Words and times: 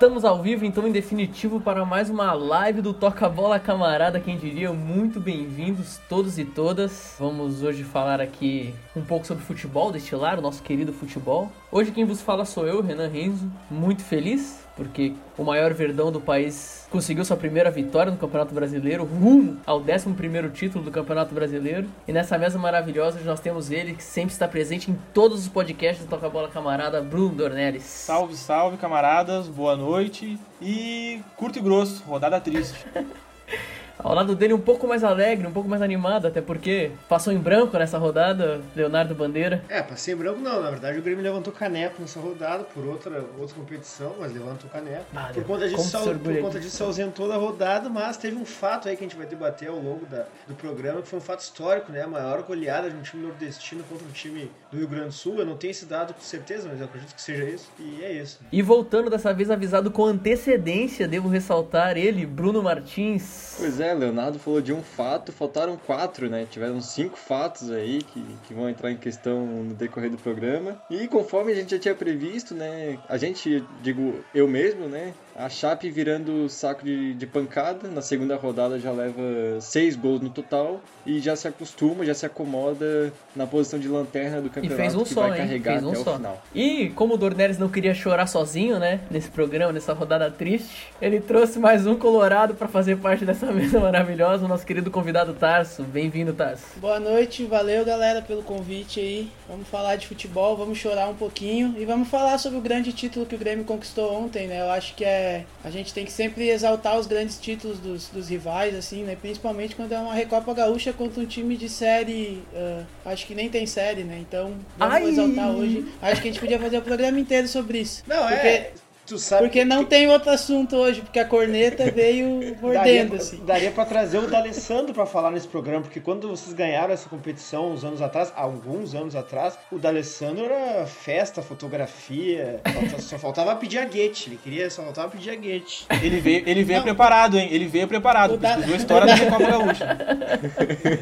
Estamos 0.00 0.24
ao 0.24 0.40
vivo, 0.40 0.64
então, 0.64 0.88
em 0.88 0.92
definitivo, 0.92 1.60
para 1.60 1.84
mais 1.84 2.08
uma 2.08 2.32
live 2.32 2.80
do 2.80 2.94
Toca 2.94 3.28
Bola 3.28 3.60
Camarada, 3.60 4.18
quem 4.18 4.34
diria. 4.38 4.72
Muito 4.72 5.20
bem-vindos 5.20 6.00
todos 6.08 6.38
e 6.38 6.44
todas. 6.46 7.16
Vamos 7.18 7.62
hoje 7.62 7.84
falar 7.84 8.18
aqui 8.18 8.74
um 8.96 9.02
pouco 9.02 9.26
sobre 9.26 9.44
futebol, 9.44 9.92
destilar 9.92 10.38
o 10.38 10.40
nosso 10.40 10.62
querido 10.62 10.90
futebol. 10.90 11.52
Hoje 11.70 11.92
quem 11.92 12.06
vos 12.06 12.22
fala 12.22 12.46
sou 12.46 12.66
eu, 12.66 12.80
Renan 12.80 13.08
Renzo, 13.08 13.52
muito 13.70 14.02
feliz 14.02 14.66
porque 14.76 15.14
o 15.36 15.44
maior 15.44 15.72
verdão 15.74 16.10
do 16.10 16.20
país 16.20 16.86
conseguiu 16.90 17.24
sua 17.24 17.36
primeira 17.36 17.70
vitória 17.70 18.10
no 18.10 18.18
Campeonato 18.18 18.54
Brasileiro, 18.54 19.04
rumo 19.04 19.58
ao 19.66 19.80
11 19.80 20.50
título 20.52 20.84
do 20.84 20.90
Campeonato 20.90 21.34
Brasileiro. 21.34 21.88
E 22.06 22.12
nessa 22.12 22.36
mesa 22.38 22.58
maravilhosa 22.58 23.20
nós 23.24 23.40
temos 23.40 23.70
ele, 23.70 23.94
que 23.94 24.02
sempre 24.02 24.32
está 24.32 24.48
presente 24.48 24.90
em 24.90 24.98
todos 25.12 25.40
os 25.40 25.48
podcasts 25.48 26.04
do 26.04 26.08
Toca 26.08 26.28
Bola 26.28 26.48
Camarada, 26.48 27.00
Bruno 27.00 27.34
Dornelles. 27.34 27.82
Salve, 27.82 28.36
salve, 28.36 28.76
camaradas, 28.76 29.48
boa 29.48 29.76
noite. 29.76 30.38
E 30.60 31.20
curto 31.36 31.58
e 31.58 31.62
grosso, 31.62 32.02
rodada 32.04 32.40
triste. 32.40 32.86
Ao 34.02 34.14
lado 34.14 34.34
dele 34.34 34.54
um 34.54 34.60
pouco 34.60 34.86
mais 34.86 35.04
alegre, 35.04 35.46
um 35.46 35.52
pouco 35.52 35.68
mais 35.68 35.82
animado, 35.82 36.26
até 36.26 36.40
porque 36.40 36.92
passou 37.08 37.32
em 37.32 37.38
branco 37.38 37.76
nessa 37.76 37.98
rodada, 37.98 38.60
Leonardo 38.74 39.14
Bandeira. 39.14 39.62
É, 39.68 39.82
passei 39.82 40.14
em 40.14 40.16
branco 40.16 40.40
não, 40.40 40.62
na 40.62 40.70
verdade 40.70 40.98
o 40.98 41.02
Grêmio 41.02 41.22
levantou 41.22 41.52
caneco 41.52 42.00
nessa 42.00 42.20
rodada 42.20 42.64
por 42.64 42.84
outra, 42.84 43.24
outra 43.38 43.54
competição, 43.54 44.14
mas 44.18 44.32
levantou 44.32 44.70
caneco. 44.70 45.04
Ah, 45.14 45.30
por 45.32 45.44
conta 45.44 45.68
disso, 45.68 45.82
se 45.82 46.14
por 46.14 46.40
conta 46.40 46.60
disso 46.60 46.76
se 46.76 46.82
ausentou 46.82 47.28
da 47.28 47.36
rodada, 47.36 47.88
mas 47.88 48.16
teve 48.16 48.36
um 48.36 48.44
fato 48.44 48.88
aí 48.88 48.96
que 48.96 49.04
a 49.04 49.08
gente 49.08 49.16
vai 49.16 49.26
debater 49.26 49.68
ao 49.68 49.76
longo 49.76 50.06
da, 50.06 50.26
do 50.46 50.54
programa, 50.54 51.02
que 51.02 51.08
foi 51.08 51.18
um 51.18 51.22
fato 51.22 51.40
histórico, 51.40 51.92
né? 51.92 52.02
A 52.02 52.08
maior 52.08 52.42
goleada 52.42 52.90
de 52.90 52.96
um 52.96 53.02
time 53.02 53.22
nordestino 53.22 53.84
contra 53.84 54.06
um 54.06 54.10
time 54.10 54.50
do 54.70 54.78
Rio 54.78 54.88
Grande 54.88 55.06
do 55.06 55.12
Sul. 55.12 55.38
Eu 55.38 55.46
não 55.46 55.56
tenho 55.56 55.70
esse 55.70 55.86
dado 55.86 56.14
com 56.14 56.20
certeza, 56.20 56.68
mas 56.68 56.80
eu 56.80 56.86
acredito 56.86 57.14
que 57.14 57.22
seja 57.22 57.44
isso. 57.44 57.70
E 57.78 58.02
é 58.02 58.12
isso. 58.12 58.40
E 58.50 58.62
voltando 58.62 59.10
dessa 59.10 59.32
vez 59.32 59.50
avisado 59.50 59.90
com 59.90 60.04
antecedência, 60.04 61.08
devo 61.08 61.28
ressaltar 61.28 61.96
ele, 61.96 62.26
Bruno 62.26 62.62
Martins. 62.62 63.56
Pois 63.58 63.80
é, 63.80 63.89
Leonardo 63.92 64.38
falou 64.38 64.60
de 64.60 64.72
um 64.72 64.82
fato, 64.82 65.32
faltaram 65.32 65.76
quatro, 65.76 66.28
né? 66.28 66.46
Tiveram 66.46 66.80
cinco 66.80 67.18
fatos 67.18 67.70
aí 67.70 68.02
que, 68.02 68.38
que 68.46 68.54
vão 68.54 68.68
entrar 68.68 68.90
em 68.90 68.96
questão 68.96 69.46
no 69.46 69.74
decorrer 69.74 70.10
do 70.10 70.18
programa. 70.18 70.76
E 70.88 71.06
conforme 71.08 71.52
a 71.52 71.54
gente 71.54 71.70
já 71.70 71.78
tinha 71.78 71.94
previsto, 71.94 72.54
né? 72.54 72.98
A 73.08 73.16
gente, 73.16 73.60
digo, 73.82 74.24
eu 74.32 74.46
mesmo, 74.48 74.88
né? 74.88 75.14
A 75.40 75.48
Chape 75.48 75.90
virando 75.90 76.48
saco 76.50 76.84
de, 76.84 77.14
de 77.14 77.26
pancada. 77.26 77.88
Na 77.88 78.02
segunda 78.02 78.36
rodada 78.36 78.78
já 78.78 78.92
leva 78.92 79.22
seis 79.58 79.96
gols 79.96 80.20
no 80.20 80.28
total. 80.28 80.82
E 81.06 81.18
já 81.18 81.34
se 81.34 81.48
acostuma, 81.48 82.04
já 82.04 82.12
se 82.12 82.26
acomoda 82.26 83.10
na 83.34 83.46
posição 83.46 83.78
de 83.78 83.88
lanterna 83.88 84.42
do 84.42 84.50
campeonato. 84.50 84.74
E 84.74 84.76
fez 84.76 84.94
um 84.94 85.02
que 85.02 85.14
só, 85.14 85.22
vai 85.22 85.30
hein? 85.30 85.36
carregar 85.38 85.72
Fez 85.72 85.84
um 85.84 85.92
até 85.92 86.04
só. 86.04 86.12
o 86.12 86.16
final. 86.16 86.42
E 86.54 86.90
como 86.90 87.14
o 87.14 87.16
Dornelles 87.16 87.56
não 87.56 87.70
queria 87.70 87.94
chorar 87.94 88.26
sozinho, 88.26 88.78
né? 88.78 89.00
Nesse 89.10 89.30
programa, 89.30 89.72
nessa 89.72 89.94
rodada 89.94 90.30
triste, 90.30 90.88
ele 91.00 91.20
trouxe 91.20 91.58
mais 91.58 91.86
um 91.86 91.96
Colorado 91.96 92.54
para 92.54 92.68
fazer 92.68 92.98
parte 92.98 93.24
dessa 93.24 93.46
mesa 93.50 93.80
maravilhosa. 93.80 94.44
O 94.44 94.48
nosso 94.48 94.66
querido 94.66 94.90
convidado 94.90 95.32
Tarso. 95.32 95.82
Bem-vindo, 95.84 96.34
Tarso. 96.34 96.64
Boa 96.76 97.00
noite, 97.00 97.46
valeu 97.46 97.82
galera 97.82 98.20
pelo 98.20 98.42
convite 98.42 99.00
aí. 99.00 99.30
Vamos 99.48 99.66
falar 99.68 99.96
de 99.96 100.06
futebol, 100.06 100.54
vamos 100.54 100.76
chorar 100.76 101.08
um 101.08 101.14
pouquinho 101.14 101.74
e 101.78 101.86
vamos 101.86 102.08
falar 102.08 102.36
sobre 102.36 102.58
o 102.58 102.62
grande 102.62 102.92
título 102.92 103.24
que 103.24 103.34
o 103.34 103.38
Grêmio 103.38 103.64
conquistou 103.64 104.12
ontem, 104.12 104.46
né? 104.46 104.60
Eu 104.60 104.70
acho 104.70 104.94
que 104.94 105.04
é. 105.04 105.29
A 105.64 105.70
gente 105.70 105.92
tem 105.92 106.04
que 106.04 106.12
sempre 106.12 106.48
exaltar 106.48 106.98
os 106.98 107.06
grandes 107.06 107.38
títulos 107.38 107.78
dos, 107.78 108.08
dos 108.08 108.28
rivais, 108.28 108.74
assim, 108.74 109.02
né? 109.04 109.16
Principalmente 109.20 109.74
quando 109.76 109.92
é 109.92 109.98
uma 109.98 110.14
Recopa 110.14 110.52
Gaúcha 110.54 110.92
contra 110.92 111.22
um 111.22 111.26
time 111.26 111.56
de 111.56 111.68
série. 111.68 112.42
ah, 112.54 112.84
acho 113.06 113.26
que 113.26 113.34
nem 113.34 113.48
tem 113.48 113.66
série, 113.66 114.04
né? 114.04 114.18
Então 114.20 114.54
vamos 114.76 114.94
Ai! 114.94 115.04
exaltar 115.08 115.50
hoje. 115.50 115.86
Acho 116.00 116.22
que 116.22 116.28
a 116.28 116.30
gente 116.32 116.40
podia 116.40 116.58
fazer 116.58 116.78
o 116.78 116.82
programa 116.82 117.18
inteiro 117.18 117.48
sobre 117.48 117.80
isso. 117.80 118.02
Não, 118.06 118.26
porque, 118.28 118.46
é. 118.46 118.72
Tu 119.10 119.18
sabe 119.18 119.42
Porque 119.42 119.64
não 119.64 119.84
tem 119.84 120.06
outro 120.06 120.30
assunto 120.30 120.76
hoje, 120.76 121.00
porque 121.00 121.18
a 121.18 121.24
corneta 121.24 121.82
veio 121.90 122.38
Daria, 122.38 122.58
mordendo, 122.62 123.16
assim. 123.16 123.40
daria 123.44 123.72
pra 123.72 123.84
trazer 123.84 124.18
o 124.18 124.28
D'Alessandro 124.28 124.94
pra 124.94 125.04
falar 125.04 125.32
nesse 125.32 125.48
programa, 125.48 125.82
porque 125.82 125.98
quando 125.98 126.28
vocês 126.28 126.54
ganharam 126.54 126.94
essa 126.94 127.08
competição 127.08 127.72
uns 127.72 127.82
anos 127.82 128.00
atrás, 128.00 128.32
alguns 128.36 128.94
anos 128.94 129.16
atrás, 129.16 129.58
o 129.72 129.80
D'Alessandro 129.80 130.44
era 130.44 130.86
festa, 130.86 131.42
fotografia, 131.42 132.60
só 133.00 133.18
faltava 133.18 133.56
pedir 133.56 133.78
a 133.78 133.84
guete, 133.84 134.28
ele 134.28 134.38
queria, 134.40 134.70
só 134.70 134.84
faltava 134.84 135.08
pedir 135.08 135.30
a 135.30 135.34
guete. 135.34 135.86
Ele 136.00 136.20
veio, 136.20 136.44
ele 136.46 136.62
veio 136.62 136.78
Não. 136.78 136.84
preparado, 136.84 137.36
hein? 137.36 137.48
Ele 137.50 137.66
veio 137.66 137.88
preparado. 137.88 138.38
Pesquisou 138.38 138.74
a 138.74 138.76
história 138.76 139.06
da 139.08 139.14
Recopa 139.16 139.44
Gaúcha. 139.44 139.98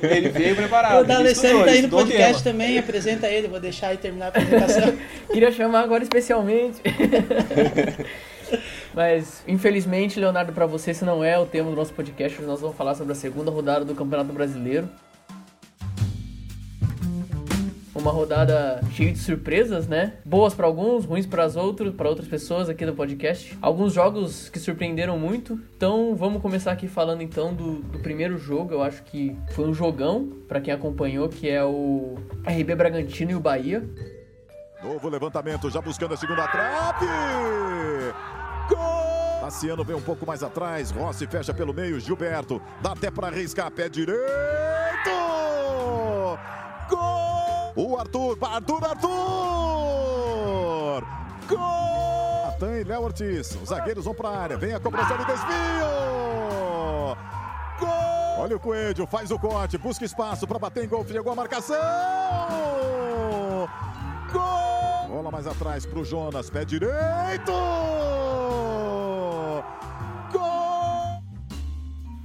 Ele 0.11 0.29
veio 0.31 0.57
preparado. 0.57 1.03
O 1.03 1.05
D'Alessandro 1.05 1.65
tá 1.65 1.71
aí 1.71 1.83
no 1.83 1.89
podcast 1.91 2.43
tema. 2.43 2.53
também, 2.57 2.79
apresenta 2.79 3.29
ele, 3.29 3.49
vou 3.49 3.61
deixar 3.61 3.89
aí 3.89 3.97
terminar 3.99 4.27
a 4.27 4.29
apresentação. 4.29 4.97
Queria 5.31 5.53
chamar 5.53 5.83
agora 5.83 6.03
especialmente. 6.03 6.81
Mas, 8.95 9.43
infelizmente, 9.47 10.19
Leonardo, 10.19 10.53
para 10.53 10.67
você, 10.67 10.91
esse 10.91 11.05
não 11.05 11.23
é 11.23 11.39
o 11.39 11.47
tema 11.47 11.71
do 11.71 11.77
nosso 11.77 11.93
podcast. 11.93 12.41
Nós 12.43 12.61
vamos 12.61 12.77
falar 12.77 12.95
sobre 12.95 13.13
a 13.13 13.17
segunda 13.17 13.51
rodada 13.51 13.85
do 13.85 13.95
Campeonato 13.95 14.33
Brasileiro. 14.33 14.89
Uma 17.95 18.13
rodada 18.13 18.81
cheia 18.93 19.13
de 19.13 19.19
surpresas, 19.19 19.89
né? 19.89 20.15
Boas 20.25 20.55
para 20.55 20.67
alguns, 20.67 21.05
ruins 21.05 21.27
para 21.27 21.47
outros, 21.57 21.93
para 21.95 22.09
outras 22.09 22.29
pessoas 22.29 22.69
aqui 22.69 22.87
do 22.87 22.95
podcast. 22.95 23.59
Alguns 23.61 23.93
jogos 23.93 24.49
que 24.49 24.59
surpreenderam 24.61 25.19
muito. 25.19 25.61
Então, 25.77 26.15
vamos 26.15 26.41
começar 26.41 26.71
aqui 26.71 26.87
falando 26.87 27.23
então 27.23 27.53
do, 27.53 27.83
do 27.83 27.99
primeiro 27.99 28.39
jogo. 28.39 28.73
Eu 28.73 28.83
acho 28.83 29.03
que 29.03 29.37
foi 29.51 29.69
um 29.69 29.75
jogão 29.75 30.33
para 30.47 30.61
quem 30.61 30.73
acompanhou, 30.73 31.29
que 31.29 31.49
é 31.49 31.63
o 31.65 32.15
RB 32.47 32.77
Bragantino 32.77 33.33
e 33.33 33.35
o 33.35 33.41
Bahia. 33.41 33.83
Novo 34.83 35.09
levantamento, 35.09 35.69
já 35.69 35.81
buscando 35.81 36.15
a 36.15 36.17
segunda 36.17 36.47
trave. 36.47 37.07
Gol! 38.69 39.41
Tassiano 39.41 39.83
vem 39.83 39.97
um 39.97 40.01
pouco 40.01 40.25
mais 40.25 40.43
atrás. 40.43 40.93
Rossi 40.93 41.27
fecha 41.27 41.53
pelo 41.53 41.75
meio. 41.75 41.99
Gilberto 41.99 42.63
dá 42.81 42.93
até 42.93 43.11
para 43.11 43.27
arriscar. 43.27 43.71
Pé 43.73 43.89
direito. 43.89 44.21
Gol! 46.89 47.73
O 47.75 47.99
Arthur, 47.99 48.39
Arthur, 48.41 48.85
Arthur! 48.85 49.09
Gol! 51.49 52.45
Natan 52.45 52.79
e 52.79 52.85
Léo 52.85 53.03
Ortiz. 53.03 53.59
Os 53.61 53.71
zagueiros 53.71 54.05
vão 54.05 54.15
para 54.15 54.29
a 54.29 54.39
área. 54.43 54.57
Vem 54.57 54.75
a 54.75 54.81
cobrança 54.81 55.17
de 55.17 55.25
desvio. 55.25 55.87
Gol! 57.81 58.39
Olha 58.39 58.57
o 58.57 58.61
Coelho, 58.61 59.07
faz 59.09 59.33
o 59.33 59.39
corte, 59.39 59.77
busca 59.77 60.05
espaço 60.05 60.47
para 60.47 60.61
bater 60.61 60.85
em 60.85 60.89
gol. 60.89 61.05
Chegou 61.05 61.33
a 61.33 61.37
marcação. 61.37 61.77
Gol! 64.33 65.09
Bola 65.09 65.31
mais 65.31 65.47
atrás 65.47 65.87
pro 65.87 66.05
Jonas, 66.05 66.51
pé 66.51 66.65
direito! 66.65 67.53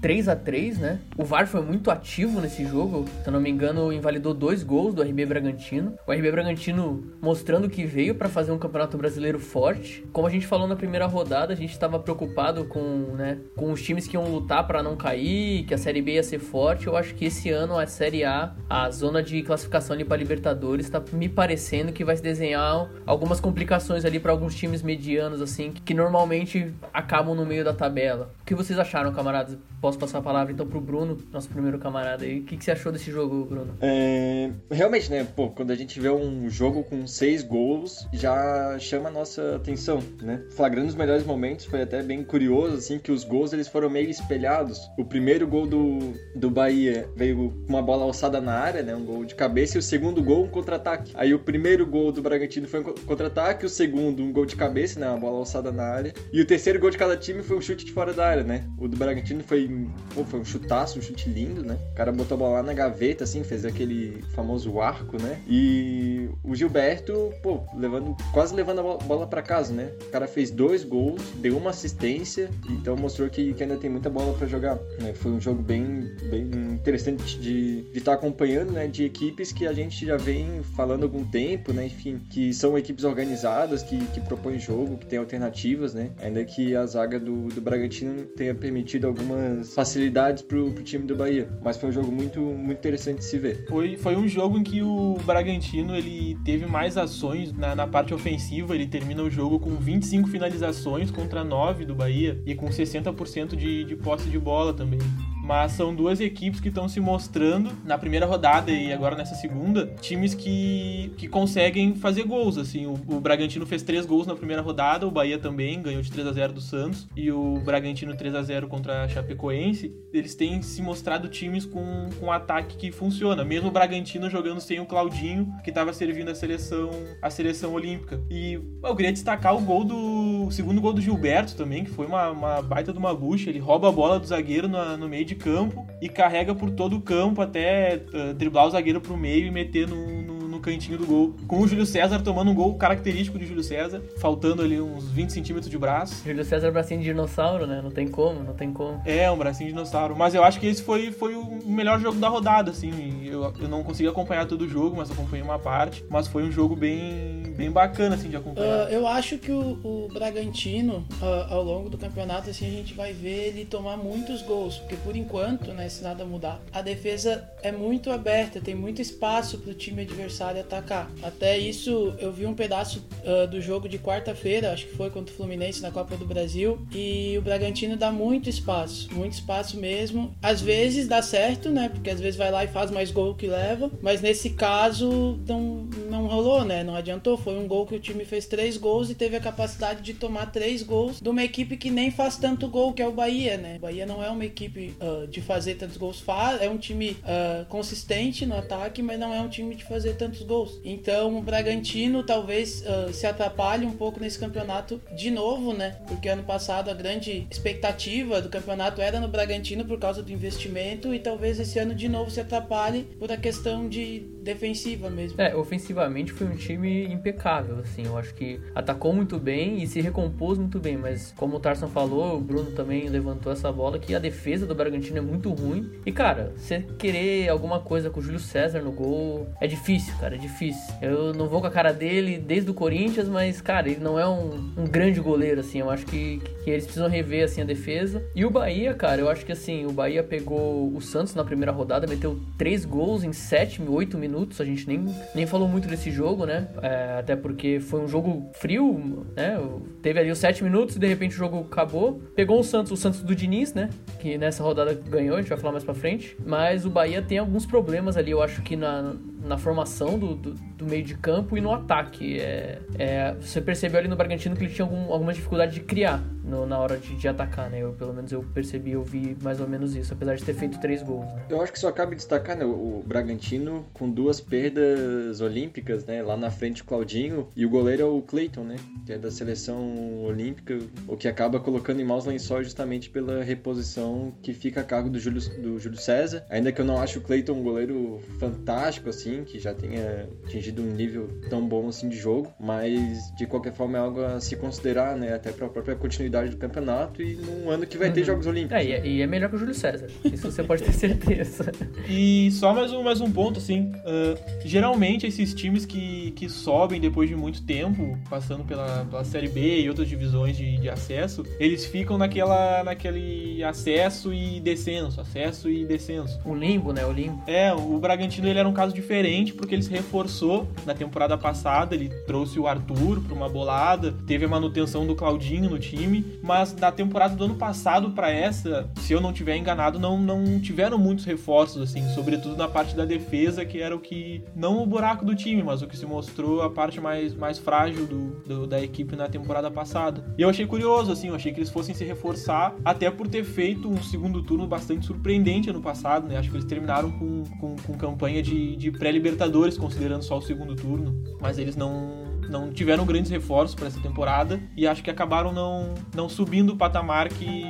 3 0.04 0.28
a 0.28 0.36
3 0.36 0.80
né? 0.80 1.00
O 1.18 1.24
VAR 1.24 1.48
foi 1.48 1.62
muito 1.62 1.90
ativo 1.90 2.42
nesse 2.42 2.66
jogo. 2.66 3.06
Se 3.24 3.30
eu 3.30 3.32
não 3.32 3.40
me 3.40 3.50
engano, 3.50 3.94
invalidou 3.94 4.34
dois 4.34 4.62
gols 4.62 4.94
do 4.94 5.02
RB 5.02 5.26
Bragantino. 5.26 5.94
O 6.06 6.12
RB 6.12 6.30
Bragantino 6.30 7.02
mostrando 7.22 7.70
que 7.70 7.86
veio 7.86 8.14
para 8.14 8.28
fazer 8.28 8.52
um 8.52 8.58
campeonato 8.58 8.98
brasileiro 8.98 9.40
forte. 9.40 10.06
Como 10.12 10.28
a 10.28 10.30
gente 10.30 10.46
falou 10.46 10.68
na 10.68 10.76
primeira 10.76 11.06
rodada, 11.06 11.54
a 11.54 11.56
gente 11.56 11.72
estava 11.72 11.98
preocupado 11.98 12.66
com, 12.66 13.16
né, 13.16 13.38
com 13.56 13.72
os 13.72 13.82
times 13.82 14.06
que 14.06 14.18
iam 14.18 14.30
lutar 14.30 14.68
para 14.68 14.84
não 14.84 14.98
cair, 14.98 15.64
que 15.64 15.74
a 15.74 15.78
Série 15.78 16.02
B 16.02 16.16
ia 16.16 16.24
ser 16.24 16.40
forte. 16.40 16.88
Eu 16.88 16.98
acho 16.98 17.16
que 17.16 17.24
esse 17.24 17.50
ano 17.50 17.78
a 17.78 17.88
Série 17.88 18.26
A, 18.26 18.54
a 18.70 18.90
zona 18.90 19.24
de 19.24 19.42
classificação 19.42 19.94
ali 19.94 20.04
para 20.04 20.18
Libertadores, 20.18 20.86
está 20.86 21.02
me 21.14 21.30
parecendo 21.30 21.94
que 21.94 22.04
vai 22.04 22.18
se 22.18 22.24
desenhar 22.24 22.90
algumas 23.06 23.40
complicações 23.40 24.04
ali 24.04 24.20
para 24.20 24.34
alguns 24.34 24.54
times 24.54 24.82
medianos 24.82 25.42
assim, 25.42 25.72
que 25.72 25.94
normalmente 25.94 26.74
acabam 26.94 27.34
no 27.34 27.46
meio 27.46 27.64
da 27.64 27.74
tabela. 27.74 28.34
O 28.42 28.46
que 28.46 28.54
vocês 28.54 28.78
acharam, 28.78 29.14
camaradas? 29.14 29.58
Posso 29.80 29.93
passar 30.00 30.20
a 30.20 30.22
palavra 30.22 30.52
então 30.54 30.66
pro 30.66 30.80
Bruno, 30.82 31.18
nosso 31.32 31.50
primeiro 31.50 31.78
camarada 31.80 32.24
aí. 32.26 32.40
O 32.40 32.44
que, 32.44 32.58
que 32.58 32.64
você 32.64 32.72
achou 32.72 32.92
desse 32.92 33.12
jogo, 33.12 33.46
Bruno? 33.46 33.76
É, 33.82 34.50
realmente, 34.72 35.10
né? 35.10 35.26
Pô, 35.36 35.50
quando 35.50 35.72
a 35.72 35.76
gente 35.76 36.00
vê 36.00 36.10
um 36.10 36.50
jogo 36.50 36.84
com 36.84 37.06
seis 37.08 37.44
gols, 37.44 38.08
já 38.14 38.78
chama 38.80 39.10
a 39.10 39.12
nossa 39.12 39.56
atenção, 39.56 40.02
né? 40.22 40.42
Flagrando 40.52 40.88
os 40.88 40.96
melhores 40.96 41.26
momentos, 41.26 41.66
foi 41.66 41.82
até 41.82 42.02
bem 42.02 42.24
curioso, 42.24 42.78
assim, 42.78 43.00
que 43.00 43.12
os 43.12 43.24
gols 43.24 43.54
eles 43.54 43.68
foram 43.68 43.90
meio 43.90 44.10
espelhados. 44.10 44.80
O 44.98 45.06
primeiro 45.06 45.48
gol 45.48 45.66
do, 45.66 46.14
do 46.36 46.50
Bahia 46.50 47.08
veio 47.16 47.52
com 47.66 47.70
uma 47.70 47.82
bola 47.82 48.04
alçada 48.04 48.40
na 48.42 48.54
área, 48.54 48.82
né? 48.84 48.96
Um 48.96 49.06
gol 49.06 49.26
de 49.26 49.36
cabeça, 49.36 49.78
e 49.78 49.80
o 49.80 49.82
segundo 49.84 50.24
gol, 50.24 50.46
um 50.46 50.50
contra-ataque. 50.50 51.12
Aí 51.16 51.34
o 51.34 51.40
primeiro 51.40 51.86
gol 51.86 52.12
do 52.12 52.22
Bragantino 52.22 52.68
foi 52.68 52.80
um 52.80 52.84
co- 52.84 52.96
contra-ataque, 53.06 53.66
o 53.66 53.70
segundo, 53.70 54.22
um 54.24 54.32
gol 54.32 54.46
de 54.46 54.56
cabeça, 54.56 55.00
né? 55.00 55.08
Uma 55.10 55.18
bola 55.20 55.38
alçada 55.38 55.72
na 55.72 55.84
área. 55.84 56.14
E 56.32 56.42
o 56.42 56.46
terceiro 56.46 56.80
gol 56.80 56.90
de 56.90 56.98
cada 56.98 57.16
time 57.18 57.42
foi 57.44 57.58
um 57.58 57.62
chute 57.62 57.86
de 57.86 57.92
fora 57.92 58.14
da 58.14 58.26
área, 58.28 58.44
né? 58.44 58.64
O 58.78 58.88
do 58.88 58.98
Bragantino 58.98 59.44
foi, 59.44 59.70
pô, 60.14 60.24
foi 60.24 60.40
um 60.40 60.46
chutaço, 60.46 61.00
um 61.00 61.02
chute 61.02 61.30
lindo, 61.30 61.64
né? 61.64 61.78
O 61.92 61.96
cara 61.96 62.12
botou 62.12 62.36
a 62.36 62.40
bola 62.40 62.54
lá 62.56 62.64
na 62.64 62.74
gaveta, 62.74 63.24
assim, 63.24 63.44
fez 63.44 63.66
aquele 63.66 64.24
famoso 64.34 64.80
arco, 64.80 65.22
né? 65.22 65.40
E 65.48 66.30
o 66.44 66.56
Gilberto, 66.56 67.34
pô, 67.42 67.62
levando, 67.76 68.16
quase 68.32 68.56
levando 68.56 68.80
a 68.80 68.98
bola 68.98 69.28
para 69.28 69.42
casa, 69.42 69.74
né? 69.74 69.92
O 70.08 70.12
cara 70.12 70.28
fez 70.28 70.52
dois 70.52 70.84
gols, 70.84 71.22
deu 71.36 71.58
uma 71.58 71.72
assistência, 71.72 72.50
então 72.70 72.96
mostrou 72.96 73.30
que, 73.30 73.54
que 73.54 73.64
ainda 73.64 73.78
tem 73.78 73.90
muita 73.90 74.10
bola 74.10 74.34
para 74.34 74.48
jogar. 74.48 74.76
Né? 75.00 75.14
Foi 75.14 75.32
um 75.32 75.40
jogo 75.40 75.62
bem, 75.62 76.12
bem 76.30 76.50
interessante 76.74 77.40
de 77.40 77.86
estar 77.94 78.12
tá 78.12 78.14
acompanhando, 78.14 78.72
né? 78.72 78.88
De 78.88 79.04
equipes 79.04 79.52
que 79.52 79.66
a 79.68 79.74
gente 79.74 80.06
já 80.06 80.18
vem 80.18 80.62
falando 80.76 81.04
há 81.04 81.06
algum 81.06 81.26
tempo, 81.26 81.74
né? 81.74 81.86
Enfim, 81.86 82.20
que 82.30 82.54
são 82.54 82.78
equipes 82.78 83.04
organizadas, 83.04 83.84
que, 83.84 83.98
que 84.08 84.22
propõem 84.22 84.60
jogo, 84.60 84.98
que 84.98 85.06
tem 85.06 85.20
alternativas, 85.20 85.94
né? 85.94 86.12
Ainda 86.22 86.44
que 86.46 86.76
a 86.76 86.86
zaga 86.86 87.20
do, 87.20 87.48
do 87.50 87.62
Bragantino 87.62 88.26
tenha 88.26 88.54
permitido 88.54 89.08
algumas 89.08 89.63
facilidades 89.64 90.44
pro, 90.44 90.72
pro 90.72 90.84
time 90.84 91.06
do 91.06 91.16
Bahia. 91.16 91.50
Mas 91.64 91.78
foi 91.78 91.90
um 91.90 91.92
jogo 91.92 92.12
muito, 92.12 92.40
muito 92.40 92.80
interessante 92.80 93.20
de 93.20 93.26
se 93.26 93.38
ver. 93.38 93.66
Foi, 93.68 93.98
foi 93.98 94.16
um 94.16 94.28
jogo 94.28 94.58
em 94.58 94.64
que 94.64 94.82
o 94.82 95.18
Bragantino 95.26 95.96
ele 95.96 96.38
teve 96.44 96.66
mais 96.66 96.98
ações 96.98 97.54
na, 97.54 97.76
na 97.76 97.88
parte 97.88 98.14
ofensiva. 98.14 98.76
Ele 98.76 98.88
termina 98.88 99.22
o 99.22 99.30
jogo 99.30 99.60
com 99.60 99.72
25 99.76 100.28
finalizações 100.30 101.12
contra 101.12 101.44
9 101.44 101.86
do 101.86 101.96
Bahia 101.96 102.42
e 102.46 102.56
com 102.56 102.68
60% 102.68 103.56
de, 103.56 103.84
de 103.84 103.96
posse 103.96 104.30
de 104.30 104.40
bola 104.40 104.74
também 104.74 105.00
mas 105.44 105.74
são 105.74 105.94
duas 105.94 106.22
equipes 106.22 106.62
que 106.62 106.70
estão 106.70 106.88
se 106.88 107.02
mostrando 107.02 107.72
na 107.84 107.98
primeira 107.98 108.26
rodada 108.26 108.72
e 108.72 108.94
agora 108.94 109.16
nessa 109.16 109.36
segunda, 109.36 109.88
times 110.00 110.34
que, 110.34 111.12
que 111.18 111.28
conseguem 111.28 111.96
fazer 111.96 112.24
gols, 112.24 112.58
assim, 112.58 112.86
o, 112.86 112.94
o 112.94 113.20
Bragantino 113.20 113.66
fez 113.66 113.84
três 113.84 114.06
gols 114.06 114.26
na 114.26 114.36
primeira 114.36 114.62
rodada, 114.62 115.06
o 115.06 115.12
Bahia 115.12 115.38
também 115.38 115.82
ganhou 115.82 116.02
de 116.02 116.10
3 116.10 116.28
a 116.28 116.32
0 116.32 116.54
do 116.54 116.62
Santos. 116.62 117.08
E 117.16 117.30
o 117.30 117.60
Bragantino 117.60 118.16
3 118.16 118.36
a 118.36 118.42
0 118.42 118.68
contra 118.68 119.04
a 119.04 119.10
Chapecoense, 119.10 119.94
eles 120.14 120.34
têm 120.34 120.62
se 120.62 120.82
mostrado 120.82 121.28
times 121.28 121.66
com, 121.66 122.10
com 122.20 122.28
um 122.28 122.32
ataque 122.32 122.78
que 122.78 122.92
funciona, 122.92 123.44
mesmo 123.44 123.68
o 123.68 123.72
Bragantino 123.72 124.30
jogando 124.30 124.62
sem 124.62 124.80
o 124.80 124.86
Claudinho, 124.86 125.54
que 125.64 125.70
estava 125.70 125.92
servindo 125.92 126.30
a 126.30 126.36
seleção 126.36 126.90
a 127.22 127.30
seleção 127.30 127.74
olímpica. 127.74 128.22
E 128.30 128.60
eu 128.82 128.96
queria 128.96 129.12
destacar 129.12 129.56
o 129.56 129.62
gol 129.62 129.84
do 129.84 130.24
o 130.44 130.52
segundo 130.52 130.82
gol 130.82 130.94
do 130.94 131.02
Gilberto 131.02 131.56
também, 131.56 131.84
que 131.84 131.92
foi 131.92 132.06
uma, 132.06 132.30
uma 132.30 132.62
baita 132.62 132.92
de 132.92 133.00
uma 133.00 133.14
bucha, 133.14 133.50
ele 133.50 133.60
rouba 133.60 133.90
a 133.90 133.92
bola 133.92 134.20
do 134.20 134.26
zagueiro 134.26 134.68
no, 134.68 134.98
no 134.98 135.10
meio 135.10 135.26
de 135.26 135.33
de 135.34 135.36
campo 135.36 135.86
e 136.02 136.08
carrega 136.08 136.54
por 136.54 136.70
todo 136.70 136.98
o 136.98 137.02
campo 137.02 137.42
até 137.42 138.02
uh, 138.14 138.34
driblar 138.34 138.68
o 138.68 138.72
zagueiro 138.72 139.02
pro 139.02 139.18
meio 139.18 139.48
e 139.48 139.52
meter 139.52 139.88
no, 139.88 140.24
no 140.54 140.60
cantinho 140.60 140.98
do 140.98 141.06
gol, 141.06 141.36
com 141.48 141.60
o 141.60 141.68
Júlio 141.68 141.86
César 141.86 142.22
tomando 142.22 142.52
um 142.52 142.54
gol 142.54 142.76
característico 142.76 143.38
de 143.38 143.46
Júlio 143.46 143.64
César, 143.64 144.02
faltando 144.18 144.62
ali 144.62 144.80
uns 144.80 145.10
20 145.10 145.32
centímetros 145.32 145.70
de 145.70 145.78
braço. 145.78 146.24
Júlio 146.26 146.46
César 146.46 146.68
é 146.68 146.72
bracinho 146.72 147.02
de 147.02 147.08
dinossauro, 147.08 147.68
né? 147.68 147.82
Não 147.82 147.92
tem 147.92 148.08
como, 148.08 148.44
não 148.44 148.54
tem 148.54 148.72
como. 148.72 149.02
É, 149.06 149.30
um 149.30 149.38
bracinho 149.38 149.68
de 149.68 149.74
dinossauro. 149.74 150.16
Mas 150.16 150.34
eu 150.34 150.44
acho 150.44 150.60
que 150.60 150.68
esse 150.68 150.82
foi, 150.82 151.12
foi 151.12 151.36
o 151.36 151.60
melhor 151.66 152.00
jogo 152.00 152.20
da 152.20 152.30
rodada, 152.30 152.72
assim. 152.72 153.26
Eu, 153.26 153.54
eu 153.60 153.68
não 153.68 153.84
consegui 153.84 154.08
acompanhar 154.08 154.46
todo 154.46 154.64
o 154.64 154.70
jogo, 154.70 154.96
mas 154.96 155.12
acompanhei 155.12 155.44
uma 155.44 155.60
parte. 155.60 156.06
Mas 156.10 156.28
foi 156.28 156.44
um 156.44 156.52
jogo 156.52 156.76
bem, 156.76 157.43
bem 157.54 157.72
bacana, 157.72 158.16
assim, 158.16 158.30
de 158.30 158.36
acompanhar. 158.36 158.88
Uh, 158.88 158.90
eu 158.90 159.08
acho 159.08 159.38
que 159.38 159.52
o, 159.52 159.80
o 159.84 160.10
Bragantino, 160.12 161.06
uh, 161.22 161.54
ao 161.54 161.64
longo 161.64 161.90
do 161.90 161.98
campeonato, 161.98 162.50
assim, 162.50 162.68
a 162.68 162.72
gente 162.72 162.94
vai 162.94 163.14
ver 163.14 163.48
ele 163.48 163.66
tomar 163.66 163.98
muitos 163.98 164.42
gols. 164.42 164.78
Porque 164.80 164.96
por 164.98 165.16
enquanto, 165.16 165.74
né, 165.74 165.88
se 165.90 166.04
nada 166.04 166.26
mudar, 166.26 166.60
a 166.72 166.82
defesa 166.82 167.50
é 167.62 167.72
muito 167.72 168.12
aberta, 168.12 168.60
tem 168.60 168.76
muito 168.76 169.02
espaço 169.02 169.58
para 169.58 169.72
o 169.72 169.74
time 169.74 170.02
adversário 170.02 170.62
atacar. 170.62 171.10
Até 171.22 171.58
isso, 171.58 172.14
eu 172.20 172.32
vi 172.32 172.46
um 172.46 172.54
pedaço 172.54 173.06
uh, 173.24 173.48
do 173.48 173.62
jogo 173.62 173.88
de 173.88 174.00
quarta-feira, 174.00 174.74
acho 174.74 174.88
que 174.88 174.96
foi 174.96 175.10
contra 175.10 175.34
o 175.34 175.38
Fluminense 175.38 175.82
na 175.82 175.92
Copa 175.92 176.18
do 176.18 176.26
Brasil, 176.26 176.86
e 176.92 177.36
o 177.38 177.42
Bragantino 177.42 177.96
dá 177.96 178.12
muito 178.12 178.50
espaço, 178.50 179.14
muito 179.14 179.34
espaço 179.34 179.78
mesmo. 179.78 180.34
Às 180.42 180.62
vezes 180.62 181.08
dá 181.08 181.22
certo, 181.22 181.70
né? 181.70 181.90
Porque 181.90 182.10
às 182.10 182.20
vezes 182.20 182.38
vai 182.38 182.52
lá 182.52 182.64
e 182.64 182.68
faz 182.68 182.90
mais 182.92 183.12
gol 183.12 183.36
que 183.36 183.48
leva, 183.48 183.92
mas 184.02 184.22
nesse 184.22 184.52
caso 184.52 185.40
não, 185.48 185.88
não 186.10 186.28
rolou, 186.28 186.66
né? 186.66 186.84
Não 186.84 186.96
adiantou. 186.96 187.38
Foi 187.44 187.58
um 187.58 187.68
gol 187.68 187.86
que 187.86 187.96
o 187.96 188.00
time 188.00 188.24
fez 188.24 188.46
três 188.46 188.78
gols 188.78 189.10
e 189.10 189.16
teve 189.16 189.36
a 189.36 189.40
capacidade 189.40 190.02
de 190.02 190.14
tomar 190.14 190.52
três 190.52 190.82
gols 190.82 191.20
de 191.20 191.30
uma 191.30 191.44
equipe 191.44 191.76
que 191.76 191.92
nem 191.92 192.10
faz 192.10 192.38
tanto 192.38 192.68
gol, 192.68 192.94
que 192.94 193.02
é 193.02 193.08
o 193.08 193.12
Bahia, 193.12 193.58
né? 193.58 193.76
O 193.78 193.80
Bahia 193.80 194.06
não 194.06 194.24
é 194.24 194.30
uma 194.30 194.46
equipe 194.46 194.96
uh, 195.02 195.28
de 195.28 195.42
fazer 195.42 195.76
tantos 195.76 195.98
gols, 195.98 196.20
faz, 196.20 196.62
é 196.62 196.70
um 196.70 196.78
time 196.78 197.12
uh, 197.12 197.66
consistente 197.66 198.46
no 198.46 198.58
ataque, 198.58 199.02
mas 199.02 199.20
não 199.20 199.34
é 199.34 199.42
um 199.42 199.50
time 199.50 199.76
de 199.76 199.84
fazer 199.84 200.16
tantos 200.16 200.42
gols. 200.44 200.80
Então 200.84 201.38
o 201.38 201.42
Bragantino 201.42 202.24
talvez 202.24 202.82
uh, 202.82 203.14
se 203.14 203.28
atrapalhe 203.28 203.86
um 203.86 203.92
pouco 203.92 204.20
nesse 204.20 204.40
campeonato 204.40 205.02
de 205.16 205.30
novo, 205.30 205.74
né? 205.74 205.98
Porque 206.08 206.30
ano 206.30 206.44
passado 206.44 206.90
a 206.90 206.94
grande 206.94 207.46
expectativa 207.52 208.42
do 208.42 208.50
campeonato 208.50 209.02
era 209.02 209.20
no 209.20 209.28
Bragantino 209.28 209.84
por 209.84 210.00
causa 210.00 210.24
do 210.24 210.32
investimento 210.32 211.14
e 211.14 211.20
talvez 211.20 211.60
esse 211.60 211.78
ano 211.78 211.94
de 211.94 212.08
novo 212.08 212.32
se 212.32 212.40
atrapalhe 212.40 213.04
por 213.20 213.32
a 213.32 213.38
questão 213.38 213.90
de 213.90 214.33
defensiva 214.44 215.10
mesmo. 215.10 215.42
É, 215.42 215.56
ofensivamente 215.56 216.32
foi 216.32 216.48
um 216.48 216.56
time 216.56 217.06
impecável, 217.06 217.80
assim. 217.80 218.06
Eu 218.06 218.18
acho 218.18 218.34
que 218.34 218.60
atacou 218.76 219.14
muito 219.14 219.40
bem 219.40 219.82
e 219.82 219.88
se 219.88 220.02
recompôs 220.02 220.58
muito 220.58 220.80
bem, 220.80 220.98
mas 220.98 221.34
como 221.38 221.58
o 221.58 221.60
Tarson 221.60 221.88
falou, 221.88 222.38
o 222.38 222.42
Bruno 222.42 222.72
também 222.72 223.08
levantou 223.08 223.52
essa 223.52 223.72
bola 223.72 223.98
que 223.98 224.14
a 224.14 224.20
defesa 224.20 224.66
do 224.66 224.76
Bragantino 224.76 225.18
é 225.18 225.22
muito 225.22 225.52
ruim. 225.52 225.90
E 226.06 226.12
cara, 226.12 226.52
você 226.56 226.82
querer 226.98 227.50
alguma 227.50 227.80
coisa 227.80 228.10
com 228.10 228.20
o 228.20 228.24
Júlio 228.24 228.40
César 228.40 228.82
no 228.82 228.92
gol 228.92 229.48
é 229.62 229.68
difícil, 229.68 230.14
cara, 230.20 230.36
é 230.36 230.38
difícil. 230.38 230.94
Eu 231.02 231.34
não 231.34 231.48
vou 231.48 231.62
com 231.62 231.68
a 231.68 231.72
cara 231.72 231.94
dele 231.94 232.38
desde 232.38 232.70
o 232.70 232.74
Corinthians, 232.74 233.30
mas 233.30 233.62
cara, 233.62 233.90
ele 233.90 234.02
não 234.02 234.20
é 234.20 234.28
um, 234.28 234.74
um 234.78 234.86
grande 234.86 235.22
goleiro, 235.22 235.62
assim. 235.62 235.80
Eu 235.80 235.90
acho 235.90 236.06
que, 236.06 236.42
que 236.64 236.70
eles 236.70 236.84
precisam 236.84 237.10
rever 237.10 237.46
assim 237.46 237.62
a 237.62 237.66
defesa. 237.66 238.24
E 238.36 238.44
o 238.44 238.50
Bahia, 238.50 238.94
cara, 238.94 239.22
eu 239.22 239.30
acho 239.30 239.46
que 239.46 239.52
assim, 239.52 239.86
o 239.86 239.92
Bahia 239.92 240.24
pegou 240.24 240.94
o 240.94 241.02
Santos 241.02 241.34
na 241.34 241.44
primeira 241.44 241.72
rodada, 241.72 242.06
meteu 242.06 242.40
três 242.58 242.84
gols 242.84 243.24
em 243.24 243.32
7, 243.32 243.82
8 243.82 244.18
minutos 244.18 244.33
minutos. 244.34 244.60
A 244.60 244.66
gente 244.66 244.88
nem, 244.88 245.06
nem 245.36 245.46
falou 245.46 245.68
muito 245.68 245.88
desse 245.88 246.10
jogo, 246.12 246.46
né? 246.46 246.68
É, 246.82 247.20
até 247.20 247.36
porque 247.36 247.80
foi 247.80 248.02
um 248.02 248.08
jogo 248.08 248.50
frio, 248.54 249.26
né? 249.36 249.58
Teve 250.02 250.20
ali 250.20 250.32
os 250.32 250.40
7 250.40 250.64
minutos 250.64 250.96
e 250.96 251.00
de 251.00 251.08
repente 251.08 251.36
o 251.36 251.38
jogo 251.38 251.68
acabou. 251.72 252.22
Pegou 252.36 252.60
o 252.60 252.64
Santos, 252.64 252.92
o 252.92 252.98
Santos 252.98 253.22
do 253.22 253.36
Diniz, 253.36 253.74
né? 253.74 253.90
Que 254.20 254.38
nessa 254.38 254.64
rodada 254.64 254.94
ganhou, 254.94 255.38
a 255.38 255.42
gente 255.42 255.50
vai 255.50 255.58
falar 255.58 255.74
mais 255.74 255.84
pra 255.84 255.94
frente. 255.94 256.36
Mas 256.46 256.86
o 256.86 256.90
Bahia 256.90 257.22
tem 257.22 257.38
alguns 257.38 257.66
problemas 257.66 258.18
ali, 258.18 258.32
eu 258.32 258.42
acho 258.42 258.62
que 258.64 258.76
na, 258.76 259.16
na 259.44 259.58
formação 259.58 260.18
do, 260.18 260.36
do, 260.36 260.54
do, 260.54 260.86
meio 260.86 261.04
de 261.04 261.16
campo 261.16 261.58
e 261.58 261.62
no 261.62 261.74
ataque. 261.74 262.40
É, 262.40 262.80
é, 262.98 263.36
você 263.40 263.62
percebeu 263.62 264.00
ali 264.00 264.08
no 264.08 264.16
Bragantino 264.16 264.56
que 264.56 264.64
ele 264.64 264.74
tinha 264.74 264.86
algum, 264.86 265.12
alguma 265.12 265.34
dificuldade 265.34 265.74
de 265.74 265.82
criar 265.82 266.24
no, 266.44 266.66
na 266.66 266.78
hora 266.78 266.98
de, 266.98 267.16
de, 267.16 267.28
atacar, 267.28 267.70
né? 267.70 267.80
Eu, 267.80 267.94
pelo 267.94 268.14
menos 268.14 268.32
eu 268.32 268.44
percebi, 268.44 268.92
eu 268.92 269.04
vi 269.04 269.36
mais 269.42 269.60
ou 269.60 269.68
menos 269.68 269.96
isso, 269.96 270.14
apesar 270.14 270.36
de 270.36 270.44
ter 270.44 270.54
feito 270.54 270.80
três 270.80 271.02
gols. 271.02 271.26
Né? 271.34 271.46
Eu 271.50 271.62
acho 271.62 271.72
que 271.72 271.80
só 271.80 271.92
cabe 271.92 272.16
destacar 272.16 272.58
né, 272.58 272.66
o 272.66 273.04
Bragantino 273.06 273.86
com 273.94 274.10
duas 274.10 274.40
perdas 274.40 275.42
olímpicas, 275.42 276.06
né? 276.06 276.22
Lá 276.22 276.38
na 276.38 276.52
frente 276.52 276.82
o 276.82 276.86
Claudinho 276.86 277.48
e 277.56 277.66
o 277.66 277.70
goleiro 277.70 278.02
é 278.04 278.06
o 278.06 278.22
Cleiton, 278.22 278.64
né? 278.64 278.76
Que 279.06 279.14
é 279.14 279.18
da 279.18 279.32
seleção 279.32 280.24
olímpica, 280.24 280.78
o 281.08 281.16
que 281.18 281.28
acaba 281.28 281.60
colocando 281.60 282.02
em 282.02 282.06
maus 282.06 282.26
lençóis 282.26 282.66
justamente 282.66 283.10
pela 283.10 283.44
reposição 283.44 284.34
que 284.42 284.54
fica 284.54 284.82
a 284.82 284.84
cargo 284.84 285.10
do 285.10 285.20
Júlio, 285.20 285.42
do 285.62 285.80
Júlio 285.80 285.98
César. 285.98 286.46
Ainda 286.50 286.72
que 286.72 286.82
eu 286.82 286.86
não 286.86 287.02
acho 287.02 287.20
o 287.20 287.22
Cleiton 287.22 287.54
um 287.54 287.64
goleiro 287.64 288.20
fantástico, 288.40 289.10
assim, 289.10 289.33
que 289.44 289.60
já 289.60 289.74
tenha 289.74 290.30
atingido 290.46 290.82
um 290.82 290.94
nível 290.94 291.30
tão 291.50 291.68
bom 291.68 291.88
assim 291.88 292.10
de 292.10 292.18
jogo, 292.18 292.54
mas 292.60 293.34
de 293.36 293.46
qualquer 293.46 293.74
forma 293.74 293.98
é 293.98 294.02
algo 294.02 294.24
a 294.24 294.40
se 294.40 294.56
considerar, 294.56 295.18
né? 295.18 295.34
Até 295.34 295.52
para 295.52 295.68
a 295.68 295.70
própria 295.70 295.96
continuidade 295.96 296.52
do 296.52 296.58
campeonato 296.58 297.22
e 297.22 297.36
num 297.36 297.70
ano 297.70 297.86
que 297.86 297.98
vai 297.98 298.12
ter 298.12 298.22
uhum. 298.22 298.28
Jogos 298.28 298.48
Olímpicos. 298.48 298.78
É, 298.78 298.86
e, 298.86 298.92
é, 298.92 299.08
e 299.08 299.22
é 299.22 299.28
melhor 299.28 299.50
que 299.50 299.56
o 299.56 299.60
Júlio 299.60 299.74
César. 299.74 300.08
Isso 300.24 300.52
você 300.52 300.64
pode 300.64 300.84
ter 300.84 300.94
certeza. 300.94 301.72
e 302.08 302.52
só 302.52 302.74
mais 302.74 302.92
um, 302.94 303.02
mais 303.02 303.22
um 303.22 303.32
ponto, 303.32 303.60
assim. 303.60 303.92
Uh, 304.06 304.38
geralmente 304.66 305.26
esses 305.26 305.54
times 305.54 305.86
que, 305.86 306.32
que 306.32 306.50
sobem 306.50 307.00
depois 307.00 307.30
de 307.30 307.36
muito 307.36 307.64
tempo, 307.64 308.18
passando 308.30 308.64
pela, 308.64 309.06
pela 309.06 309.24
Série 309.24 309.50
B 309.50 309.82
e 309.82 309.90
outras 309.90 310.08
divisões 310.08 310.56
de, 310.56 310.78
de 310.78 310.90
acesso, 310.90 311.44
eles 311.60 311.86
ficam 311.86 312.18
naquela, 312.18 312.84
naquele 312.84 313.64
acesso 313.64 314.34
e 314.34 314.60
descenso, 314.60 315.20
acesso 315.22 315.70
e 315.70 315.86
descenso. 315.86 316.40
O 316.46 316.54
limbo, 316.54 316.94
né? 316.94 317.06
O 317.06 317.12
limbo. 317.12 317.42
É, 317.48 317.74
o 317.74 317.98
Bragantino 317.98 318.48
ele 318.48 318.60
era 318.60 318.68
um 318.68 318.74
caso 318.74 318.94
diferente 318.94 319.23
porque 319.54 319.76
ele 319.76 319.82
se 319.82 319.90
reforçou 319.92 320.68
na 320.86 320.94
temporada 320.94 321.38
passada, 321.38 321.96
ele 321.96 322.10
trouxe 322.28 322.60
o 322.60 322.68
Arthur 322.68 323.22
para 323.22 323.34
uma 323.34 323.48
bolada, 323.48 324.14
teve 324.28 324.46
a 324.46 324.48
manutenção 324.48 325.06
do 325.06 325.16
Claudinho 325.16 325.70
no 325.70 325.80
time, 325.80 326.26
mas 326.42 326.76
na 326.76 326.92
temporada 326.92 327.36
do 327.36 327.46
ano 327.46 327.56
passado 327.56 328.12
para 328.12 328.30
essa, 328.30 328.90
se 328.98 329.14
eu 329.14 329.22
não 329.22 329.32
tiver 329.32 329.56
enganado, 329.56 330.00
não, 330.00 330.20
não 330.20 330.60
tiveram 330.60 330.98
muitos 330.98 331.26
reforços, 331.26 331.82
assim, 331.82 332.08
sobretudo 332.10 332.56
na 332.58 332.68
parte 332.68 332.96
da 332.96 333.06
defesa, 333.06 333.66
que 333.66 333.82
era 333.82 333.96
o 333.96 334.00
que, 334.00 334.44
não 334.56 334.82
o 334.82 334.86
buraco 334.86 335.26
do 335.26 335.36
time, 335.36 335.64
mas 335.64 335.82
o 335.82 335.88
que 335.88 335.96
se 335.96 336.06
mostrou 336.06 336.62
a 336.62 336.70
parte 336.70 337.00
mais, 337.00 337.34
mais 337.34 337.58
frágil 337.58 338.06
do, 338.06 338.44
do 338.46 338.68
da 338.68 338.82
equipe 338.82 339.16
na 339.16 339.28
temporada 339.28 339.70
passada. 339.70 340.24
E 340.38 340.42
eu 340.42 340.50
achei 340.50 340.66
curioso, 340.66 341.12
assim, 341.12 341.30
eu 341.30 341.36
achei 341.36 341.52
que 341.52 341.60
eles 341.60 341.70
fossem 341.70 341.94
se 341.94 342.04
reforçar, 342.04 342.76
até 342.84 343.10
por 343.10 343.28
ter 343.28 343.44
feito 343.44 343.90
um 343.90 344.02
segundo 344.02 344.42
turno 344.42 344.68
bastante 344.68 345.06
surpreendente 345.06 345.70
ano 345.70 345.82
passado, 345.82 346.28
né? 346.28 346.38
Acho 346.38 346.50
que 346.50 346.56
eles 346.56 346.66
terminaram 346.66 347.12
com, 347.12 347.44
com, 347.60 347.76
com 347.76 347.94
campanha 347.94 348.42
de, 348.42 348.76
de 348.76 348.92
pré-Libertadores, 349.14 349.78
considerando 349.78 350.24
só 350.24 350.38
o 350.38 350.42
segundo 350.42 350.76
turno, 350.76 351.16
mas 351.40 351.60
eles 351.60 351.76
não 351.76 352.24
não 352.50 352.72
tiveram 352.72 353.06
grandes 353.06 353.32
reforços 353.32 353.74
para 353.74 353.88
essa 353.88 354.02
temporada 354.02 354.62
e 354.76 354.86
acho 354.86 355.02
que 355.02 355.10
acabaram 355.10 355.54
não, 355.54 355.94
não 356.14 356.28
subindo 356.28 356.74
o 356.74 356.78
patamar 356.78 357.30
que, 357.30 357.64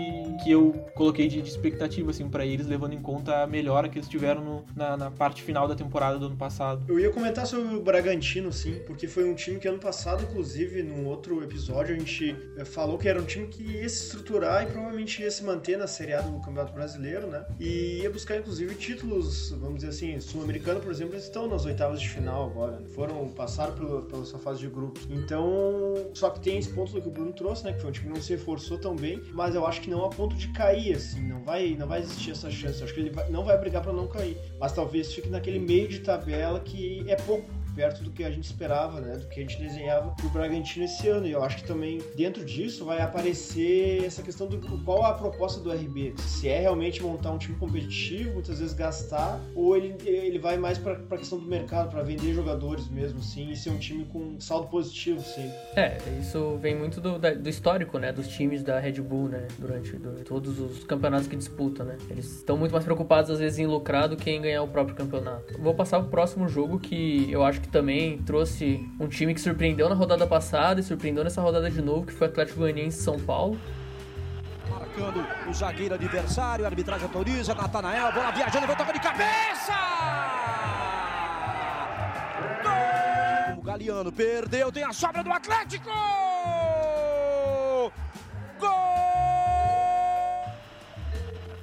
que 0.44 0.52
eu 0.52 0.74
coloquei 0.94 1.28
de, 1.28 1.42
de 1.42 1.50
expectativa, 1.50 2.12
assim, 2.12 2.28
para 2.28 2.46
eles, 2.46 2.68
levando 2.68 2.94
em 2.94 3.02
conta 3.02 3.44
a 3.44 3.48
melhora 3.48 3.88
que 3.88 3.98
eles 3.98 4.10
tiveram 4.10 4.44
no, 4.44 4.66
na, 4.76 4.98
na, 4.98 5.12
parte 5.12 5.42
final 5.42 5.68
da 5.68 5.76
temporada 5.76 6.20
do 6.20 6.26
ano 6.26 6.36
passado. 6.36 6.84
Eu 6.88 7.00
ia 7.00 7.10
comentar 7.12 7.48
sobre 7.48 7.76
o 7.76 7.82
Bragantino, 7.82 8.52
sim, 8.52 8.82
porque 8.86 9.08
foi 9.08 9.24
um 9.24 9.34
time 9.34 9.60
que 9.60 9.68
ano 9.68 9.80
passado, 9.80 10.24
inclusive, 10.24 10.84
num 10.84 11.08
outro 11.08 11.42
episódio, 11.44 11.96
a 11.96 11.98
gente 11.98 12.36
eh, 12.58 12.66
falou 12.66 12.98
que 12.98 13.08
era 13.08 13.22
um 13.22 13.26
time 13.26 13.48
que 13.48 13.64
ia 13.64 13.88
se 13.88 14.06
estruturar 14.06 14.64
e 14.64 14.66
provavelmente 14.68 15.22
ia 15.22 15.32
se 15.32 15.44
manter 15.44 15.78
na 15.78 15.88
Série 15.88 16.14
A 16.14 16.22
do 16.22 16.40
Campeonato 16.40 16.74
Brasileiro, 16.74 17.28
né? 17.28 17.46
E 17.60 18.02
ia 18.02 18.10
buscar, 18.10 18.38
inclusive, 18.38 18.76
títulos, 18.76 19.52
vamos 19.52 19.76
dizer 19.76 19.90
assim, 19.90 20.20
sul-americano, 20.20 20.82
por 20.82 20.92
exemplo, 20.92 21.14
eles 21.14 21.24
estão 21.24 21.48
nas 21.48 21.66
oitavas 21.66 22.02
de 22.02 22.10
final 22.10 22.48
agora. 22.48 22.82
Foram, 22.94 23.30
passaram 23.30 23.74
pela, 23.76 24.02
pela 24.02 24.26
sua 24.26 24.40
fase 24.40 24.60
de 24.60 24.68
grupos. 24.68 25.08
Então, 25.10 25.94
só 26.14 26.30
que 26.30 26.40
tem 26.40 26.58
esse 26.58 26.70
ponto 26.70 26.92
do 26.92 27.02
que 27.02 27.08
o 27.08 27.12
Bruno 27.12 27.32
trouxe, 27.32 27.64
né? 27.64 27.74
Que 27.74 27.80
foi 27.80 27.90
um 27.90 27.94
time 27.94 28.08
que 28.08 28.14
não 28.14 28.22
se 28.22 28.34
reforçou 28.34 28.78
tão 28.78 28.96
bem, 28.96 29.22
mas 29.32 29.56
eu 29.56 29.66
acho 29.66 29.82
que 29.82 29.90
não 29.90 30.04
a 30.06 30.10
ponto 30.34 30.38
de 30.38 30.48
cair, 30.50 30.96
assim, 30.96 31.22
não 31.22 31.42
vai, 31.44 31.76
não 31.78 31.88
vai 31.88 32.00
existir 32.00 32.32
essa 32.32 32.50
chance. 32.50 32.80
Eu 32.80 32.86
acho 32.86 32.94
que 32.94 33.00
ele 33.00 33.12
vai, 33.12 33.30
não 33.30 33.44
vai 33.44 33.58
brigar 33.58 33.82
para 33.82 33.94
não 33.94 34.08
cair, 34.08 34.38
mas 34.60 34.74
talvez 34.74 35.14
fique 35.14 35.30
naquele 35.30 35.60
meio 35.60 35.88
de 35.88 36.00
tabela 36.00 36.60
que 36.60 37.04
é 37.08 37.16
pouco 37.16 37.50
perto 37.76 38.04
do 38.04 38.12
que 38.12 38.24
a 38.24 38.32
gente 38.32 38.46
esperava, 38.46 39.02
né? 39.02 39.18
Do 39.18 39.28
que 39.28 39.40
a 39.40 39.44
gente 39.44 39.60
desenhava 39.60 40.12
pro 40.12 40.30
Bragantino 40.30 40.86
esse 40.86 41.08
ano. 41.08 41.28
E 41.28 41.32
eu 41.32 41.44
acho 41.44 41.58
que 41.58 41.64
também 41.64 42.02
dentro 42.16 42.44
disso 42.44 42.86
vai 42.86 43.02
aparecer 43.02 44.04
essa 44.04 44.22
questão 44.22 44.48
do 44.48 44.60
qual 44.84 45.06
a 45.06 45.14
proposta 45.14 45.60
do 45.62 45.72
RB. 45.72 46.14
Se 46.18 46.48
é 46.50 46.60
realmente 46.60 47.02
montar 47.02 47.32
um 47.32 47.38
time 47.38 47.58
competitivo, 47.58 48.34
muitas 48.34 48.60
vezes 48.60 48.74
gastar, 48.74 49.40
ou 49.56 49.76
ele, 49.76 49.96
ele 50.06 50.40
vai 50.40 50.58
mais 50.58 50.78
para 50.78 50.94
a 50.94 51.18
questão 51.18 51.40
do 51.40 51.46
mercado, 51.46 51.90
para 51.90 52.04
vender 52.04 52.34
jogadores 52.34 52.88
mesmo, 52.90 53.22
sim, 53.22 53.52
e 53.52 53.56
ser 53.56 53.70
um 53.70 53.78
time 53.78 54.06
com 54.06 54.40
saldo 54.40 54.68
positivo, 54.68 55.22
sim. 55.22 55.52
É, 55.76 55.98
isso 56.20 56.58
vem 56.58 56.76
muito 56.76 57.02
do, 57.02 57.18
do 57.18 57.50
histórico, 57.50 57.98
né? 57.98 58.12
Dos 58.12 58.28
times 58.28 58.64
da 58.64 58.80
Red 58.80 59.02
Bull, 59.02 59.30
né? 59.30 59.48
Durante 59.58 59.98
do, 59.98 60.24
todos 60.24 60.60
os 60.60 60.84
campeonatos 60.84 61.28
que 61.28 61.36
disputam, 61.36 61.86
né? 61.86 61.98
Eles 62.10 62.38
estão 62.38 62.58
muito 62.58 62.72
mais 62.72 62.84
preocupados, 62.84 63.32
às 63.32 63.40
vezes, 63.40 63.60
em 63.60 63.66
lucrar 63.66 64.08
do 64.08 64.16
que 64.16 64.30
em 64.30 64.42
ganhar 64.42 64.64
o 64.64 64.68
próprio 64.68 64.96
campeonato. 64.96 65.60
Vou 65.62 65.74
passar 65.74 66.00
pro 66.00 66.10
próximo 66.10 66.48
jogo 66.48 66.80
que 66.80 67.32
eu 67.32 67.44
acho 67.44 67.63
que 67.64 67.70
também 67.70 68.20
trouxe 68.20 68.88
um 69.00 69.08
time 69.08 69.34
que 69.34 69.42
surpreendeu 69.42 69.90
na 69.90 69.96
rodada 69.96 70.28
passada 70.28 70.80
e 70.80 70.84
surpreendeu 70.84 71.24
nessa 71.24 71.42
rodada 71.42 71.72
de 71.72 71.82
novo, 71.82 72.06
que 72.06 72.14
foi 72.14 72.28
o 72.28 72.30
Atlético 72.30 72.60
Goianiense 72.60 73.02
São 73.02 73.20
Paulo. 73.20 73.60
Marcando 74.70 75.26
o 75.50 75.54
zagueiro 75.54 75.96
adversário, 75.96 76.66
a 76.66 76.68
arbitragem 76.68 77.08
autoriza, 77.08 77.56
Natanael, 77.56 78.12
bola 78.12 78.32
viajando, 78.32 78.68
vai 78.68 78.76
tocar 78.76 78.94
de 78.94 79.00
cabeça! 79.00 79.74
Gol! 82.62 83.60
O 83.60 83.62
Galeano 83.64 84.12
perdeu, 84.12 84.72
tem 84.72 84.84
a 84.84 84.94
sobra 84.94 85.24
do 85.24 85.32
Atlético! 85.32 85.90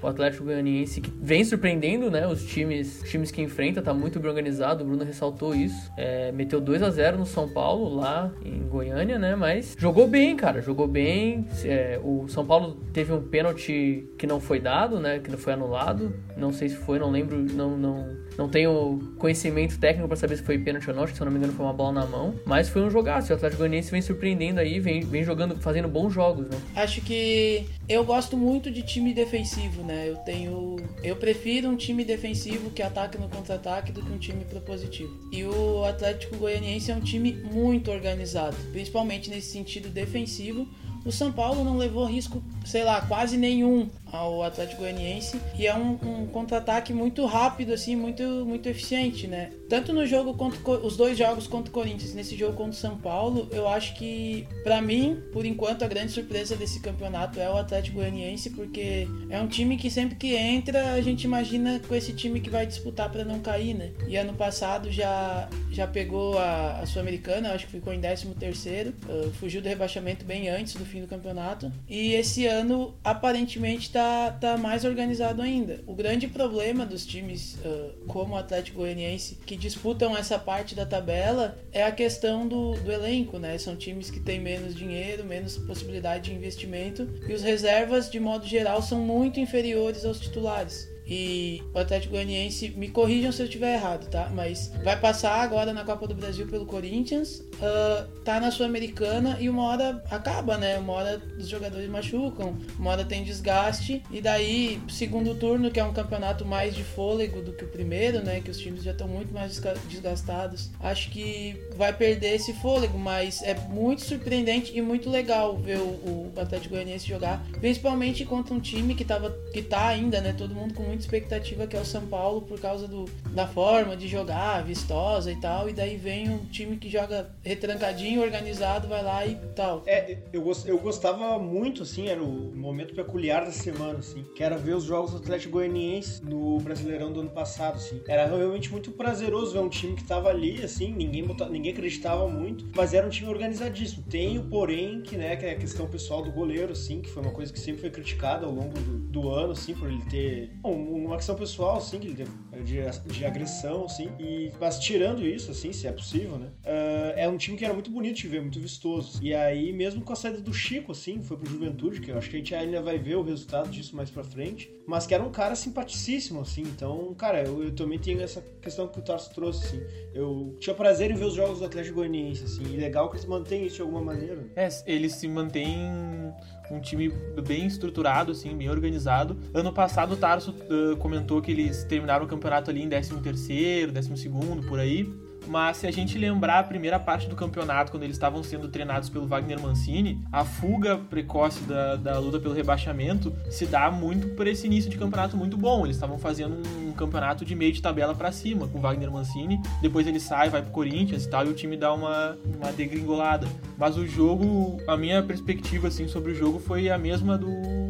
O 0.02 0.06
Atlético 0.06 0.44
Goianiense 0.44 1.00
que 1.00 1.12
vem 1.20 1.44
surpreendendo, 1.44 2.10
né? 2.10 2.26
Os 2.26 2.44
times, 2.44 3.02
os 3.02 3.10
times 3.10 3.30
que 3.30 3.42
enfrenta, 3.42 3.82
tá 3.82 3.92
muito 3.92 4.18
bem 4.18 4.28
organizado. 4.28 4.82
O 4.82 4.86
Bruno 4.86 5.04
ressaltou 5.04 5.54
isso. 5.54 5.90
É, 5.96 6.32
meteu 6.32 6.60
2 6.60 6.82
a 6.82 6.90
0 6.90 7.18
no 7.18 7.26
São 7.26 7.48
Paulo, 7.48 7.94
lá 7.94 8.32
em 8.44 8.60
Goiânia, 8.68 9.18
né? 9.18 9.36
Mas 9.36 9.76
jogou 9.78 10.06
bem, 10.08 10.36
cara. 10.36 10.60
Jogou 10.60 10.86
bem. 10.86 11.46
É, 11.64 12.00
o 12.02 12.26
São 12.28 12.46
Paulo 12.46 12.76
teve 12.92 13.12
um 13.12 13.22
pênalti 13.22 14.08
que 14.18 14.26
não 14.26 14.40
foi 14.40 14.60
dado, 14.60 14.98
né? 15.00 15.18
Que 15.18 15.30
não 15.30 15.38
foi 15.38 15.52
anulado. 15.52 16.14
Não 16.36 16.52
sei 16.52 16.68
se 16.68 16.76
foi, 16.76 16.98
não 16.98 17.10
lembro. 17.10 17.38
Não, 17.38 17.76
não, 17.76 18.16
não 18.38 18.48
tenho 18.48 18.98
conhecimento 19.18 19.78
técnico 19.78 20.08
para 20.08 20.16
saber 20.16 20.36
se 20.36 20.42
foi 20.42 20.58
pênalti 20.58 20.88
ou 20.88 20.96
não. 20.96 21.02
Acho 21.02 21.12
que, 21.12 21.18
se 21.18 21.22
eu 21.22 21.26
não 21.26 21.32
me 21.32 21.38
engano, 21.38 21.52
foi 21.52 21.64
uma 21.64 21.74
bola 21.74 21.92
na 21.92 22.06
mão. 22.06 22.34
Mas 22.44 22.68
foi 22.68 22.82
um 22.82 22.90
jogaço. 22.90 23.32
O 23.32 23.36
Atlético 23.36 23.58
Goianiense 23.58 23.90
vem 23.90 24.02
surpreendendo 24.02 24.60
aí, 24.60 24.80
vem, 24.80 25.00
vem 25.00 25.22
jogando, 25.24 25.56
fazendo 25.56 25.88
bons 25.88 26.12
jogos, 26.12 26.48
né? 26.48 26.58
Acho 26.74 27.00
que 27.00 27.66
eu 27.88 28.04
gosto 28.04 28.36
muito 28.36 28.70
de 28.70 28.82
time 28.82 29.12
defensivo, 29.12 29.82
né? 29.82 29.89
Eu 29.92 30.16
tenho. 30.18 30.76
Eu 31.02 31.16
prefiro 31.16 31.68
um 31.68 31.76
time 31.76 32.04
defensivo 32.04 32.70
que 32.70 32.82
ataca 32.82 33.18
no 33.18 33.28
contra-ataque 33.28 33.92
do 33.92 34.02
que 34.02 34.12
um 34.12 34.18
time 34.18 34.44
propositivo. 34.44 35.28
E 35.32 35.44
o 35.44 35.84
Atlético 35.84 36.36
Goianiense 36.36 36.90
é 36.90 36.94
um 36.94 37.00
time 37.00 37.32
muito 37.32 37.90
organizado, 37.90 38.56
principalmente 38.72 39.30
nesse 39.30 39.52
sentido 39.52 39.88
defensivo. 39.88 40.68
O 41.04 41.10
São 41.10 41.32
Paulo 41.32 41.64
não 41.64 41.78
levou 41.78 42.04
risco, 42.04 42.42
sei 42.64 42.84
lá, 42.84 43.00
quase 43.00 43.38
nenhum 43.38 43.88
ao 44.12 44.42
Atlético 44.42 44.82
Goianiense 44.82 45.40
e 45.58 45.66
é 45.66 45.74
um, 45.74 45.98
um 46.02 46.26
contra-ataque 46.26 46.92
muito 46.92 47.24
rápido 47.26 47.72
assim, 47.72 47.96
muito 47.96 48.22
muito 48.44 48.68
eficiente, 48.68 49.26
né? 49.26 49.50
Tanto 49.68 49.92
no 49.92 50.06
jogo 50.06 50.34
contra 50.34 50.58
os 50.84 50.96
dois 50.96 51.16
jogos 51.16 51.46
contra 51.46 51.70
o 51.70 51.72
Corinthians, 51.72 52.14
nesse 52.14 52.36
jogo 52.36 52.54
contra 52.54 52.72
o 52.72 52.74
São 52.74 52.96
Paulo, 52.96 53.48
eu 53.52 53.68
acho 53.68 53.94
que 53.94 54.46
para 54.64 54.80
mim, 54.80 55.22
por 55.32 55.44
enquanto 55.46 55.84
a 55.84 55.88
grande 55.88 56.12
surpresa 56.12 56.56
desse 56.56 56.80
campeonato 56.80 57.38
é 57.38 57.48
o 57.48 57.56
Atlético 57.56 57.96
Goianiense, 57.98 58.50
porque 58.50 59.06
é 59.28 59.40
um 59.40 59.46
time 59.46 59.76
que 59.76 59.90
sempre 59.90 60.16
que 60.16 60.34
entra, 60.34 60.92
a 60.92 61.00
gente 61.00 61.24
imagina 61.24 61.80
com 61.86 61.94
esse 61.94 62.12
time 62.12 62.40
que 62.40 62.50
vai 62.50 62.66
disputar 62.66 63.10
para 63.10 63.24
não 63.24 63.38
cair, 63.40 63.74
né? 63.74 63.92
E 64.08 64.16
ano 64.16 64.34
passado 64.34 64.90
já 64.90 65.48
já 65.70 65.86
pegou 65.86 66.36
a, 66.38 66.80
a 66.80 66.86
Sul-Americana, 66.86 67.52
acho 67.52 67.66
que 67.66 67.72
ficou 67.72 67.92
em 67.92 68.00
13 68.00 68.26
terceiro, 68.34 68.92
uh, 69.08 69.30
fugiu 69.34 69.62
do 69.62 69.68
rebaixamento 69.68 70.24
bem 70.24 70.48
antes 70.48 70.74
do 70.74 70.84
fim 70.84 71.00
do 71.00 71.06
campeonato. 71.06 71.72
E 71.88 72.12
esse 72.14 72.46
ano 72.46 72.94
aparentemente 73.04 73.82
está 73.82 73.99
tá, 74.00 74.32
tá 74.40 74.56
mais 74.56 74.84
organizado 74.84 75.42
ainda. 75.42 75.80
O 75.86 75.94
grande 75.94 76.26
problema 76.26 76.86
dos 76.86 77.04
times 77.04 77.56
uh, 77.56 77.92
como 78.06 78.34
o 78.34 78.38
Atlético 78.38 78.78
Goianiense 78.78 79.38
que 79.44 79.56
disputam 79.56 80.16
essa 80.16 80.38
parte 80.38 80.74
da 80.74 80.86
tabela 80.86 81.58
é 81.70 81.84
a 81.84 81.92
questão 81.92 82.48
do, 82.48 82.72
do 82.72 82.90
elenco, 82.90 83.38
né? 83.38 83.58
São 83.58 83.76
times 83.76 84.10
que 84.10 84.18
têm 84.18 84.40
menos 84.40 84.74
dinheiro, 84.74 85.24
menos 85.24 85.58
possibilidade 85.58 86.30
de 86.30 86.34
investimento 86.34 87.08
e 87.28 87.34
os 87.34 87.42
reservas, 87.42 88.10
de 88.10 88.18
modo 88.18 88.46
geral, 88.46 88.80
são 88.80 88.98
muito 89.00 89.38
inferiores 89.38 90.04
aos 90.04 90.18
titulares. 90.18 90.88
E 91.10 91.60
o 91.74 91.78
Atlético 91.80 92.12
Goianiense, 92.12 92.70
me 92.70 92.88
corrijam 92.88 93.32
se 93.32 93.42
eu 93.42 93.46
estiver 93.46 93.74
errado, 93.74 94.08
tá? 94.08 94.30
Mas 94.32 94.72
vai 94.84 94.98
passar 94.98 95.40
agora 95.40 95.72
na 95.72 95.82
Copa 95.82 96.06
do 96.06 96.14
Brasil 96.14 96.46
pelo 96.46 96.64
Corinthians, 96.64 97.40
uh, 97.40 98.06
tá 98.24 98.38
na 98.38 98.52
Sul-Americana 98.52 99.36
e 99.40 99.48
uma 99.48 99.64
hora 99.64 100.00
acaba, 100.08 100.56
né? 100.56 100.78
Uma 100.78 100.92
hora 100.92 101.20
os 101.36 101.48
jogadores 101.48 101.90
machucam, 101.90 102.56
uma 102.78 102.92
hora 102.92 103.04
tem 103.04 103.24
desgaste, 103.24 104.04
e 104.08 104.20
daí, 104.20 104.80
segundo 104.88 105.34
turno, 105.34 105.70
que 105.72 105.80
é 105.80 105.84
um 105.84 105.92
campeonato 105.92 106.44
mais 106.44 106.76
de 106.76 106.84
fôlego 106.84 107.42
do 107.42 107.52
que 107.52 107.64
o 107.64 107.68
primeiro, 107.68 108.22
né? 108.22 108.40
Que 108.40 108.50
os 108.52 108.58
times 108.58 108.84
já 108.84 108.92
estão 108.92 109.08
muito 109.08 109.34
mais 109.34 109.60
desgastados, 109.88 110.70
acho 110.78 111.10
que 111.10 111.56
vai 111.76 111.92
perder 111.92 112.36
esse 112.36 112.52
fôlego, 112.52 112.96
mas 112.96 113.42
é 113.42 113.54
muito 113.68 114.02
surpreendente 114.02 114.70
e 114.76 114.80
muito 114.80 115.10
legal 115.10 115.56
ver 115.56 115.78
o, 115.78 115.82
o 115.82 116.32
Atlético 116.36 116.74
Goianiense 116.74 117.08
jogar, 117.08 117.44
principalmente 117.58 118.24
contra 118.24 118.54
um 118.54 118.60
time 118.60 118.94
que, 118.94 119.04
tava, 119.04 119.36
que 119.52 119.60
tá 119.60 119.88
ainda, 119.88 120.20
né? 120.20 120.32
Todo 120.32 120.54
mundo 120.54 120.74
com 120.74 120.84
muito 120.84 120.99
muita 121.00 121.06
expectativa 121.06 121.66
que 121.66 121.76
é 121.76 121.80
o 121.80 121.84
São 121.84 122.06
Paulo 122.06 122.42
por 122.42 122.60
causa 122.60 122.86
do, 122.86 123.06
da 123.32 123.46
forma 123.46 123.96
de 123.96 124.06
jogar, 124.06 124.62
vistosa 124.62 125.32
e 125.32 125.36
tal. 125.36 125.68
E 125.68 125.72
daí 125.72 125.96
vem 125.96 126.28
um 126.28 126.44
time 126.46 126.76
que 126.76 126.88
joga 126.88 127.30
retrancadinho, 127.42 128.22
organizado, 128.22 128.86
vai 128.86 129.02
lá 129.02 129.26
e 129.26 129.34
tal. 129.54 129.82
É, 129.86 130.18
eu, 130.32 130.44
eu 130.66 130.78
gostava 130.78 131.38
muito, 131.38 131.82
assim, 131.82 132.08
era 132.08 132.22
o 132.22 132.54
momento 132.54 132.94
peculiar 132.94 133.44
da 133.44 133.52
semana, 133.52 133.98
assim, 133.98 134.24
que 134.34 134.42
era 134.42 134.56
ver 134.56 134.74
os 134.74 134.84
jogos 134.84 135.12
do 135.12 135.18
Atlético 135.18 135.52
Goianiense 135.52 136.24
no 136.24 136.58
Brasileirão 136.60 137.12
do 137.12 137.20
ano 137.20 137.30
passado, 137.30 137.76
assim. 137.76 138.00
Era 138.06 138.26
realmente 138.26 138.70
muito 138.70 138.90
prazeroso 138.92 139.52
ver 139.52 139.60
um 139.60 139.68
time 139.68 139.96
que 139.96 140.04
tava 140.04 140.28
ali, 140.28 140.62
assim, 140.62 140.92
ninguém, 140.92 141.24
botava, 141.24 141.50
ninguém 141.50 141.72
acreditava 141.72 142.28
muito, 142.28 142.66
mas 142.76 142.92
era 142.92 143.06
um 143.06 143.10
time 143.10 143.28
organizadíssimo. 143.28 144.04
Tem 144.08 144.38
o 144.38 144.44
porém, 144.44 145.00
que, 145.02 145.16
né, 145.16 145.36
que 145.36 145.46
é 145.46 145.52
a 145.52 145.56
questão 145.56 145.86
pessoal 145.86 146.22
do 146.22 146.30
goleiro, 146.30 146.72
assim, 146.72 147.00
que 147.00 147.10
foi 147.10 147.22
uma 147.22 147.32
coisa 147.32 147.52
que 147.52 147.58
sempre 147.58 147.80
foi 147.80 147.90
criticada 147.90 148.46
ao 148.46 148.52
longo 148.52 148.78
do, 148.80 148.98
do 148.98 149.30
ano, 149.30 149.52
assim, 149.52 149.74
por 149.74 149.88
ele 149.88 150.02
ter 150.10 150.50
bom, 150.60 150.79
uma 150.80 151.16
questão 151.16 151.34
pessoal, 151.34 151.78
assim, 151.78 151.98
teve, 151.98 152.24
de, 152.64 153.12
de 153.12 153.24
agressão, 153.24 153.84
assim. 153.84 154.10
E, 154.18 154.50
mas 154.60 154.78
tirando 154.78 155.26
isso, 155.26 155.50
assim, 155.50 155.72
se 155.72 155.86
é 155.86 155.92
possível, 155.92 156.38
né? 156.38 156.48
Uh, 156.64 157.12
é 157.16 157.28
um 157.28 157.36
time 157.36 157.56
que 157.56 157.64
era 157.64 157.74
muito 157.74 157.90
bonito 157.90 158.16
de 158.16 158.28
ver, 158.28 158.40
muito 158.40 158.60
vistoso. 158.60 159.18
E 159.22 159.34
aí, 159.34 159.72
mesmo 159.72 160.02
com 160.02 160.12
a 160.12 160.16
saída 160.16 160.40
do 160.40 160.52
Chico, 160.52 160.92
assim, 160.92 161.22
foi 161.22 161.36
pro 161.36 161.50
Juventude, 161.50 162.00
que 162.00 162.10
eu 162.10 162.18
acho 162.18 162.28
que 162.28 162.36
a 162.36 162.38
gente 162.38 162.54
ainda 162.54 162.80
vai 162.82 162.98
ver 162.98 163.16
o 163.16 163.22
resultado 163.22 163.68
disso 163.68 163.96
mais 163.96 164.10
pra 164.10 164.24
frente. 164.24 164.72
Mas 164.86 165.06
que 165.06 165.14
era 165.14 165.22
um 165.22 165.30
cara 165.30 165.54
simpaticíssimo, 165.54 166.40
assim. 166.40 166.62
Então, 166.62 167.14
cara, 167.14 167.42
eu, 167.42 167.62
eu 167.62 167.74
também 167.74 167.98
tenho 167.98 168.20
essa 168.20 168.42
questão 168.60 168.88
que 168.88 168.98
o 168.98 169.02
Tarso 169.02 169.32
trouxe, 169.32 169.66
assim. 169.66 169.82
Eu 170.12 170.56
tinha 170.58 170.74
prazer 170.74 171.10
em 171.10 171.14
ver 171.14 171.24
os 171.24 171.34
jogos 171.34 171.60
do 171.60 171.64
Atlético 171.64 171.96
Goianiense, 171.96 172.44
assim. 172.44 172.62
E 172.64 172.76
legal 172.76 173.08
que 173.08 173.16
eles 173.16 173.26
mantêm 173.26 173.66
isso 173.66 173.76
de 173.76 173.82
alguma 173.82 174.02
maneira. 174.02 174.46
É, 174.56 174.68
eles 174.86 175.14
se 175.14 175.28
mantêm 175.28 176.32
um 176.70 176.80
time 176.80 177.12
bem 177.46 177.66
estruturado, 177.66 178.32
assim, 178.32 178.56
bem 178.56 178.70
organizado. 178.70 179.36
Ano 179.52 179.72
passado 179.72 180.12
o 180.12 180.16
Tarso 180.16 180.54
uh, 180.70 180.96
comentou 180.96 181.42
que 181.42 181.50
eles 181.50 181.84
terminaram 181.84 182.24
o 182.24 182.28
campeonato 182.28 182.70
ali 182.70 182.82
em 182.82 182.88
13 182.88 183.20
terceiro, 183.20 183.92
12 183.92 184.16
segundo, 184.16 184.66
por 184.66 184.78
aí 184.78 185.10
mas 185.50 185.78
se 185.78 185.86
a 185.88 185.90
gente 185.90 186.16
lembrar 186.16 186.60
a 186.60 186.62
primeira 186.62 186.96
parte 186.96 187.26
do 187.26 187.34
campeonato, 187.34 187.90
quando 187.90 188.04
eles 188.04 188.14
estavam 188.14 188.40
sendo 188.40 188.68
treinados 188.68 189.08
pelo 189.08 189.26
Wagner 189.26 189.60
Mancini, 189.60 190.22
a 190.30 190.44
fuga 190.44 190.96
precoce 190.96 191.64
da, 191.64 191.96
da 191.96 192.20
luta 192.20 192.38
pelo 192.38 192.54
rebaixamento 192.54 193.34
se 193.50 193.66
dá 193.66 193.90
muito 193.90 194.28
por 194.36 194.46
esse 194.46 194.68
início 194.68 194.88
de 194.88 194.96
campeonato 194.96 195.36
muito 195.36 195.56
bom. 195.56 195.84
Eles 195.84 195.96
estavam 195.96 196.18
fazendo 196.18 196.62
um 196.86 196.92
campeonato 196.92 197.44
de 197.44 197.56
meio 197.56 197.72
de 197.72 197.82
tabela 197.82 198.14
para 198.14 198.30
cima 198.30 198.68
com 198.68 198.78
o 198.78 198.80
Wagner 198.80 199.10
Mancini, 199.10 199.60
depois 199.82 200.06
ele 200.06 200.20
sai, 200.20 200.48
vai 200.48 200.62
pro 200.62 200.70
Corinthians 200.70 201.24
e 201.24 201.28
tal, 201.28 201.44
e 201.44 201.48
o 201.48 201.52
time 201.52 201.76
dá 201.76 201.92
uma, 201.92 202.38
uma 202.44 202.70
degringolada. 202.70 203.48
Mas 203.76 203.96
o 203.96 204.06
jogo, 204.06 204.80
a 204.86 204.96
minha 204.96 205.20
perspectiva 205.20 205.88
assim 205.88 206.06
sobre 206.06 206.30
o 206.30 206.34
jogo 206.34 206.60
foi 206.60 206.88
a 206.88 206.96
mesma 206.96 207.36
do, 207.36 207.50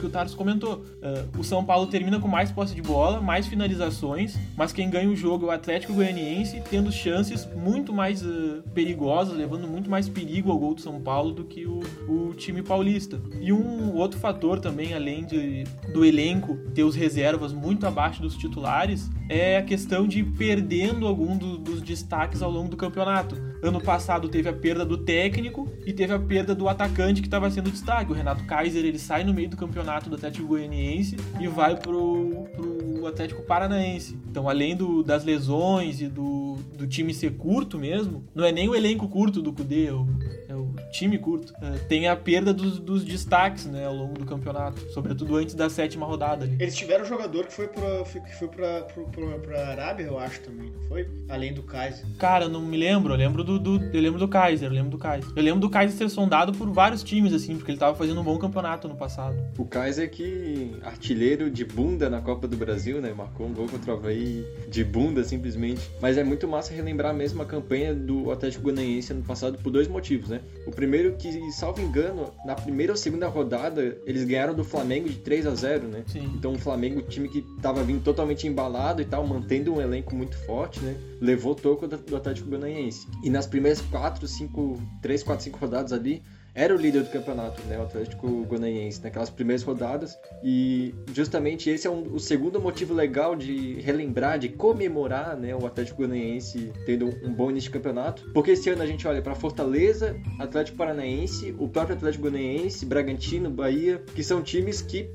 que 0.00 0.06
o 0.06 0.10
Tarso 0.10 0.36
comentou. 0.36 0.82
Uh, 1.02 1.38
o 1.38 1.44
São 1.44 1.64
Paulo 1.64 1.86
termina 1.86 2.18
com 2.18 2.26
mais 2.26 2.50
posse 2.50 2.74
de 2.74 2.82
bola, 2.82 3.20
mais 3.20 3.46
finalizações, 3.46 4.36
mas 4.56 4.72
quem 4.72 4.90
ganha 4.90 5.08
o 5.08 5.14
jogo 5.14 5.46
é 5.46 5.48
o 5.48 5.50
Atlético 5.52 5.92
Goianiense, 5.92 6.62
tendo 6.68 6.90
chances 6.90 7.46
muito 7.54 7.92
mais 7.92 8.22
uh, 8.22 8.62
perigosas, 8.74 9.36
levando 9.36 9.68
muito 9.68 9.88
mais 9.90 10.08
perigo 10.08 10.50
ao 10.50 10.58
gol 10.58 10.74
do 10.74 10.80
São 10.80 11.00
Paulo 11.00 11.32
do 11.32 11.44
que 11.44 11.66
o, 11.66 11.80
o 12.08 12.34
time 12.34 12.62
paulista. 12.62 13.20
E 13.40 13.52
um 13.52 13.94
outro 13.94 14.18
fator 14.18 14.58
também, 14.58 14.94
além 14.94 15.24
de, 15.24 15.64
do 15.92 16.04
elenco 16.04 16.56
ter 16.74 16.82
os 16.82 16.94
reservas 16.94 17.52
muito 17.52 17.86
abaixo 17.86 18.22
dos 18.22 18.36
titulares, 18.36 19.10
é 19.28 19.58
a 19.58 19.62
questão 19.62 20.08
de 20.08 20.24
perdendo 20.24 21.06
algum 21.06 21.36
do, 21.36 21.58
dos 21.58 21.80
destaques 21.80 22.42
ao 22.42 22.50
longo 22.50 22.68
do 22.68 22.76
campeonato. 22.76 23.36
Ano 23.62 23.80
passado 23.80 24.28
teve 24.28 24.48
a 24.48 24.52
perda 24.52 24.84
do 24.84 24.96
técnico 24.96 25.68
e 25.84 25.92
teve 25.92 26.14
a 26.14 26.18
perda 26.18 26.54
do 26.54 26.68
atacante 26.68 27.20
que 27.20 27.26
estava 27.26 27.50
sendo 27.50 27.70
destaque. 27.70 28.10
O 28.10 28.14
Renato 28.14 28.44
Kaiser 28.44 28.84
ele 28.84 28.98
sai 28.98 29.22
no 29.22 29.34
meio 29.34 29.50
do 29.50 29.56
campeonato 29.56 29.89
do 29.98 30.16
Atlético 30.16 30.46
Goianiense 30.46 31.16
e 31.40 31.48
vai 31.48 31.76
pro, 31.76 32.44
pro 32.54 33.06
Atlético 33.06 33.42
Paranaense. 33.42 34.16
Então, 34.30 34.48
além 34.48 34.76
do, 34.76 35.02
das 35.02 35.24
lesões 35.24 36.00
e 36.00 36.06
do, 36.06 36.56
do 36.76 36.86
time 36.86 37.12
ser 37.12 37.32
curto 37.32 37.78
mesmo, 37.78 38.24
não 38.34 38.44
é 38.44 38.52
nem 38.52 38.68
o 38.68 38.74
elenco 38.74 39.08
curto 39.08 39.42
do 39.42 39.52
Cudê, 39.52 39.86
é 39.86 39.92
o, 39.92 40.06
é 40.48 40.54
o 40.54 40.72
time 40.92 41.18
curto. 41.18 41.52
É, 41.60 41.78
tem 41.88 42.08
a 42.08 42.16
perda 42.16 42.52
dos, 42.52 42.78
dos, 42.78 43.04
destaques 43.04 43.66
né, 43.66 43.86
ao 43.86 43.94
longo 43.94 44.14
do 44.14 44.24
campeonato, 44.24 44.80
sobretudo 44.92 45.36
antes 45.36 45.54
da 45.54 45.68
sétima 45.68 46.06
rodada. 46.06 46.44
Ali. 46.44 46.56
Eles 46.60 46.76
tiveram 46.76 47.04
um 47.04 47.08
jogador 47.08 47.46
que 47.46 47.52
foi 47.52 47.68
pra, 47.68 48.04
que 48.04 48.34
foi 48.36 48.48
pra, 48.48 48.82
pra, 48.82 49.02
pra, 49.04 49.38
pra 49.38 49.68
Arábia, 49.68 50.04
eu 50.04 50.18
acho 50.18 50.40
também, 50.40 50.70
não 50.70 50.82
foi? 50.88 51.08
Além 51.28 51.52
do 51.52 51.62
Kaiser. 51.62 52.04
Cara, 52.18 52.48
não 52.48 52.60
me 52.60 52.76
lembro. 52.76 53.12
Eu 53.12 53.18
lembro 53.18 53.42
do, 53.42 53.58
do, 53.58 53.84
eu 53.92 54.00
lembro 54.00 54.18
do 54.18 54.28
Kaiser, 54.28 54.68
eu 54.68 54.74
lembro 54.74 54.90
do 54.90 54.98
Kaiser. 54.98 55.30
Eu 55.34 55.42
lembro 55.42 55.60
do 55.60 55.70
Kaiser 55.70 55.96
ser 55.96 56.08
sondado 56.08 56.52
por 56.52 56.70
vários 56.70 57.02
times, 57.02 57.32
assim, 57.32 57.56
porque 57.56 57.72
ele 57.72 57.78
tava 57.78 57.96
fazendo 57.96 58.20
um 58.20 58.24
bom 58.24 58.38
campeonato 58.38 58.88
no 58.88 58.96
passado. 58.96 59.36
O 59.58 59.64
Kaiser 59.64 59.79
que 60.06 60.76
artilheiro 60.82 61.50
de 61.50 61.64
bunda 61.64 62.10
na 62.10 62.20
Copa 62.20 62.46
do 62.46 62.56
Brasil, 62.56 63.00
né? 63.00 63.12
Marcou 63.12 63.46
um 63.46 63.54
gol 63.54 63.66
contra 63.66 63.92
o 63.92 63.96
Havaí 63.96 64.44
de 64.68 64.84
bunda, 64.84 65.24
simplesmente. 65.24 65.90
Mas 66.00 66.18
é 66.18 66.24
muito 66.24 66.46
massa 66.46 66.72
relembrar 66.72 67.14
mesmo 67.14 67.42
a 67.42 67.46
campanha 67.46 67.94
do 67.94 68.30
Atlético 68.30 68.64
Goianiense 68.64 69.12
ano 69.12 69.22
passado 69.22 69.58
por 69.58 69.70
dois 69.70 69.88
motivos, 69.88 70.28
né? 70.28 70.40
O 70.66 70.70
primeiro 70.70 71.16
que, 71.16 71.50
salvo 71.52 71.80
engano, 71.80 72.32
na 72.44 72.54
primeira 72.54 72.92
ou 72.92 72.96
segunda 72.96 73.28
rodada, 73.28 73.96
eles 74.06 74.24
ganharam 74.24 74.54
do 74.54 74.64
Flamengo 74.64 75.08
de 75.08 75.16
3 75.16 75.46
a 75.46 75.54
0 75.54 75.88
né? 75.88 76.04
Sim. 76.06 76.30
Então 76.34 76.52
o 76.52 76.58
Flamengo, 76.58 77.02
time 77.02 77.28
que 77.28 77.42
tava 77.60 77.82
vindo 77.82 78.02
totalmente 78.02 78.46
embalado 78.46 79.00
e 79.00 79.04
tal, 79.04 79.26
mantendo 79.26 79.74
um 79.74 79.80
elenco 79.80 80.14
muito 80.14 80.36
forte, 80.38 80.80
né? 80.80 80.96
Levou 81.20 81.54
toco 81.54 81.86
do 81.86 82.16
Atlético 82.16 82.48
Goianiense. 82.48 83.06
E 83.22 83.30
nas 83.30 83.46
primeiras 83.46 83.80
4, 83.80 84.26
5, 84.26 84.80
3, 85.02 85.22
4, 85.22 85.44
5 85.44 85.58
rodadas 85.58 85.92
ali, 85.92 86.22
era 86.54 86.74
o 86.74 86.78
líder 86.78 87.04
do 87.04 87.10
campeonato, 87.10 87.62
né, 87.62 87.78
o 87.78 87.82
Atlético 87.82 88.44
Goianiense, 88.44 89.02
naquelas 89.02 89.30
primeiras 89.30 89.62
rodadas. 89.62 90.18
E 90.42 90.94
justamente 91.14 91.70
esse 91.70 91.86
é 91.86 91.90
um, 91.90 92.14
o 92.14 92.20
segundo 92.20 92.60
motivo 92.60 92.94
legal 92.94 93.36
de 93.36 93.80
relembrar, 93.80 94.38
de 94.38 94.48
comemorar, 94.48 95.36
né, 95.36 95.54
o 95.54 95.66
Atlético 95.66 95.98
Goianiense 95.98 96.72
tendo 96.86 97.06
um 97.24 97.32
bom 97.32 97.50
início 97.50 97.70
de 97.70 97.78
campeonato. 97.78 98.30
Porque 98.32 98.52
esse 98.52 98.68
ano 98.70 98.82
a 98.82 98.86
gente 98.86 99.06
olha 99.06 99.22
para 99.22 99.34
Fortaleza, 99.34 100.16
Atlético 100.38 100.76
Paranaense, 100.76 101.54
o 101.58 101.68
próprio 101.68 101.96
Atlético 101.96 102.28
Goianiense, 102.28 102.84
Bragantino, 102.84 103.50
Bahia, 103.50 104.02
que 104.14 104.22
são 104.22 104.42
times 104.42 104.82
que 104.82 105.08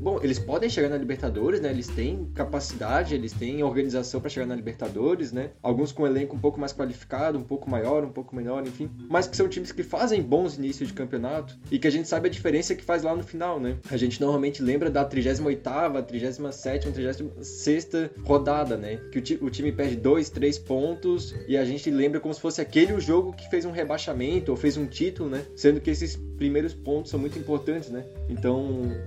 Bom, 0.00 0.20
eles 0.22 0.38
podem 0.38 0.68
chegar 0.68 0.88
na 0.88 0.96
Libertadores, 0.96 1.60
né? 1.60 1.70
Eles 1.70 1.88
têm 1.88 2.26
capacidade, 2.34 3.14
eles 3.14 3.32
têm 3.32 3.62
organização 3.62 4.20
para 4.20 4.30
chegar 4.30 4.46
na 4.46 4.54
Libertadores, 4.54 5.32
né? 5.32 5.50
Alguns 5.62 5.92
com 5.92 6.02
um 6.02 6.06
elenco 6.06 6.36
um 6.36 6.38
pouco 6.38 6.58
mais 6.60 6.72
qualificado, 6.72 7.38
um 7.38 7.42
pouco 7.42 7.68
maior, 7.70 8.04
um 8.04 8.10
pouco 8.10 8.34
menor, 8.34 8.66
enfim. 8.66 8.90
Mas 9.08 9.26
que 9.26 9.36
são 9.36 9.48
times 9.48 9.72
que 9.72 9.82
fazem 9.82 10.22
bons 10.22 10.56
inícios 10.56 10.88
de 10.88 10.94
campeonato 10.94 11.58
e 11.70 11.78
que 11.78 11.86
a 11.86 11.90
gente 11.90 12.08
sabe 12.08 12.28
a 12.28 12.30
diferença 12.30 12.74
que 12.74 12.84
faz 12.84 13.02
lá 13.02 13.14
no 13.14 13.22
final, 13.22 13.60
né? 13.60 13.78
A 13.90 13.96
gente 13.96 14.20
normalmente 14.20 14.62
lembra 14.62 14.90
da 14.90 15.08
38ª, 15.08 16.04
37ª, 16.04 16.92
36ª 16.92 18.10
rodada, 18.24 18.76
né? 18.76 18.96
Que 19.10 19.18
o, 19.18 19.22
ti 19.22 19.38
o 19.40 19.50
time 19.50 19.72
perde 19.72 19.96
dois, 19.96 20.30
três 20.30 20.58
pontos 20.58 21.34
e 21.48 21.56
a 21.56 21.64
gente 21.64 21.90
lembra 21.90 22.20
como 22.20 22.32
se 22.34 22.40
fosse 22.40 22.60
aquele 22.60 22.92
o 22.92 23.00
jogo 23.00 23.32
que 23.32 23.48
fez 23.48 23.64
um 23.64 23.70
rebaixamento 23.70 24.50
ou 24.50 24.56
fez 24.56 24.76
um 24.76 24.86
título, 24.86 25.28
né? 25.28 25.44
Sendo 25.56 25.80
que 25.80 25.90
esses 25.90 26.16
primeiros 26.36 26.74
pontos 26.74 27.10
são 27.10 27.20
muito 27.20 27.38
importantes, 27.38 27.88
né? 27.88 28.04
Então, 28.28 28.60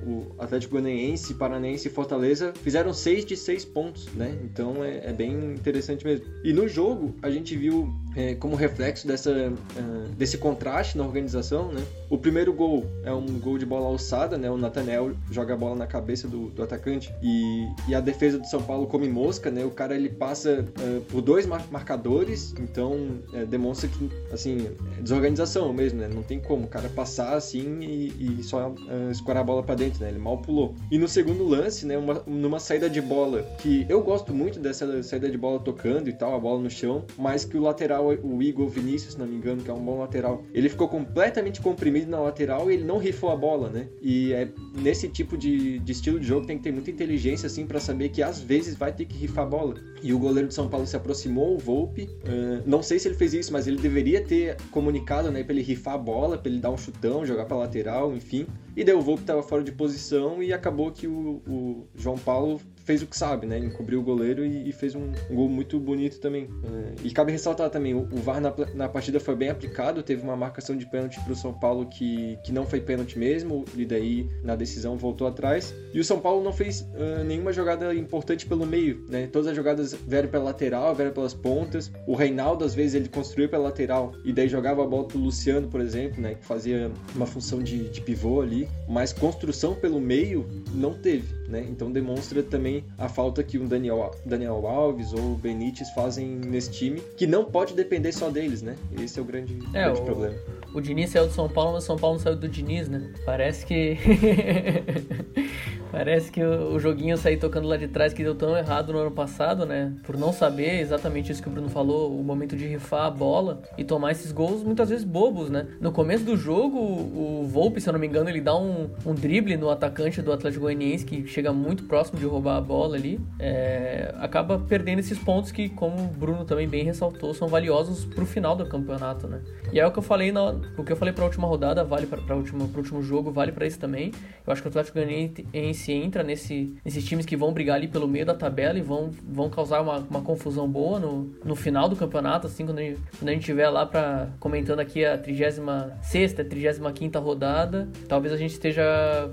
o 0.06 0.25
Atlético 0.38 0.74
Goianiense, 0.74 1.34
Paranense 1.34 1.88
e 1.88 1.92
Fortaleza 1.92 2.54
fizeram 2.62 2.94
6 2.94 3.26
de 3.26 3.36
6 3.36 3.66
pontos, 3.66 4.08
né? 4.14 4.38
Então 4.44 4.84
é, 4.84 5.10
é, 5.10 5.14
bem 5.14 5.54
interessante 5.54 6.06
mesmo. 6.06 6.26
E 6.44 6.54
no 6.54 6.68
jogo, 6.68 7.16
a 7.22 7.30
gente 7.30 7.56
viu 7.56 7.94
é, 8.16 8.34
como 8.36 8.56
reflexo 8.56 9.08
dessa, 9.08 9.32
uh, 9.32 10.10
desse 10.18 10.38
contraste 10.38 10.98
na 10.98 11.04
organização, 11.04 11.72
né? 11.72 11.84
O 12.10 12.18
primeiro 12.18 12.54
gol 12.54 12.86
é 13.04 13.12
um 13.12 13.40
gol 13.40 13.58
de 13.58 13.66
bola 13.66 13.88
alçada, 13.88 14.38
né? 14.38 14.50
O 14.50 14.58
Nathaniel 14.58 15.14
joga 15.30 15.54
a 15.54 15.58
bola 15.58 15.76
na 15.76 15.88
cabeça 15.88 16.28
do, 16.28 16.50
do 16.50 16.64
atacante 16.64 17.14
e, 17.22 17.68
e, 17.88 17.96
a 17.96 18.00
defesa 18.00 18.40
do 18.40 18.48
São 18.48 18.62
Paulo 18.62 18.88
come 18.88 19.10
mosca, 19.10 19.52
né? 19.52 19.66
O 19.66 19.72
cara 19.72 19.96
ele 19.96 20.10
passa 20.10 20.66
uh, 20.80 21.02
por 21.02 21.22
dois 21.22 21.46
mar 21.46 21.66
marcadores, 21.70 22.54
então 22.60 22.94
uh, 23.34 23.46
demonstra 23.48 23.90
que, 23.90 24.10
assim, 24.32 24.70
é 24.98 25.02
desorganização 25.02 25.74
mesmo, 25.74 26.00
né? 26.00 26.08
Não 26.08 26.24
tem 26.24 26.40
como 26.40 26.66
o 26.66 26.68
cara 26.68 26.88
passar 26.90 27.36
assim 27.36 27.80
e, 27.82 28.40
e 28.40 28.44
só 28.44 28.70
uh, 28.70 29.12
escorar 29.12 29.42
a 29.42 29.46
bola 29.46 29.64
para 29.64 29.76
dentro, 29.76 30.04
né? 30.04 30.15
Ele 30.16 30.24
mal 30.24 30.38
pulou. 30.38 30.74
E 30.90 30.98
no 30.98 31.08
segundo 31.08 31.44
lance, 31.44 31.86
né? 31.86 31.98
Uma, 31.98 32.24
numa 32.26 32.60
saída 32.60 32.90
de 32.90 33.02
bola 33.02 33.44
que 33.60 33.86
eu 33.90 34.02
gosto 34.02 34.34
muito 34.34 34.60
dessa 34.60 35.04
saída 35.04 35.30
de 35.30 35.38
bola 35.38 35.60
tocando 35.60 36.10
e 36.10 36.14
tal, 36.14 36.34
a 36.34 36.40
bola 36.40 36.62
no 36.62 36.70
chão, 36.70 37.04
mas 37.18 37.44
que 37.44 37.58
o 37.58 37.62
lateral 37.62 38.08
o 38.24 38.42
Igor 38.42 38.68
Vinícius, 38.68 39.14
se 39.14 39.20
não 39.20 39.28
me 39.28 39.36
engano, 39.36 39.62
que 39.62 39.70
é 39.70 39.74
um 39.74 39.84
bom 39.84 40.00
lateral, 40.00 40.44
ele 40.54 40.70
ficou 40.70 40.88
completamente 40.88 41.60
comprimido 41.62 42.10
na 42.10 42.20
lateral 42.20 42.72
e 42.72 42.76
ele 42.76 42.84
não 42.84 42.98
rifou 42.98 43.30
a 43.30 43.36
bola, 43.36 43.70
né? 43.70 43.88
E 44.02 44.32
é 44.34 44.48
nesse 44.76 45.08
tipo 45.10 45.38
de, 45.38 45.80
de 45.80 45.92
estilo 45.92 46.20
de 46.20 46.28
jogo 46.28 46.46
tem 46.46 46.58
que 46.58 46.64
ter 46.64 46.72
muita 46.72 46.92
inteligência, 46.92 47.48
assim, 47.48 47.66
para 47.66 47.80
saber 47.80 48.10
que 48.10 48.22
às 48.22 48.40
vezes 48.40 48.76
vai 48.76 48.94
ter 48.94 49.06
que 49.06 49.18
rifar 49.18 49.46
a 49.46 49.50
bola. 49.50 49.76
E 50.02 50.14
o 50.14 50.20
goleiro 50.20 50.48
de 50.48 50.54
São 50.54 50.70
Paulo 50.70 50.86
se 50.86 50.96
aproximou, 50.96 51.56
o 51.56 51.58
Volpe, 51.58 52.04
uh, 52.04 52.64
não 52.66 52.82
sei 52.82 53.00
se 53.00 53.08
ele 53.08 53.16
fez 53.16 53.34
isso, 53.34 53.52
mas 53.52 53.68
ele 53.68 53.78
deveria 53.78 54.24
ter 54.24 54.58
comunicado, 54.72 55.32
né, 55.32 55.44
pra 55.44 55.54
ele 55.54 55.64
rifar 55.64 55.96
a 55.96 55.98
bola, 55.98 56.38
pra 56.38 56.52
ele 56.52 56.60
dar 56.60 56.70
um 56.70 56.78
chutão, 56.78 57.26
jogar 57.26 57.46
pra 57.46 57.58
lateral, 57.58 58.14
enfim. 58.16 58.46
E 58.76 58.84
daí 58.84 58.94
o 58.94 59.02
Volpe 59.02 59.24
tava 59.24 59.42
fora 59.42 59.64
de 59.64 59.72
posição 59.72 60.05
e 60.42 60.54
acabou 60.54 60.92
que 60.92 61.08
o, 61.08 61.42
o 61.48 61.88
João 61.96 62.18
Paulo 62.18 62.62
fez 62.86 63.02
o 63.02 63.08
que 63.08 63.18
sabe, 63.18 63.48
né? 63.48 63.58
Ele 63.58 63.66
encobriu 63.66 64.00
o 64.00 64.04
goleiro 64.04 64.46
e, 64.46 64.70
e 64.70 64.72
fez 64.72 64.96
um, 64.96 65.12
um, 65.30 65.36
gol 65.36 65.50
muito 65.50 65.80
bonito 65.80 66.20
também. 66.20 66.48
É, 66.64 67.08
e 67.08 67.12
cabe 67.12 67.32
ressaltar 67.32 67.70
também, 67.70 67.94
o, 67.94 68.08
o 68.12 68.18
VAR 68.18 68.40
na, 68.40 68.54
na, 68.74 68.88
partida 68.88 69.20
foi 69.20 69.36
bem 69.36 69.50
aplicado, 69.50 70.04
teve 70.04 70.22
uma 70.22 70.38
marcação 70.38 70.78
de 70.78 70.86
pênalti 70.86 71.20
pro 71.22 71.36
São 71.36 71.52
Paulo 71.52 71.88
que, 71.88 72.38
que 72.44 72.52
não 72.52 72.66
foi 72.66 72.80
pênalti 72.80 73.18
mesmo, 73.18 73.66
e 73.76 73.86
daí 73.86 74.30
na 74.44 74.56
decisão 74.56 74.98
voltou 74.98 75.28
atrás. 75.28 75.74
E 75.94 76.00
o 76.00 76.06
São 76.06 76.20
Paulo 76.20 76.44
não 76.44 76.54
fez 76.54 76.82
uh, 76.82 77.24
nenhuma 77.26 77.52
jogada 77.52 77.94
importante 77.94 78.46
pelo 78.46 78.66
meio, 78.66 79.04
né? 79.10 79.28
Todas 79.28 79.48
as 79.48 79.56
jogadas 79.56 79.94
vieram 79.94 80.30
pela 80.30 80.46
lateral, 80.46 80.94
vieram 80.94 81.12
pelas 81.12 81.34
pontas. 81.34 81.92
O 82.06 82.14
Reinaldo, 82.16 82.64
às 82.64 82.76
vezes, 82.76 82.94
ele 82.94 83.10
construiu 83.10 83.50
pela 83.50 83.64
lateral 83.64 84.14
e 84.24 84.32
daí 84.32 84.48
jogava 84.48 84.84
a 84.84 84.88
bola 84.88 85.08
pro 85.08 85.18
Luciano, 85.18 85.68
por 85.68 85.82
exemplo, 85.82 86.22
né? 86.22 86.36
Que 86.36 86.46
fazia 86.46 86.92
uma 87.16 87.26
função 87.26 87.64
de, 87.64 87.90
de 87.90 88.02
pivô 88.02 88.42
ali. 88.42 88.70
Mas 88.88 89.12
construção 89.12 89.74
pelo 89.74 90.00
meio 90.00 90.46
não 90.74 90.94
teve, 90.94 91.34
né? 91.50 91.66
Então 91.68 91.92
demonstra 91.92 92.44
também 92.44 92.75
a 92.98 93.08
falta 93.08 93.44
que 93.44 93.58
o 93.58 93.68
Daniel, 93.68 94.12
Daniel 94.26 94.66
Alves 94.68 95.14
ou 95.14 95.34
o 95.34 95.36
Benítez 95.36 95.90
fazem 95.92 96.28
nesse 96.28 96.72
time, 96.72 97.02
que 97.18 97.28
não 97.28 97.46
pode 97.46 97.74
depender 97.74 98.12
só 98.12 98.30
deles, 98.30 98.62
né? 98.62 98.76
Esse 99.00 99.20
é 99.20 99.22
o 99.22 99.26
grande, 99.26 99.58
é, 99.74 99.84
grande 99.84 100.02
o, 100.02 100.06
problema. 100.06 100.36
O 100.74 100.82
Diniz 100.82 101.12
saiu 101.12 101.28
do 101.28 101.34
São 101.34 101.48
Paulo, 101.48 101.74
mas 101.74 101.84
o 101.84 101.88
São 101.88 101.98
Paulo 101.98 102.18
não 102.18 102.24
saiu 102.24 102.36
do 102.36 102.48
Diniz, 102.48 102.88
né? 102.90 103.14
Parece 103.26 103.66
que. 103.66 103.98
Parece 105.92 106.32
que 106.32 106.44
o 106.44 106.78
joguinho 106.80 107.18
sair 107.18 107.38
tocando 107.38 107.68
lá 107.68 107.78
de 107.78 107.88
trás 107.88 108.14
que 108.14 108.24
deu 108.24 108.36
tão 108.36 108.58
errado 108.58 108.92
no 108.92 109.00
ano 109.00 109.12
passado, 109.12 109.66
né? 109.66 109.94
Por 110.04 110.18
não 110.18 110.34
saber 110.34 110.80
exatamente 110.80 111.32
isso 111.32 111.42
que 111.42 111.48
o 111.48 111.52
Bruno 111.52 111.70
falou, 111.70 112.18
o 112.18 112.24
momento 112.24 112.56
de 112.56 112.68
rifar 112.68 113.06
a 113.06 113.10
bola 113.10 113.62
e 113.78 113.84
tomar 113.84 114.12
esses 114.12 114.32
gols 114.32 114.64
muitas 114.64 114.90
vezes 114.90 115.06
bobos, 115.06 115.50
né? 115.50 115.68
No 115.80 115.92
começo 115.92 116.24
do 116.26 116.36
jogo, 116.36 116.78
o 116.78 117.46
Volpe, 117.48 117.80
se 117.80 117.88
eu 117.88 117.94
não 117.94 118.00
me 118.00 118.08
engano, 118.08 118.30
ele 118.30 118.42
dá 118.42 118.56
um, 118.58 118.90
um 119.06 119.14
drible 119.14 119.56
no 119.56 119.70
atacante 119.70 120.22
do 120.22 120.32
Atlético 120.34 120.64
Goianiense 120.64 121.06
que 121.06 121.26
chega 121.28 121.54
muito 121.54 121.84
próximo 121.84 122.20
de 122.20 122.26
roubar 122.26 122.58
a 122.58 122.62
bola 122.62 122.96
ali. 122.96 123.20
É, 123.40 124.14
acaba 124.20 124.60
perdendo 124.60 125.00
esses 125.00 125.18
pontos 125.18 125.52
que, 125.52 125.70
como 125.70 125.96
o 126.04 126.08
Bruno 126.08 126.44
também 126.46 126.68
bem 126.68 126.84
ressaltou, 126.84 127.34
são 127.34 127.48
valiosos 127.48 128.06
pro 128.06 128.26
final 128.26 128.56
do 128.56 128.66
campeonato, 128.66 129.28
né? 129.28 129.42
E 129.72 129.80
é 129.80 129.86
o 129.86 129.92
que 129.92 130.00
eu 130.00 130.04
falei 130.04 130.32
na, 130.32 130.56
o 130.78 130.84
que 130.84 130.92
eu 130.92 130.98
falei 130.98 131.14
pra 131.14 131.24
última 131.24 131.48
rodada, 131.48 131.84
vale 131.84 132.06
para 132.06 132.36
o 132.36 132.38
último 132.38 133.02
jogo, 133.02 133.32
vale 133.32 133.52
para 133.52 133.66
esse 133.66 133.80
também. 133.80 134.12
Eu 134.46 134.52
acho 134.52 134.62
que 134.62 134.68
o 134.68 134.70
Atlético 134.70 135.00
Goianiense 135.00 135.46
Jacuipense 135.76 135.92
entra 135.92 136.24
nesse, 136.24 136.74
nesses 136.84 137.06
times 137.06 137.26
que 137.26 137.36
vão 137.36 137.54
brigar 137.54 137.76
ali 137.76 137.88
pelo 137.88 138.08
meio 138.08 138.26
da 138.26 138.34
tabela 138.34 138.80
e 138.80 138.82
vão, 138.82 139.12
vão 139.28 139.50
causar 139.50 139.82
uma, 139.82 139.98
uma 139.98 140.22
confusão 140.22 140.68
boa 140.68 141.00
no, 141.00 141.32
no 141.44 141.56
final 141.56 141.90
do 141.90 141.96
campeonato, 141.96 142.48
assim, 142.48 142.66
quando 142.66 142.80
a 142.80 142.82
gente, 142.82 143.00
quando 143.20 143.30
a 143.30 143.34
gente 143.34 143.46
tiver 143.46 143.70
lá 143.70 143.86
para 143.86 144.30
comentando 144.40 144.80
aqui 144.80 145.04
a 145.06 145.18
36 145.18 146.34
35 146.34 147.20
rodada, 147.20 147.90
talvez 148.08 148.34
a 148.34 148.38
gente 148.38 148.52
esteja 148.52 148.84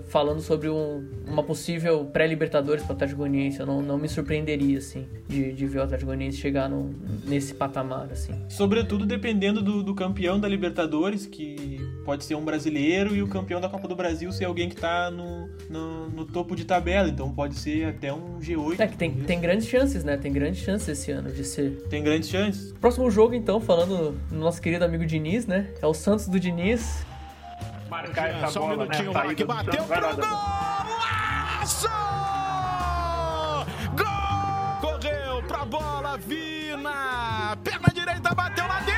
falando 0.09 0.41
sobre 0.41 0.69
um, 0.69 1.09
uma 1.27 1.43
possível 1.43 2.05
pré-Libertadores 2.07 2.83
para 2.83 2.93
o 2.93 2.97
Atlético 2.97 3.19
Goianiense. 3.19 3.61
Eu 3.61 3.67
não, 3.67 3.81
não 3.81 3.99
me 3.99 4.09
surpreenderia, 4.09 4.79
assim, 4.79 5.07
de, 5.29 5.53
de 5.53 5.67
ver 5.67 5.79
o 5.79 5.83
Atlético 5.83 6.07
Goianiense 6.07 6.39
chegar 6.39 6.69
no, 6.69 6.95
nesse 7.25 7.55
patamar, 7.55 8.09
assim. 8.11 8.33
Sobretudo 8.49 9.07
dependendo 9.07 9.63
do, 9.63 9.83
do 9.83 9.95
campeão 9.95 10.41
da 10.41 10.49
Libertadores, 10.49 11.27
que 11.27 11.81
pode 12.05 12.25
ser 12.25 12.35
um 12.35 12.45
brasileiro, 12.45 13.15
e 13.15 13.23
o 13.23 13.29
campeão 13.29 13.61
da 13.61 13.69
Copa 13.69 13.87
do 13.87 13.95
Brasil 13.95 14.33
ser 14.33 14.47
alguém 14.47 14.69
que 14.69 14.75
está 14.75 15.11
no, 15.11 15.49
no, 15.69 16.09
no, 16.09 16.25
topo 16.33 16.57
de 16.57 16.65
tabela. 16.65 17.09
Então 17.09 17.31
pode 17.31 17.55
ser 17.55 17.87
até 17.87 18.13
um 18.13 18.39
G8. 18.41 18.81
É 18.81 18.87
que 18.87 18.97
tem, 18.97 19.13
tem 19.13 19.41
grandes 19.41 19.69
chances, 19.69 20.03
né? 20.03 20.17
Tem 20.17 20.33
grandes 20.33 20.63
chances 20.63 20.89
esse 20.89 21.13
ano 21.13 21.31
de 21.31 21.45
ser. 21.45 21.85
Tem 21.89 22.03
grandes 22.03 22.29
chances. 22.29 22.73
Próximo 22.81 23.11
jogo, 23.11 23.35
então, 23.35 23.61
falando 23.61 24.13
do 24.31 24.37
nosso 24.37 24.61
querido 24.61 24.85
amigo 24.85 25.05
Diniz, 25.07 25.47
né? 25.47 25.69
É 25.81 25.87
o 25.87 25.95
Santos 25.95 26.27
do 26.27 26.41
Diniz. 26.41 27.05
Marcar 27.89 28.31
essa 28.31 28.49
Só 28.49 28.61
bola, 28.61 28.75
um 28.75 28.79
minutinho, 28.79 29.13
né? 29.13 29.35
que 29.35 29.45
bateu 29.45 29.85
pro 29.85 30.01
gol! 30.01 30.17
Golaço! 30.17 31.89
Gol! 33.95 34.81
Correu 34.81 35.43
pra 35.47 35.65
bola, 35.67 36.17
Vina! 36.17 37.57
Perna 37.63 37.89
direita, 37.93 38.35
bateu 38.35 38.67
lá 38.67 38.81
dentro! 38.81 38.92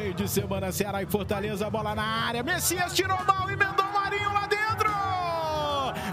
Meio 0.00 0.14
de 0.14 0.26
semana, 0.26 0.72
Ceará 0.72 1.02
e 1.02 1.06
Fortaleza, 1.06 1.68
bola 1.68 1.94
na 1.94 2.02
área. 2.02 2.42
Messias 2.42 2.94
tirou 2.94 3.18
mal, 3.26 3.50
emendou 3.50 3.84
Marinho 3.92 4.32
lá 4.32 4.46
dentro! 4.46 4.90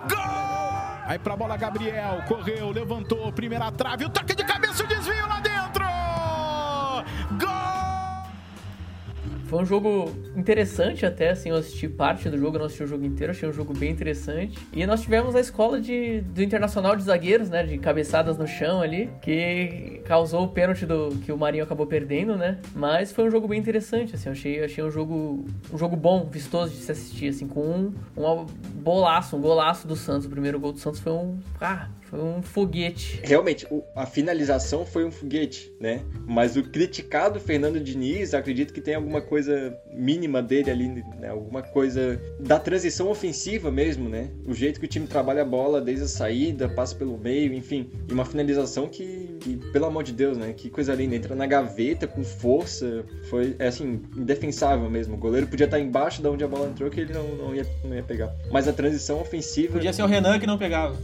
Gol! 0.09 1.05
Aí 1.05 1.17
pra 1.17 1.37
bola, 1.37 1.55
Gabriel, 1.55 2.21
correu, 2.27 2.71
levantou, 2.71 3.31
primeira 3.31 3.71
trave, 3.71 4.03
o 4.03 4.09
toque 4.09 4.35
de 4.35 4.43
cabeça, 4.43 4.83
o 4.83 4.87
desvio 4.87 5.25
lá 5.27 5.36
Foi 9.47 9.61
um 9.61 9.65
jogo 9.65 10.11
interessante 10.35 11.05
até, 11.05 11.29
assim, 11.29 11.49
eu 11.49 11.55
assisti 11.55 11.87
parte 11.87 12.29
do 12.29 12.37
jogo, 12.37 12.57
não 12.57 12.65
assisti 12.65 12.83
o 12.83 12.87
jogo 12.87 13.05
inteiro, 13.05 13.31
achei 13.31 13.47
um 13.47 13.53
jogo 13.53 13.73
bem 13.73 13.89
interessante. 13.91 14.59
E 14.73 14.85
nós 14.85 15.01
tivemos 15.01 15.35
a 15.35 15.39
escola 15.39 15.79
de, 15.79 16.19
do 16.21 16.43
Internacional 16.43 16.95
de 16.95 17.03
Zagueiros, 17.03 17.49
né, 17.49 17.63
de 17.63 17.77
cabeçadas 17.77 18.37
no 18.37 18.45
chão 18.45 18.81
ali, 18.81 19.09
que 19.21 20.01
causou 20.05 20.43
o 20.43 20.47
pênalti 20.49 20.85
do, 20.85 21.09
que 21.23 21.31
o 21.31 21.37
Marinho 21.37 21.63
acabou 21.63 21.87
perdendo, 21.87 22.35
né. 22.35 22.59
Mas 22.75 23.13
foi 23.13 23.25
um 23.25 23.31
jogo 23.31 23.47
bem 23.47 23.57
interessante, 23.57 24.15
assim, 24.15 24.27
eu 24.27 24.33
achei, 24.33 24.63
achei 24.63 24.83
um 24.83 24.91
jogo 24.91 25.45
um 25.71 25.77
jogo 25.77 25.95
bom, 25.95 26.25
vistoso 26.25 26.73
de 26.73 26.79
se 26.79 26.91
assistir, 26.91 27.29
assim, 27.29 27.47
com 27.47 27.61
um, 27.61 27.93
um 28.17 28.45
bolaço, 28.75 29.37
um 29.37 29.41
golaço 29.41 29.87
do 29.87 29.95
Santos. 29.95 30.25
O 30.25 30.29
primeiro 30.29 30.59
gol 30.59 30.73
do 30.73 30.79
Santos 30.79 30.99
foi 30.99 31.13
um... 31.13 31.39
Ah, 31.61 31.87
foi 32.09 32.21
um 32.21 32.41
foguete. 32.41 33.19
Realmente, 33.21 33.67
a 33.95 34.05
finalização 34.05 34.85
foi 34.85 35.03
um 35.03 35.11
foguete, 35.11 35.73
né? 35.79 36.03
Mas 36.25 36.55
o 36.55 36.63
criticado 36.63 37.39
Fernando 37.39 37.79
Diniz, 37.79 38.33
acredito 38.33 38.73
que 38.73 38.79
tem 38.79 38.95
alguma 38.95 39.21
coisa 39.21 39.77
mínima 39.91 40.41
dele 40.41 40.71
ali, 40.71 40.87
né? 40.87 41.29
Alguma 41.29 41.61
coisa 41.61 42.19
da 42.39 42.57
transição 42.57 43.09
ofensiva 43.09 43.69
mesmo, 43.69 44.07
né? 44.07 44.29
O 44.45 44.53
jeito 44.53 44.79
que 44.79 44.85
o 44.85 44.89
time 44.89 45.05
trabalha 45.05 45.41
a 45.41 45.45
bola 45.45 45.81
desde 45.81 46.05
a 46.05 46.07
saída, 46.07 46.69
passa 46.69 46.95
pelo 46.95 47.17
meio, 47.17 47.53
enfim. 47.53 47.91
E 48.09 48.13
uma 48.13 48.23
finalização 48.23 48.87
que, 48.87 49.37
que 49.41 49.57
pelo 49.73 49.85
amor 49.85 50.03
de 50.03 50.13
Deus, 50.13 50.37
né? 50.37 50.53
Que 50.55 50.69
coisa 50.69 50.95
linda. 50.95 51.15
Entra 51.15 51.35
na 51.35 51.45
gaveta 51.45 52.07
com 52.07 52.23
força. 52.23 53.03
Foi, 53.29 53.55
é 53.59 53.67
assim, 53.67 54.01
indefensável 54.15 54.89
mesmo. 54.89 55.15
O 55.15 55.17
goleiro 55.17 55.47
podia 55.47 55.65
estar 55.65 55.79
embaixo 55.79 56.21
de 56.21 56.27
onde 56.27 56.43
a 56.43 56.47
bola 56.47 56.69
entrou 56.69 56.89
que 56.89 57.01
ele 57.01 57.13
não, 57.13 57.35
não, 57.35 57.55
ia, 57.55 57.67
não 57.83 57.93
ia 57.93 58.03
pegar. 58.03 58.33
Mas 58.49 58.65
a 58.67 58.71
transição 58.71 59.19
ofensiva... 59.19 59.73
Podia 59.73 59.91
ser 59.91 60.03
o 60.03 60.07
Renan 60.07 60.39
que 60.39 60.47
não 60.47 60.57
pegava. 60.57 60.97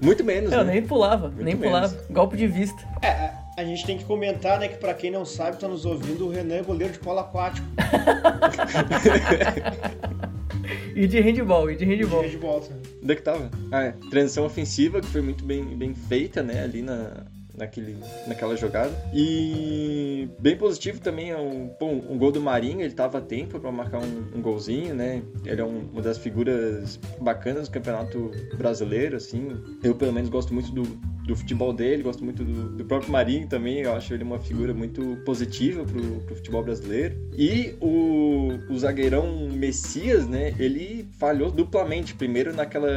Muito 0.00 0.22
bem 0.22 0.35
menos. 0.40 0.52
Eu 0.52 0.64
né? 0.64 0.72
nem 0.74 0.82
pulava, 0.82 1.28
Muito 1.28 1.44
nem 1.44 1.54
menos. 1.54 1.92
pulava. 1.92 2.06
Golpe 2.10 2.36
de 2.36 2.46
vista. 2.46 2.82
É, 3.02 3.30
a 3.56 3.64
gente 3.64 3.84
tem 3.86 3.98
que 3.98 4.04
comentar, 4.04 4.60
né, 4.60 4.68
que 4.68 4.76
pra 4.76 4.94
quem 4.94 5.10
não 5.10 5.24
sabe, 5.24 5.58
tá 5.58 5.66
nos 5.66 5.84
ouvindo, 5.84 6.26
o 6.26 6.30
Renan 6.30 6.56
é 6.56 6.62
goleiro 6.62 6.92
de 6.92 6.98
polo 6.98 7.20
aquático. 7.20 7.66
e 10.94 11.06
de 11.06 11.20
handball, 11.20 11.70
e 11.70 11.76
de 11.76 11.84
handball. 11.84 12.24
E 12.24 12.28
de 12.28 12.36
handball, 12.36 12.62
Onde 13.02 13.12
é 13.12 13.16
que 13.16 13.22
tava? 13.22 13.50
Ah, 13.72 13.84
é. 13.84 13.94
Transição 14.10 14.44
ofensiva, 14.44 15.00
que 15.00 15.06
foi 15.06 15.22
muito 15.22 15.44
bem, 15.44 15.64
bem 15.64 15.94
feita, 15.94 16.42
né, 16.42 16.62
ali 16.62 16.82
na, 16.82 17.24
naquele, 17.56 17.96
naquela 18.26 18.56
jogada. 18.56 18.92
E 19.12 20.28
bem 20.38 20.56
positivo 20.56 21.00
também 21.00 21.30
é 21.30 21.36
um, 21.36 21.70
bom, 21.78 22.02
um 22.08 22.18
gol 22.18 22.32
do 22.32 22.40
Marinho, 22.40 22.80
ele 22.80 22.94
tava 22.94 23.18
a 23.18 23.20
tempo 23.20 23.58
para 23.58 23.72
marcar 23.72 23.98
um, 23.98 24.38
um, 24.38 24.40
golzinho, 24.40 24.94
né? 24.94 25.22
Ele 25.44 25.60
é 25.60 25.64
um, 25.64 25.88
uma 25.92 26.02
das 26.02 26.18
figuras 26.18 26.98
bacanas 27.20 27.68
do 27.68 27.72
campeonato 27.72 28.30
brasileiro, 28.56 29.16
assim. 29.16 29.48
Eu 29.82 29.94
pelo 29.94 30.12
menos 30.12 30.28
gosto 30.28 30.52
muito 30.52 30.70
do, 30.72 30.82
do 31.26 31.34
futebol 31.34 31.72
dele, 31.72 32.02
gosto 32.02 32.24
muito 32.24 32.44
do, 32.44 32.76
do, 32.76 32.84
próprio 32.84 33.10
Marinho 33.10 33.48
também, 33.48 33.80
eu 33.80 33.92
acho 33.94 34.14
ele 34.14 34.22
uma 34.22 34.38
figura 34.38 34.72
muito 34.72 35.18
positiva 35.24 35.84
pro, 35.84 36.20
pro 36.20 36.36
futebol 36.36 36.62
brasileiro. 36.62 37.16
E 37.36 37.74
o, 37.80 38.50
o 38.70 38.78
zagueirão 38.78 39.48
Messias, 39.50 40.26
né, 40.28 40.54
ele 40.58 41.08
falhou 41.18 41.50
duplamente. 41.50 42.14
Primeiro 42.14 42.54
naquela 42.54 42.88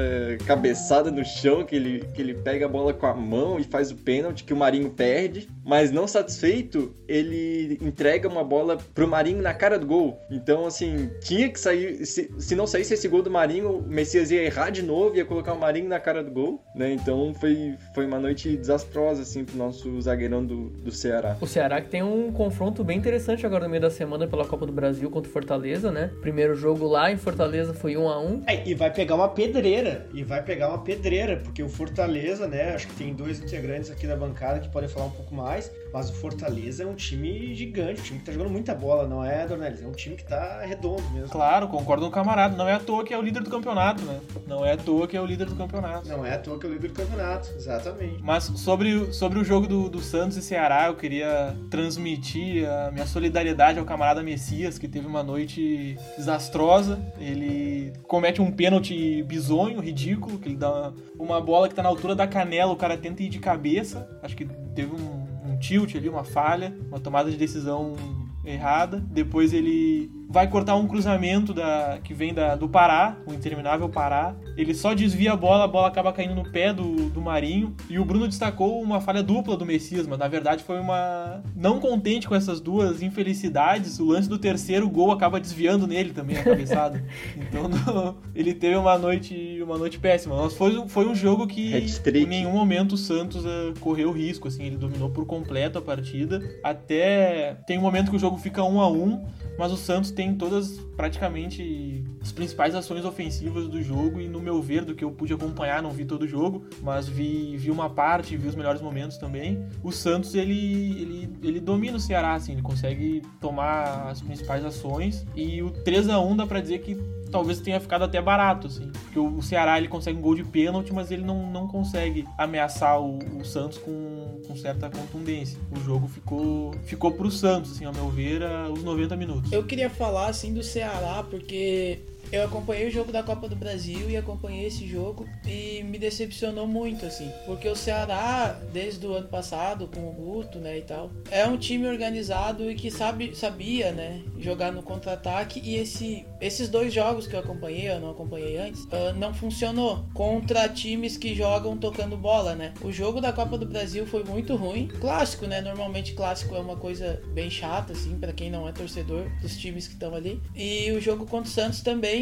cabeçada 0.46 1.10
no 1.10 1.26
chão, 1.26 1.66
que 1.66 1.76
ele, 1.76 2.06
que 2.14 2.22
ele 2.22 2.34
pega 2.34 2.66
a 2.66 2.70
bola 2.70 2.94
com 2.94 3.06
a 3.06 3.14
mão 3.14 3.60
e 3.60 3.64
faz 3.64 3.92
o 3.92 3.96
pênalti, 3.96 4.44
que 4.50 4.54
o 4.54 4.58
Marinho 4.58 4.90
perde. 4.90 5.48
Mas 5.70 5.92
não 5.92 6.08
satisfeito, 6.08 6.96
ele 7.08 7.78
entrega 7.80 8.28
uma 8.28 8.44
bola 8.44 8.76
pro 8.96 9.08
Marinho 9.08 9.40
na 9.40 9.54
cara 9.54 9.78
do 9.78 9.86
gol. 9.86 10.20
Então, 10.32 10.66
assim, 10.66 11.12
tinha 11.22 11.48
que 11.48 11.60
sair. 11.60 12.04
Se, 12.08 12.28
se 12.40 12.56
não 12.56 12.66
saísse 12.66 12.96
esse 12.96 13.08
gol 13.08 13.22
do 13.22 13.30
Marinho, 13.30 13.78
o 13.78 13.82
Messias 13.84 14.32
ia 14.32 14.42
errar 14.42 14.72
de 14.72 14.82
novo, 14.82 15.16
ia 15.16 15.24
colocar 15.24 15.54
o 15.54 15.60
Marinho 15.60 15.88
na 15.88 16.00
cara 16.00 16.24
do 16.24 16.32
gol, 16.32 16.64
né? 16.74 16.92
Então 16.92 17.36
foi, 17.36 17.76
foi 17.94 18.08
uma 18.08 18.18
noite 18.18 18.58
desastrosa, 18.58 19.22
assim, 19.22 19.46
pro 19.46 19.56
nosso 19.56 20.02
zagueirão 20.02 20.44
do, 20.44 20.72
do 20.72 20.92
Ceará. 20.92 21.38
O 21.40 21.46
Ceará 21.46 21.80
que 21.80 21.90
tem 21.90 22.02
um 22.02 22.32
confronto 22.32 22.84
bem 22.84 22.98
interessante 22.98 23.46
agora 23.46 23.66
no 23.66 23.70
meio 23.70 23.84
da 23.84 23.92
semana 23.92 24.26
pela 24.28 24.46
Copa 24.46 24.66
do 24.66 24.72
Brasil 24.72 25.08
contra 25.12 25.30
o 25.30 25.32
Fortaleza, 25.32 25.92
né? 25.92 26.10
Primeiro 26.20 26.56
jogo 26.56 26.88
lá 26.88 27.12
em 27.12 27.18
Fortaleza 27.18 27.76
foi 27.76 27.96
1 27.96 28.10
a 28.10 28.20
1 28.20 28.44
é, 28.48 28.68
E 28.68 28.74
vai 28.74 28.92
pegar 28.92 29.14
uma 29.14 29.30
pedreira. 29.30 30.08
E 30.16 30.24
vai 30.24 30.42
pegar 30.42 30.70
uma 30.70 30.80
pedreira, 30.80 31.38
porque 31.38 31.62
o 31.62 31.70
Fortaleza, 31.70 32.48
né? 32.48 32.74
Acho 32.74 32.88
que 32.88 32.96
tem 32.96 33.14
dois 33.14 33.40
integrantes 33.40 33.92
aqui 33.92 34.08
da 34.08 34.16
bancada 34.16 34.60
que 34.60 34.70
podem 34.70 34.90
falar 34.90 35.06
um 35.06 35.12
pouco 35.12 35.36
mais. 35.36 35.59
Mas 35.92 36.10
o 36.10 36.14
Fortaleza 36.14 36.84
é 36.84 36.86
um 36.86 36.94
time 36.94 37.54
gigante, 37.56 38.02
um 38.02 38.04
time 38.04 38.20
que 38.20 38.26
tá 38.26 38.32
jogando 38.32 38.52
muita 38.52 38.76
bola, 38.76 39.08
não 39.08 39.26
é, 39.26 39.48
Dornelis? 39.48 39.82
É 39.82 39.88
um 39.88 39.92
time 39.92 40.16
que 40.16 40.24
tá 40.24 40.62
redondo 40.62 41.04
mesmo. 41.12 41.30
Claro, 41.30 41.68
concordo 41.68 42.04
com 42.04 42.10
o 42.10 42.12
camarada. 42.12 42.56
Não 42.56 42.68
é 42.68 42.74
à 42.74 42.80
toa 42.80 43.04
que 43.04 43.14
é 43.14 43.18
o 43.18 43.22
líder 43.22 43.42
do 43.42 43.50
campeonato, 43.50 44.04
né? 44.04 44.20
Não 44.48 44.66
é 44.66 44.74
à 44.74 44.78
toa 44.78 45.08
que 45.08 45.18
é 45.18 45.22
o 45.22 45.26
líder 45.26 45.48
do 45.48 45.56
campeonato. 45.56 46.08
Não 46.08 46.26
é 46.26 46.36
à 46.36 46.38
toa 46.38 46.60
que 46.60 46.66
é 46.66 46.70
o 46.70 46.74
líder 46.74 46.90
do 46.90 46.94
campeonato, 46.94 47.50
exatamente. 47.56 48.22
Mas 48.22 48.44
sobre, 48.44 49.12
sobre 49.14 49.40
o 49.40 49.44
jogo 49.44 49.68
do, 49.68 49.90
do 49.90 50.00
Santos 50.00 50.38
e 50.38 50.42
Ceará, 50.42 50.88
eu 50.88 50.96
queria 50.96 51.56
transmitir 51.70 52.70
a 52.70 52.92
minha 52.92 53.08
solidariedade 53.08 53.80
ao 53.80 53.86
camarada 53.86 54.22
Messias, 54.22 54.78
que 54.78 54.88
teve 54.88 55.08
uma 55.08 55.24
noite 55.24 55.98
desastrosa. 56.18 57.00
Ele 57.20 57.92
comete 58.04 58.42
um 58.42 58.52
pênalti 58.52 59.24
bizonho, 59.24 59.80
ridículo, 59.80 60.38
que 60.38 60.50
ele 60.50 60.58
dá 60.58 60.70
uma, 60.70 60.94
uma 61.18 61.42
bola 61.42 61.68
que 61.68 61.76
tá 61.76 61.82
na 61.82 61.90
altura 61.90 62.16
da 62.16 62.28
canela, 62.28 62.72
o 62.72 62.76
cara 62.76 62.98
tenta 62.98 63.24
ir 63.24 63.30
de 63.30 63.40
cabeça. 63.40 64.08
Acho 64.22 64.36
que 64.36 64.46
teve 64.76 64.94
um, 64.94 65.19
um 65.19 65.19
tilt 65.60 65.96
ali, 65.96 66.10
uma 66.10 66.24
falha, 66.24 66.76
uma 66.88 67.00
tomada 67.00 67.30
de 67.30 67.38
decisão 67.38 67.96
errada. 68.44 69.04
Depois 69.12 69.54
ele 69.54 70.12
vai 70.30 70.48
cortar 70.48 70.76
um 70.76 70.88
cruzamento 70.88 71.54
da, 71.54 72.00
que 72.04 72.14
vem 72.14 72.34
da, 72.34 72.56
do 72.56 72.70
Pará, 72.70 73.18
o 73.26 73.34
interminável 73.34 73.90
Pará. 73.90 74.36
Ele 74.56 74.76
só 74.76 74.94
desvia 74.94 75.34
a 75.34 75.36
bola, 75.36 75.64
a 75.64 75.68
bola 75.68 75.88
acaba 75.88 76.14
caindo 76.14 76.36
no 76.36 76.44
pé 76.44 76.72
do, 76.72 77.10
do 77.10 77.22
Marinho. 77.22 77.76
E 77.90 77.98
o 77.98 78.06
Bruno 78.06 78.28
destacou 78.28 78.82
uma 78.82 79.02
falha 79.02 79.24
dupla 79.24 79.58
do 79.58 79.66
Messias, 79.66 80.06
mas 80.06 80.20
na 80.20 80.28
verdade 80.28 80.64
foi 80.64 80.80
uma. 80.80 81.42
Não 81.56 81.80
contente 81.80 82.28
com 82.28 82.36
essas 82.36 82.60
duas 82.60 83.02
infelicidades, 83.02 84.00
o 84.00 84.06
lance 84.06 84.30
do 84.30 84.38
terceiro 84.38 84.88
gol 84.90 85.12
acaba 85.12 85.40
desviando 85.40 85.88
nele 85.88 86.12
também 86.12 86.38
a 86.38 86.44
cabeçada. 86.44 87.04
então 87.36 87.68
no... 87.68 88.18
ele 88.36 88.54
teve 88.54 88.76
uma 88.76 88.98
noite, 88.98 89.60
uma 89.64 89.78
noite 89.78 89.98
péssima. 89.98 90.36
Mas 90.44 90.54
foi, 90.54 90.88
foi 90.88 91.08
um 91.08 91.16
jogo 91.16 91.48
que 91.48 91.74
em 91.74 92.26
nenhum 92.26 92.52
momento 92.52 92.94
o 92.94 92.98
Santos 92.98 93.46
uh, 93.46 93.74
correu 93.80 94.12
risco, 94.12 94.48
assim, 94.48 94.66
ele 94.66 94.78
dominou 94.78 95.10
por 95.10 95.26
completo 95.26 95.80
a 95.80 95.82
partida. 95.82 96.42
Até 96.64 97.58
tem 97.66 97.78
um 97.78 97.82
momento 97.82 98.12
que 98.12 98.18
o 98.18 98.20
jogo 98.20 98.38
fica 98.40 98.64
um 98.64 98.82
a 98.82 98.90
um 98.90 99.26
mas 99.60 99.74
o 99.74 99.78
Santos 99.78 100.10
tem 100.10 100.34
todas 100.36 100.80
praticamente 100.96 102.06
as 102.22 102.32
principais 102.32 102.74
ações 102.74 103.04
ofensivas 103.04 103.68
do 103.68 103.84
jogo 103.84 104.22
e 104.22 104.28
no 104.30 104.40
meu 104.40 104.62
ver 104.62 104.86
do 104.86 104.96
que 104.96 105.04
eu 105.04 105.12
pude 105.12 105.34
acompanhar, 105.34 105.84
não 105.84 105.92
vi 105.92 106.06
todo 106.06 106.22
o 106.24 106.28
jogo, 106.28 106.64
mas 106.82 107.10
vi, 107.10 107.58
vi 107.58 107.70
uma 107.70 107.90
parte, 107.90 108.38
vi 108.38 108.48
os 108.48 108.56
melhores 108.56 108.82
momentos 108.82 109.18
também. 109.18 109.68
O 109.84 109.92
Santos 109.92 110.34
ele, 110.34 111.02
ele, 111.02 111.30
ele 111.44 111.60
domina 111.60 111.98
o 111.98 112.00
Ceará 112.00 112.36
assim, 112.36 112.54
ele 112.54 112.62
consegue 112.62 113.22
tomar 113.42 114.08
as 114.08 114.22
principais 114.22 114.64
ações 114.64 115.28
e 115.36 115.62
o 115.62 115.72
3 115.72 116.08
a 116.08 116.22
1 116.22 116.38
dá 116.38 116.48
para 116.48 116.62
dizer 116.62 116.80
que 116.80 116.96
talvez 117.32 117.60
tenha 117.60 117.80
ficado 117.80 118.04
até 118.04 118.22
barato, 118.22 118.68
assim. 118.68 118.92
Porque 118.92 119.20
o 119.20 119.42
Ceará 119.42 119.78
ele 119.78 119.88
consegue 119.88 120.18
um 120.18 120.22
gol 120.22 120.36
de 120.36 120.44
pênalti, 120.44 120.94
mas 120.94 121.12
ele 121.12 121.24
não, 121.24 121.52
não 121.52 121.68
consegue 121.68 122.28
ameaçar 122.38 123.00
o, 123.00 123.20
o 123.38 123.46
Santos 123.46 123.78
com, 123.78 124.42
com 124.48 124.56
certa 124.56 124.90
contundência. 124.90 125.60
O 125.76 125.80
jogo 125.82 126.08
ficou, 126.08 126.74
ficou 126.86 127.12
pro 127.12 127.32
Santos, 127.32 127.72
assim, 127.72 127.86
ao 127.86 127.94
meu 127.94 128.10
ver, 128.10 128.42
os 128.72 128.84
90 128.84 129.16
minutos. 129.16 129.52
Eu 129.52 129.64
queria 129.64 129.90
falar, 129.90 130.28
assim, 130.28 130.54
do 130.54 130.64
Ceará, 130.64 131.24
porque 131.30 132.00
eu 132.32 132.44
acompanhei 132.44 132.88
o 132.88 132.92
jogo 132.92 133.12
da 133.12 133.24
Copa 133.24 133.48
do 133.48 133.56
Brasil 133.56 134.10
e 134.10 134.18
acompanhei 134.18 134.66
esse 134.66 134.88
jogo 134.88 135.28
e 135.46 135.84
me 135.84 135.98
decepcionou 135.98 136.68
muito, 136.68 137.06
assim. 137.06 137.32
Porque 137.46 137.68
o 137.68 137.76
Ceará, 137.76 138.60
desde 138.72 139.06
o 139.06 139.14
ano 139.14 139.28
passado, 139.28 139.88
com 139.88 140.08
o 140.08 140.12
Guto, 140.12 140.60
né, 140.60 140.78
e 140.78 140.82
tal, 140.82 141.12
é 141.32 141.46
um 141.46 141.58
time 141.58 141.88
organizado 141.88 142.70
e 142.70 142.76
que 142.76 142.92
sabe, 142.92 143.36
sabia, 143.36 143.92
né, 143.92 144.22
jogar 144.38 144.72
no 144.72 144.84
contra-ataque 144.84 145.62
e 145.64 145.76
esse, 145.76 146.26
esses 146.40 146.70
dois 146.70 146.94
jogos 146.94 147.28
que 147.28 147.36
eu 147.36 147.40
acompanhei, 147.40 147.90
eu 147.90 148.00
não 148.00 148.12
acompanhei 148.12 148.58
antes, 148.58 148.84
uh, 148.86 149.14
não 149.18 149.34
funcionou 149.34 150.06
contra 150.14 150.68
times 150.70 151.18
que 151.18 151.34
jogam 151.36 151.78
tocando 151.78 152.18
bola, 152.18 152.56
né. 152.56 152.74
O 152.82 152.92
jogo 152.92 153.20
da 153.20 153.34
Copa 153.34 153.58
do 153.58 153.66
Brasil 153.66 154.06
foi 154.06 154.24
muito 154.24 154.56
ruim. 154.56 154.88
Clássico, 155.00 155.48
né, 155.48 155.62
normalmente 155.62 156.14
clássico 156.14 156.56
é 156.56 156.60
uma 156.60 156.76
coisa 156.76 157.22
bem 157.34 157.50
chata, 157.50 157.94
assim, 157.94 158.18
para 158.20 158.34
quem 158.34 158.52
não 158.52 158.68
é 158.68 158.72
torcedor 158.72 159.26
dos 159.42 159.58
times 159.58 159.88
que 159.88 159.94
estão 159.94 160.14
ali. 160.14 160.42
E 160.56 160.92
o 160.92 161.02
jogo 161.02 161.26
contra 161.26 161.50
o 161.50 161.54
Santos 161.54 161.82
também, 161.82 162.19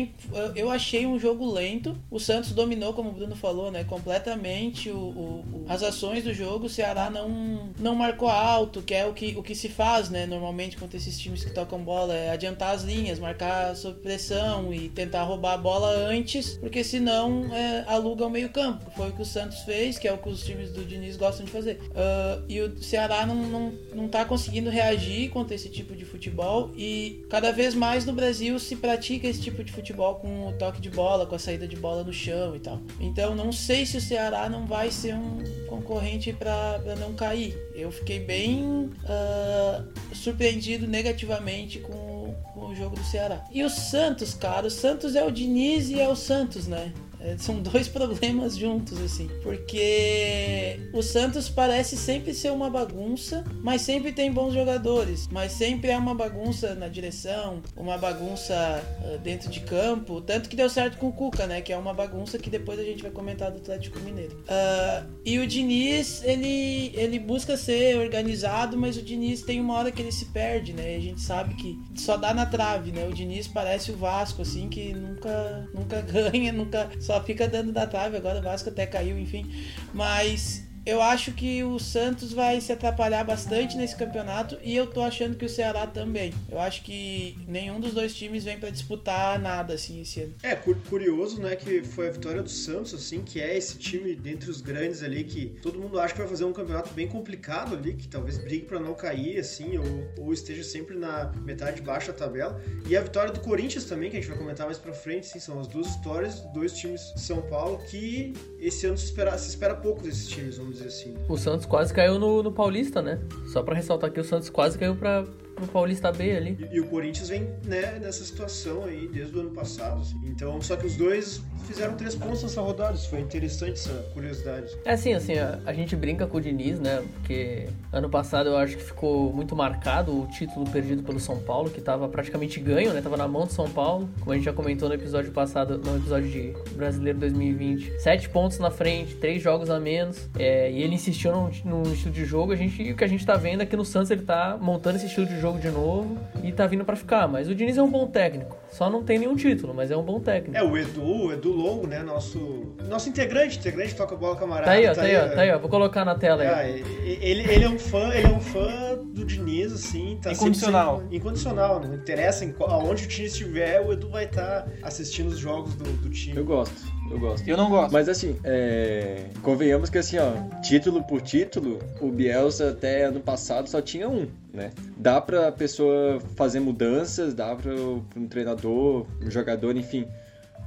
eu 0.55 0.69
achei 0.69 1.05
um 1.05 1.19
jogo 1.19 1.51
lento. 1.51 1.97
O 2.09 2.19
Santos 2.19 2.51
dominou, 2.51 2.93
como 2.93 3.09
o 3.09 3.13
Bruno 3.13 3.35
falou, 3.35 3.71
né, 3.71 3.83
completamente 3.83 4.89
o, 4.89 4.97
o, 4.97 5.65
as 5.67 5.83
ações 5.83 6.23
do 6.23 6.33
jogo. 6.33 6.65
O 6.65 6.69
Ceará 6.69 7.09
não, 7.09 7.69
não 7.79 7.95
marcou 7.95 8.29
alto, 8.29 8.81
que 8.81 8.93
é 8.93 9.05
o 9.05 9.13
que, 9.13 9.35
o 9.37 9.43
que 9.43 9.55
se 9.55 9.69
faz, 9.69 10.09
né, 10.09 10.25
normalmente 10.25 10.77
contra 10.77 10.97
esses 10.97 11.17
times 11.19 11.43
que 11.43 11.51
tocam 11.51 11.79
bola, 11.79 12.15
é 12.15 12.31
adiantar 12.31 12.75
as 12.75 12.83
linhas, 12.83 13.19
marcar 13.19 13.75
sob 13.75 13.99
pressão 13.99 14.73
e 14.73 14.89
tentar 14.89 15.23
roubar 15.23 15.53
a 15.53 15.57
bola 15.57 15.89
antes, 15.89 16.57
porque 16.57 16.83
senão 16.83 17.53
é, 17.53 17.83
aluga 17.87 18.25
o 18.25 18.29
meio 18.29 18.49
campo. 18.49 18.89
Foi 18.95 19.09
o 19.09 19.13
que 19.13 19.21
o 19.21 19.25
Santos 19.25 19.59
fez, 19.61 19.97
que 19.97 20.07
é 20.07 20.13
o 20.13 20.17
que 20.17 20.29
os 20.29 20.43
times 20.43 20.71
do 20.71 20.83
Diniz 20.83 21.17
gostam 21.17 21.45
de 21.45 21.51
fazer. 21.51 21.79
Uh, 21.91 22.43
e 22.47 22.61
o 22.61 22.81
Ceará 22.81 23.25
não, 23.25 23.35
não, 23.35 23.73
não 23.93 24.07
tá 24.07 24.25
conseguindo 24.25 24.69
reagir 24.69 25.29
contra 25.29 25.55
esse 25.55 25.69
tipo 25.69 25.95
de 25.95 26.05
futebol 26.05 26.71
e 26.75 27.25
cada 27.29 27.51
vez 27.51 27.73
mais 27.73 28.05
no 28.05 28.13
Brasil 28.13 28.59
se 28.59 28.75
pratica 28.75 29.27
esse 29.27 29.41
tipo 29.41 29.63
de 29.63 29.71
futebol 29.71 29.86
com 29.93 30.47
o 30.47 30.53
toque 30.53 30.81
de 30.81 30.89
bola, 30.89 31.25
com 31.25 31.35
a 31.35 31.39
saída 31.39 31.67
de 31.67 31.75
bola 31.75 32.03
no 32.03 32.13
chão 32.13 32.55
e 32.55 32.59
tal. 32.59 32.79
Então 32.99 33.35
não 33.35 33.51
sei 33.51 33.85
se 33.85 33.97
o 33.97 34.01
Ceará 34.01 34.49
não 34.49 34.65
vai 34.65 34.91
ser 34.91 35.15
um 35.15 35.43
concorrente 35.67 36.33
para 36.33 36.95
não 36.99 37.13
cair. 37.13 37.57
Eu 37.75 37.91
fiquei 37.91 38.19
bem 38.19 38.63
uh, 38.63 40.15
surpreendido 40.15 40.87
negativamente 40.87 41.79
com, 41.79 42.35
com 42.53 42.67
o 42.67 42.75
jogo 42.75 42.95
do 42.95 43.03
Ceará. 43.03 43.43
E 43.51 43.63
o 43.63 43.69
Santos, 43.69 44.33
cara, 44.33 44.67
o 44.67 44.71
Santos 44.71 45.15
é 45.15 45.23
o 45.23 45.31
Diniz 45.31 45.89
e 45.89 45.99
é 45.99 46.07
o 46.07 46.15
Santos, 46.15 46.67
né? 46.67 46.93
É, 47.19 47.37
são 47.37 47.59
dois 47.61 47.87
problemas 47.89 48.55
juntos, 48.55 48.99
assim. 49.01 49.29
Porque 49.41 50.79
o 50.93 51.01
Santos 51.01 51.49
parece 51.49 51.97
sempre 51.97 52.33
ser 52.33 52.51
uma 52.51 52.69
bagunça, 52.69 53.43
mas 53.61 53.81
sempre 53.81 54.11
tem 54.11 54.31
bons 54.31 54.53
jogadores. 54.53 55.27
Mas 55.31 55.51
sempre 55.51 55.91
é 55.91 55.97
uma 55.97 56.13
bagunça 56.13 56.75
na 56.75 56.87
direção, 56.87 57.61
uma 57.75 57.97
bagunça 57.97 58.83
uh, 59.01 59.17
dentro 59.19 59.49
de 59.49 59.59
campo. 59.61 60.21
Tanto 60.21 60.49
que 60.49 60.55
deu 60.55 60.69
certo 60.69 60.97
com 60.97 61.07
o 61.07 61.13
Cuca, 61.13 61.47
né? 61.47 61.61
Que 61.61 61.73
é 61.73 61.77
uma 61.77 61.93
bagunça 61.93 62.37
que 62.37 62.49
depois 62.49 62.79
a 62.79 62.83
gente 62.83 63.01
vai 63.01 63.11
comentar 63.11 63.51
do 63.51 63.57
Atlético 63.57 63.99
Mineiro. 63.99 64.37
Uh, 64.43 65.07
e 65.25 65.39
o 65.39 65.47
Diniz, 65.47 66.23
ele, 66.23 66.91
ele 66.95 67.19
busca 67.19 67.57
ser 67.57 67.97
organizado, 67.97 68.77
mas 68.77 68.97
o 68.97 69.01
Diniz 69.01 69.41
tem 69.41 69.59
uma 69.59 69.75
hora 69.75 69.91
que 69.91 70.01
ele 70.01 70.11
se 70.11 70.25
perde, 70.25 70.73
né? 70.73 70.93
E 70.93 70.97
a 70.97 71.01
gente 71.01 71.21
sabe 71.21 71.55
que 71.55 71.77
só 71.95 72.17
dá 72.17 72.33
na 72.33 72.45
trave, 72.45 72.91
né? 72.91 73.07
O 73.07 73.13
Diniz 73.13 73.47
parece 73.47 73.91
o 73.91 73.97
Vasco, 73.97 74.41
assim, 74.41 74.69
que 74.69 74.93
nunca, 74.93 75.67
nunca 75.73 76.01
ganha, 76.07 76.51
nunca 76.51 76.89
só 77.07 77.23
fica 77.23 77.47
dando 77.47 77.71
da 77.71 77.87
trave, 77.87 78.17
agora 78.17 78.39
o 78.39 78.43
Vasco 78.43 78.67
até 78.67 78.85
caiu, 78.85 79.17
enfim. 79.17 79.49
Mas 79.93 80.66
eu 80.87 81.01
acho 81.01 81.33
que 81.33 81.65
o 81.65 81.77
Santos 81.77 82.31
vai 82.31 82.61
se 82.61 82.71
atrapalhar 82.71 83.21
bastante 83.25 83.75
nesse 83.75 83.93
campeonato 83.93 84.57
e 84.63 84.73
eu 84.73 84.87
tô 84.87 85.01
achando 85.01 85.35
que 85.35 85.43
o 85.43 85.49
Ceará 85.49 85.85
também. 85.85 86.33
Eu 86.49 86.57
acho 86.57 86.81
que 86.81 87.37
nenhum 87.45 87.77
dos 87.77 87.93
dois 87.93 88.15
times 88.15 88.45
vem 88.45 88.57
para 88.57 88.69
disputar 88.69 89.37
nada 89.37 89.73
assim 89.73 89.99
esse 89.99 90.21
ano. 90.21 90.33
É, 90.41 90.55
curioso, 90.55 91.41
né, 91.41 91.57
que 91.57 91.83
foi 91.83 92.07
a 92.07 92.11
vitória 92.11 92.41
do 92.41 92.49
Santos, 92.49 92.93
assim, 92.93 93.21
que 93.21 93.41
é 93.41 93.57
esse 93.57 93.77
time 93.77 94.15
dentre 94.15 94.49
os 94.49 94.61
grandes 94.61 95.03
ali 95.03 95.25
que 95.25 95.47
todo 95.61 95.77
mundo 95.77 95.99
acha 95.99 96.13
que 96.13 96.21
vai 96.21 96.29
fazer 96.29 96.45
um 96.45 96.53
campeonato 96.53 96.93
bem 96.93 97.09
complicado 97.09 97.75
ali, 97.75 97.93
que 97.93 98.07
talvez 98.07 98.37
brigue 98.37 98.65
para 98.65 98.79
não 98.79 98.93
cair, 98.93 99.39
assim, 99.39 99.77
ou, 99.77 100.25
ou 100.25 100.31
esteja 100.31 100.63
sempre 100.63 100.95
na 100.95 101.33
metade 101.43 101.81
baixa 101.81 102.13
da 102.13 102.19
tabela. 102.19 102.61
E 102.87 102.95
a 102.95 103.01
vitória 103.01 103.33
do 103.33 103.41
Corinthians 103.41 103.83
também, 103.83 104.09
que 104.09 104.15
a 104.15 104.21
gente 104.21 104.29
vai 104.29 104.37
comentar 104.37 104.65
mais 104.65 104.77
para 104.77 104.93
frente, 104.93 105.27
sim, 105.27 105.39
são 105.39 105.59
as 105.59 105.67
duas 105.67 105.87
histórias, 105.87 106.39
dois 106.53 106.71
times 106.71 107.11
de 107.13 107.19
São 107.19 107.41
Paulo 107.41 107.77
que 107.89 108.31
esse 108.57 108.85
ano 108.85 108.97
se 108.97 109.05
espera, 109.05 109.37
se 109.37 109.49
espera 109.49 109.75
pouco 109.75 110.01
desses 110.01 110.29
times, 110.29 110.55
vamos 110.55 110.73
dizer 110.73 110.76
assim. 110.85 111.15
O 111.27 111.37
Santos 111.37 111.65
quase 111.65 111.93
caiu 111.93 112.19
no, 112.19 112.43
no 112.43 112.51
Paulista, 112.51 113.01
né? 113.01 113.19
Só 113.51 113.63
para 113.63 113.75
ressaltar 113.75 114.11
que 114.11 114.19
o 114.19 114.23
Santos 114.23 114.49
quase 114.49 114.77
caiu 114.77 114.95
para 114.95 115.25
pro 115.57 115.67
Paulista 115.67 116.11
B 116.11 116.37
ali. 116.37 116.57
E, 116.71 116.75
e, 116.75 116.79
o 116.79 116.87
Corinthians 116.87 117.29
vem 117.29 117.49
né, 117.65 117.99
nessa 117.99 118.23
situação 118.23 118.85
aí 118.85 119.07
desde 119.07 119.35
o 119.35 119.41
ano 119.41 119.51
passado. 119.51 120.01
Assim. 120.01 120.21
Então, 120.25 120.61
só 120.61 120.75
que 120.75 120.85
os 120.85 120.95
dois 120.95 121.41
fizeram 121.65 121.95
três 121.95 122.15
pontos 122.15 122.43
nessa 122.43 122.61
rodada. 122.61 122.95
Isso 122.95 123.09
foi 123.09 123.19
interessante 123.19 123.73
essa 123.73 123.93
curiosidade. 124.13 124.77
É 124.85 124.93
assim, 124.93 125.13
assim, 125.13 125.37
a, 125.37 125.59
a, 125.65 125.73
gente 125.73 125.95
brinca 125.95 126.25
com 126.27 126.37
o 126.37 126.41
Diniz, 126.41 126.79
né? 126.79 127.03
Porque 127.15 127.67
ano 127.91 128.09
passado 128.09 128.49
eu 128.49 128.57
acho 128.57 128.77
que 128.77 128.83
ficou 128.83 129.33
muito 129.33 129.55
marcado 129.55 130.23
o 130.23 130.27
título 130.27 130.69
perdido 130.69 131.03
pelo 131.03 131.19
São 131.19 131.39
Paulo, 131.39 131.69
que 131.69 131.81
tava 131.81 132.07
praticamente 132.07 132.59
ganho, 132.59 132.93
né? 132.93 133.01
Tava 133.01 133.17
na 133.17 133.27
mão 133.27 133.45
do 133.45 133.51
São 133.51 133.69
Paulo, 133.69 134.09
como 134.19 134.31
a 134.31 134.35
gente 134.35 134.45
já 134.45 134.53
comentou 134.53 134.87
no 134.87 134.95
episódio 134.95 135.31
passado, 135.31 135.77
no 135.77 135.97
episódio 135.97 136.29
de 136.29 136.53
Brasileiro 136.73 137.19
2020. 137.19 137.99
Sete 137.99 138.29
pontos 138.29 138.59
na 138.59 138.71
frente, 138.71 139.15
três 139.15 139.41
jogos 139.41 139.69
a 139.69 139.79
menos. 139.79 140.29
É, 140.37 140.71
e 140.71 140.81
ele 140.81 140.95
insistiu 140.95 141.31
no, 141.31 141.83
estilo 141.91 142.13
de 142.13 142.25
jogo. 142.25 142.53
A 142.53 142.55
gente, 142.55 142.81
e 142.81 142.91
o 142.91 142.95
que 142.95 143.03
a 143.03 143.07
gente 143.07 143.25
tá 143.25 143.35
vendo 143.35 143.61
é 143.63 143.65
que 143.65 143.75
no 143.75 143.83
Santos 143.83 144.11
ele 144.11 144.21
tá 144.21 144.57
montando 144.59 144.97
esse 144.97 145.07
estilo 145.07 145.25
de 145.25 145.39
jogo 145.39 145.46
jogo 145.47 145.59
de 145.59 145.71
novo 145.71 146.17
e 146.43 146.51
tá 146.51 146.67
vindo 146.67 146.83
para 146.83 146.95
ficar. 146.95 147.27
Mas 147.27 147.47
o 147.47 147.55
Diniz 147.55 147.77
é 147.77 147.81
um 147.81 147.89
bom 147.89 148.07
técnico. 148.07 148.57
Só 148.69 148.89
não 148.89 149.03
tem 149.03 149.17
nenhum 149.17 149.35
título, 149.35 149.73
mas 149.73 149.89
é 149.89 149.95
um 149.95 150.03
bom 150.03 150.19
técnico. 150.19 150.57
É, 150.57 150.63
o 150.63 150.77
Edu, 150.77 151.01
o 151.01 151.33
Edu 151.33 151.51
Longo, 151.51 151.87
né? 151.87 152.03
Nosso, 152.03 152.75
nosso 152.87 153.07
integrante, 153.07 153.57
integrante 153.57 153.95
toca 153.95 154.15
bola 154.15 154.35
camarada. 154.35 154.65
Tá 154.65 154.71
aí, 154.73 154.85
ó, 154.85 154.89
tá, 154.89 154.95
tá 154.95 155.01
aí, 155.03 155.15
ó, 155.15 155.29
tá 155.29 155.41
aí, 155.41 155.51
ó. 155.51 155.59
Vou 155.59 155.69
colocar 155.69 156.03
na 156.03 156.15
tela 156.15 156.43
aí. 156.43 156.47
Ah, 156.49 156.67
ele, 156.67 157.43
ele 157.49 157.63
é 157.63 157.69
um 157.69 157.79
fã, 157.79 158.13
ele 158.13 158.27
é 158.27 158.29
um 158.29 158.41
fã 158.41 158.97
do 159.05 159.23
Diniz, 159.23 159.71
assim. 159.71 160.19
Tá 160.21 160.33
incondicional. 160.33 160.99
Sempre, 160.99 161.17
incondicional, 161.17 161.79
né? 161.79 161.87
Não 161.87 161.95
interessa 161.95 162.43
em, 162.43 162.53
aonde 162.59 163.05
o 163.05 163.07
Diniz 163.07 163.31
estiver, 163.31 163.81
o 163.81 163.93
Edu 163.93 164.09
vai 164.09 164.25
estar 164.25 164.63
tá 164.63 164.71
assistindo 164.83 165.27
os 165.27 165.37
jogos 165.37 165.75
do, 165.75 165.85
do 165.85 166.09
time. 166.09 166.35
Eu 166.35 166.45
gosto. 166.45 166.75
Eu 167.09 167.19
gosto. 167.19 167.47
Eu 167.47 167.57
não 167.57 167.69
gosto. 167.69 167.91
Mas 167.91 168.09
assim, 168.09 168.37
é... 168.43 169.25
convenhamos 169.41 169.89
que 169.89 169.97
assim, 169.97 170.17
ó, 170.17 170.33
título 170.61 171.03
por 171.03 171.21
título, 171.21 171.79
o 172.01 172.09
Bielsa 172.09 172.71
até 172.71 173.05
ano 173.05 173.19
passado 173.19 173.69
só 173.69 173.81
tinha 173.81 174.07
um, 174.09 174.27
né? 174.53 174.71
Dá 174.97 175.21
pra 175.21 175.51
pessoa 175.51 176.19
fazer 176.35 176.59
mudanças, 176.59 177.33
dá 177.33 177.55
pra 177.55 177.73
um 177.73 178.27
treinador, 178.27 179.05
um 179.21 179.31
jogador, 179.31 179.75
enfim, 179.75 180.07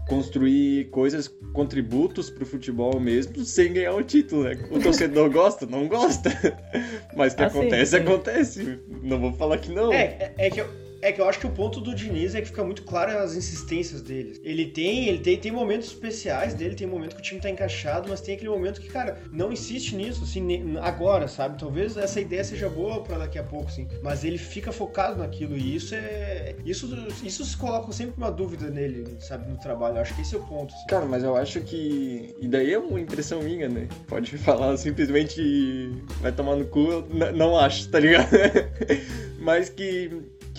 construir 0.09 0.87
coisas, 0.90 1.29
contributos 1.53 2.31
pro 2.31 2.46
futebol 2.46 2.98
mesmo, 2.98 3.44
sem 3.44 3.72
ganhar 3.72 3.94
o 3.94 4.03
título, 4.03 4.44
né? 4.44 4.59
O 4.70 4.81
torcedor 4.81 5.31
gosta? 5.33 5.66
Não 5.66 5.87
gosta. 5.87 6.31
Mas 7.14 7.35
que 7.35 7.42
ah, 7.42 7.46
acontece, 7.46 7.92
sim, 7.92 7.96
sim. 7.96 8.03
acontece. 8.03 8.79
Não 9.03 9.20
vou 9.20 9.33
falar 9.33 9.59
que 9.59 9.70
não. 9.70 9.92
É, 9.92 10.33
é, 10.37 10.46
é 10.46 10.50
que 10.50 10.61
eu 10.61 10.89
é 11.02 11.12
que 11.12 11.20
eu 11.20 11.28
acho 11.28 11.38
que 11.38 11.46
o 11.46 11.50
ponto 11.50 11.80
do 11.80 11.94
Diniz 11.94 12.34
é 12.34 12.40
que 12.40 12.48
fica 12.48 12.64
muito 12.64 12.82
claro 12.82 13.16
as 13.18 13.34
insistências 13.34 14.02
dele. 14.02 14.40
Ele 14.44 14.66
tem, 14.66 15.08
ele 15.08 15.18
tem, 15.18 15.38
tem 15.38 15.52
momentos 15.52 15.88
especiais 15.88 16.54
dele, 16.54 16.74
tem 16.74 16.86
momento 16.86 17.14
que 17.14 17.20
o 17.20 17.24
time 17.24 17.40
tá 17.40 17.48
encaixado, 17.48 18.08
mas 18.08 18.20
tem 18.20 18.34
aquele 18.34 18.50
momento 18.50 18.80
que, 18.80 18.88
cara, 18.88 19.18
não 19.32 19.52
insiste 19.52 19.96
nisso, 19.96 20.24
assim, 20.24 20.76
agora, 20.80 21.28
sabe? 21.28 21.58
Talvez 21.58 21.96
essa 21.96 22.20
ideia 22.20 22.44
seja 22.44 22.68
boa 22.68 23.02
para 23.02 23.18
daqui 23.18 23.38
a 23.38 23.44
pouco, 23.44 23.68
assim. 23.68 23.88
Mas 24.02 24.24
ele 24.24 24.38
fica 24.38 24.72
focado 24.72 25.18
naquilo 25.18 25.56
e 25.56 25.76
isso 25.76 25.94
é. 25.94 26.54
Isso, 26.64 26.88
isso 27.24 27.44
se 27.44 27.56
coloca 27.56 27.90
sempre 27.92 28.14
uma 28.16 28.30
dúvida 28.30 28.70
nele, 28.70 29.16
sabe, 29.20 29.50
no 29.50 29.58
trabalho. 29.58 29.96
Eu 29.96 30.02
acho 30.02 30.14
que 30.14 30.22
esse 30.22 30.34
é 30.34 30.38
o 30.38 30.46
ponto. 30.46 30.74
Assim. 30.74 30.86
Cara, 30.86 31.06
mas 31.06 31.22
eu 31.24 31.36
acho 31.36 31.60
que. 31.60 32.34
E 32.40 32.48
daí 32.48 32.72
é 32.72 32.78
uma 32.78 33.00
impressão 33.00 33.42
minha, 33.42 33.68
né? 33.68 33.88
Pode 34.06 34.36
falar 34.38 34.76
simplesmente 34.76 35.90
vai 36.20 36.32
tomar 36.32 36.56
no 36.56 36.66
cu, 36.66 37.04
não 37.34 37.56
acho, 37.56 37.88
tá 37.88 37.98
ligado? 37.98 38.28
mas 39.38 39.68
que 39.68 40.10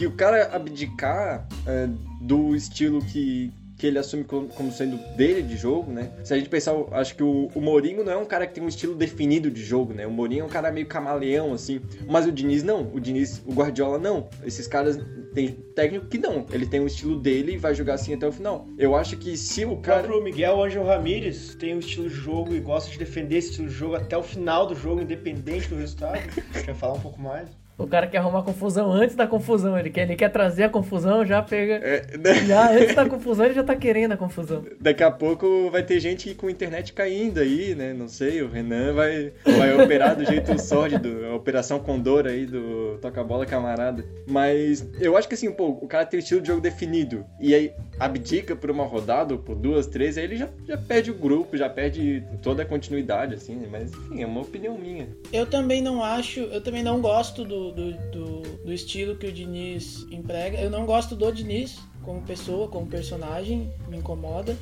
que 0.02 0.08
o 0.08 0.12
cara 0.14 0.56
abdicar 0.56 1.48
é, 1.68 1.88
do 2.20 2.56
estilo 2.56 3.06
que, 3.06 3.54
que 3.78 3.86
ele 3.86 4.00
assume 4.00 4.24
como 4.24 4.72
sendo 4.72 4.98
dele 5.16 5.44
de 5.44 5.56
jogo, 5.56 5.92
né? 5.92 6.12
Se 6.24 6.34
a 6.34 6.38
gente 6.38 6.50
pensar, 6.50 6.74
acho 6.94 7.16
que 7.16 7.22
o, 7.22 7.52
o 7.54 7.62
Mourinho 7.62 8.04
não 8.04 8.12
é 8.12 8.18
um 8.18 8.26
cara 8.26 8.48
que 8.48 8.56
tem 8.56 8.64
um 8.64 8.68
estilo 8.68 8.96
definido 8.96 9.52
de 9.52 9.64
jogo, 9.64 9.94
né? 9.94 10.08
O 10.08 10.12
Mourinho 10.12 10.42
é 10.42 10.46
um 10.46 10.50
cara 10.50 10.72
meio 10.72 10.88
camaleão, 10.88 11.54
assim. 11.54 11.80
Mas 12.10 12.26
o 12.26 12.32
Diniz 12.32 12.64
não. 12.64 12.92
O 12.92 13.00
Diniz, 13.00 13.44
o 13.46 13.54
Guardiola 13.54 14.00
não. 14.00 14.28
Esses 14.44 14.66
caras 14.66 14.98
tem 15.36 15.52
técnico 15.76 16.08
que 16.08 16.18
não. 16.18 16.48
Ele 16.52 16.66
tem 16.66 16.80
o 16.80 16.88
estilo 16.88 17.20
dele 17.20 17.54
e 17.54 17.58
vai 17.58 17.76
jogar 17.76 17.94
assim 17.94 18.16
até 18.16 18.28
o 18.28 18.32
final. 18.32 18.66
Eu 18.80 18.96
acho 18.96 19.18
que 19.18 19.38
se 19.38 19.66
o 19.66 19.78
cara. 19.78 20.00
O 20.00 20.04
próprio 20.06 20.24
Miguel 20.24 20.64
Angel 20.64 20.84
Ramírez 20.84 21.54
tem 21.54 21.76
um 21.76 21.80
estilo 21.80 22.10
de 22.10 22.16
jogo 22.16 22.56
e 22.56 22.60
gosta 22.60 22.90
de 22.90 22.98
defender 22.98 23.38
esse 23.38 23.52
estilo 23.52 23.68
de 23.68 23.76
jogo 23.76 23.98
até 23.98 24.18
o 24.18 24.24
final 24.24 24.66
do 24.66 24.74
jogo, 24.74 25.00
independente 25.00 25.68
do 25.68 25.76
resultado. 25.76 26.20
Quer 26.66 26.74
falar 26.74 26.94
um 26.96 27.02
pouco 27.02 27.22
mais? 27.22 27.61
O 27.84 27.88
cara 27.88 28.08
quer 28.08 28.18
arrumar 28.18 28.44
confusão 28.44 28.92
antes 28.92 29.16
da 29.16 29.28
confusão. 29.28 29.78
Ele 29.78 29.90
quer, 29.90 30.04
ele 30.04 30.16
quer 30.16 30.30
trazer 30.30 30.64
a 30.64 30.70
confusão, 30.70 31.26
já 31.26 31.42
pega. 31.42 31.76
É, 31.76 32.18
né? 32.18 32.46
Já 32.46 32.72
antes 32.72 32.96
da 32.96 33.08
confusão, 33.08 33.46
ele 33.46 33.54
já 33.54 33.64
tá 33.64 33.76
querendo 33.76 34.14
a 34.14 34.18
confusão. 34.18 34.64
Daqui 34.80 35.04
a 35.04 35.12
pouco 35.12 35.70
vai 35.70 35.84
ter 35.84 36.00
gente 36.00 36.34
com 36.36 36.50
internet 36.50 36.94
caindo 36.94 37.40
aí, 37.40 37.76
né? 37.76 37.94
Não 37.94 38.08
sei, 38.08 38.42
o 38.42 38.50
Renan 38.50 38.94
vai, 38.94 39.32
vai 39.58 39.82
operar 39.82 40.16
do 40.16 40.26
jeito 40.26 40.60
sórdido, 40.62 41.26
a 41.26 41.36
Operação 41.36 41.80
Condor 41.80 42.26
aí 42.26 42.46
do 42.46 42.98
Toca 43.02 43.24
Bola 43.24 43.46
Camarada. 43.46 44.04
Mas 44.28 44.88
eu 45.00 45.18
acho 45.18 45.28
que 45.28 45.36
assim, 45.36 45.52
pô, 45.52 45.70
o 45.70 45.88
cara 45.88 46.06
tem 46.06 46.20
o 46.20 46.22
estilo 46.22 46.42
de 46.42 46.48
jogo 46.48 46.62
definido. 46.62 47.26
E 47.40 47.54
aí 47.54 47.74
abdica 48.00 48.56
por 48.56 48.72
uma 48.72 48.84
rodada 48.84 49.34
ou 49.34 49.40
por 49.40 49.56
duas, 49.56 49.86
três, 49.86 50.18
aí 50.18 50.24
ele 50.24 50.38
já, 50.38 50.50
já 50.68 50.78
perde 50.78 51.12
o 51.12 51.14
grupo, 51.14 51.56
já 51.56 51.70
perde 51.70 52.24
toda 52.42 52.64
a 52.64 52.66
continuidade, 52.66 53.36
assim, 53.36 53.56
né? 53.56 53.68
Mas 53.70 53.92
enfim, 53.92 54.24
é 54.24 54.26
uma 54.26 54.42
opinião 54.42 54.78
minha. 54.78 55.08
Eu 55.32 55.46
também 55.46 55.82
não 55.82 56.04
acho, 56.04 56.40
eu 56.40 56.62
também 56.62 56.84
não 56.84 57.00
gosto 57.00 57.44
do, 57.44 57.71
do, 57.72 57.92
do, 58.12 58.42
do 58.66 58.74
estilo 58.74 59.16
que 59.16 59.28
o 59.28 59.32
Diniz 59.32 60.06
emprega. 60.12 60.60
Eu 60.60 60.70
não 60.70 60.86
gosto 60.86 61.16
do 61.16 61.32
Diniz 61.32 61.80
como 62.04 62.22
pessoa, 62.22 62.68
como 62.68 62.86
personagem, 62.88 63.72
me 63.88 63.98
incomoda. 63.98 64.56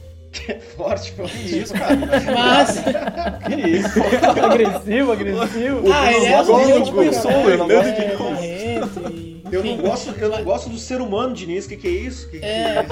É 0.47 0.59
forte 0.59 1.11
falando 1.13 1.33
isso, 1.43 1.73
cara. 1.73 1.95
Mas. 2.35 2.77
Que 3.47 3.67
isso? 3.67 3.99
agressivo, 4.45 5.11
agressivo. 5.11 5.91
ah, 5.91 6.13
ele 6.13 6.25
é 6.27 6.43
gosto 6.43 6.79
do 6.79 6.83
tipo, 6.85 6.97
pessoa, 6.99 7.57
não 7.57 7.71
é, 7.71 7.75
gosto 7.75 9.01
de 9.01 9.11
Diniz. 9.15 9.39
Eu 9.51 9.63
não 9.63 9.77
gosto, 9.77 10.11
eu 10.11 10.29
não 10.29 10.43
gosto 10.43 10.69
do 10.69 10.77
ser 10.77 11.01
humano, 11.01 11.33
Diniz. 11.33 11.65
O 11.65 11.69
que, 11.69 11.77
que 11.77 11.87
é 11.87 11.91
isso? 11.91 12.29
Que, 12.29 12.39
que- 12.39 12.45
É, 12.45 12.85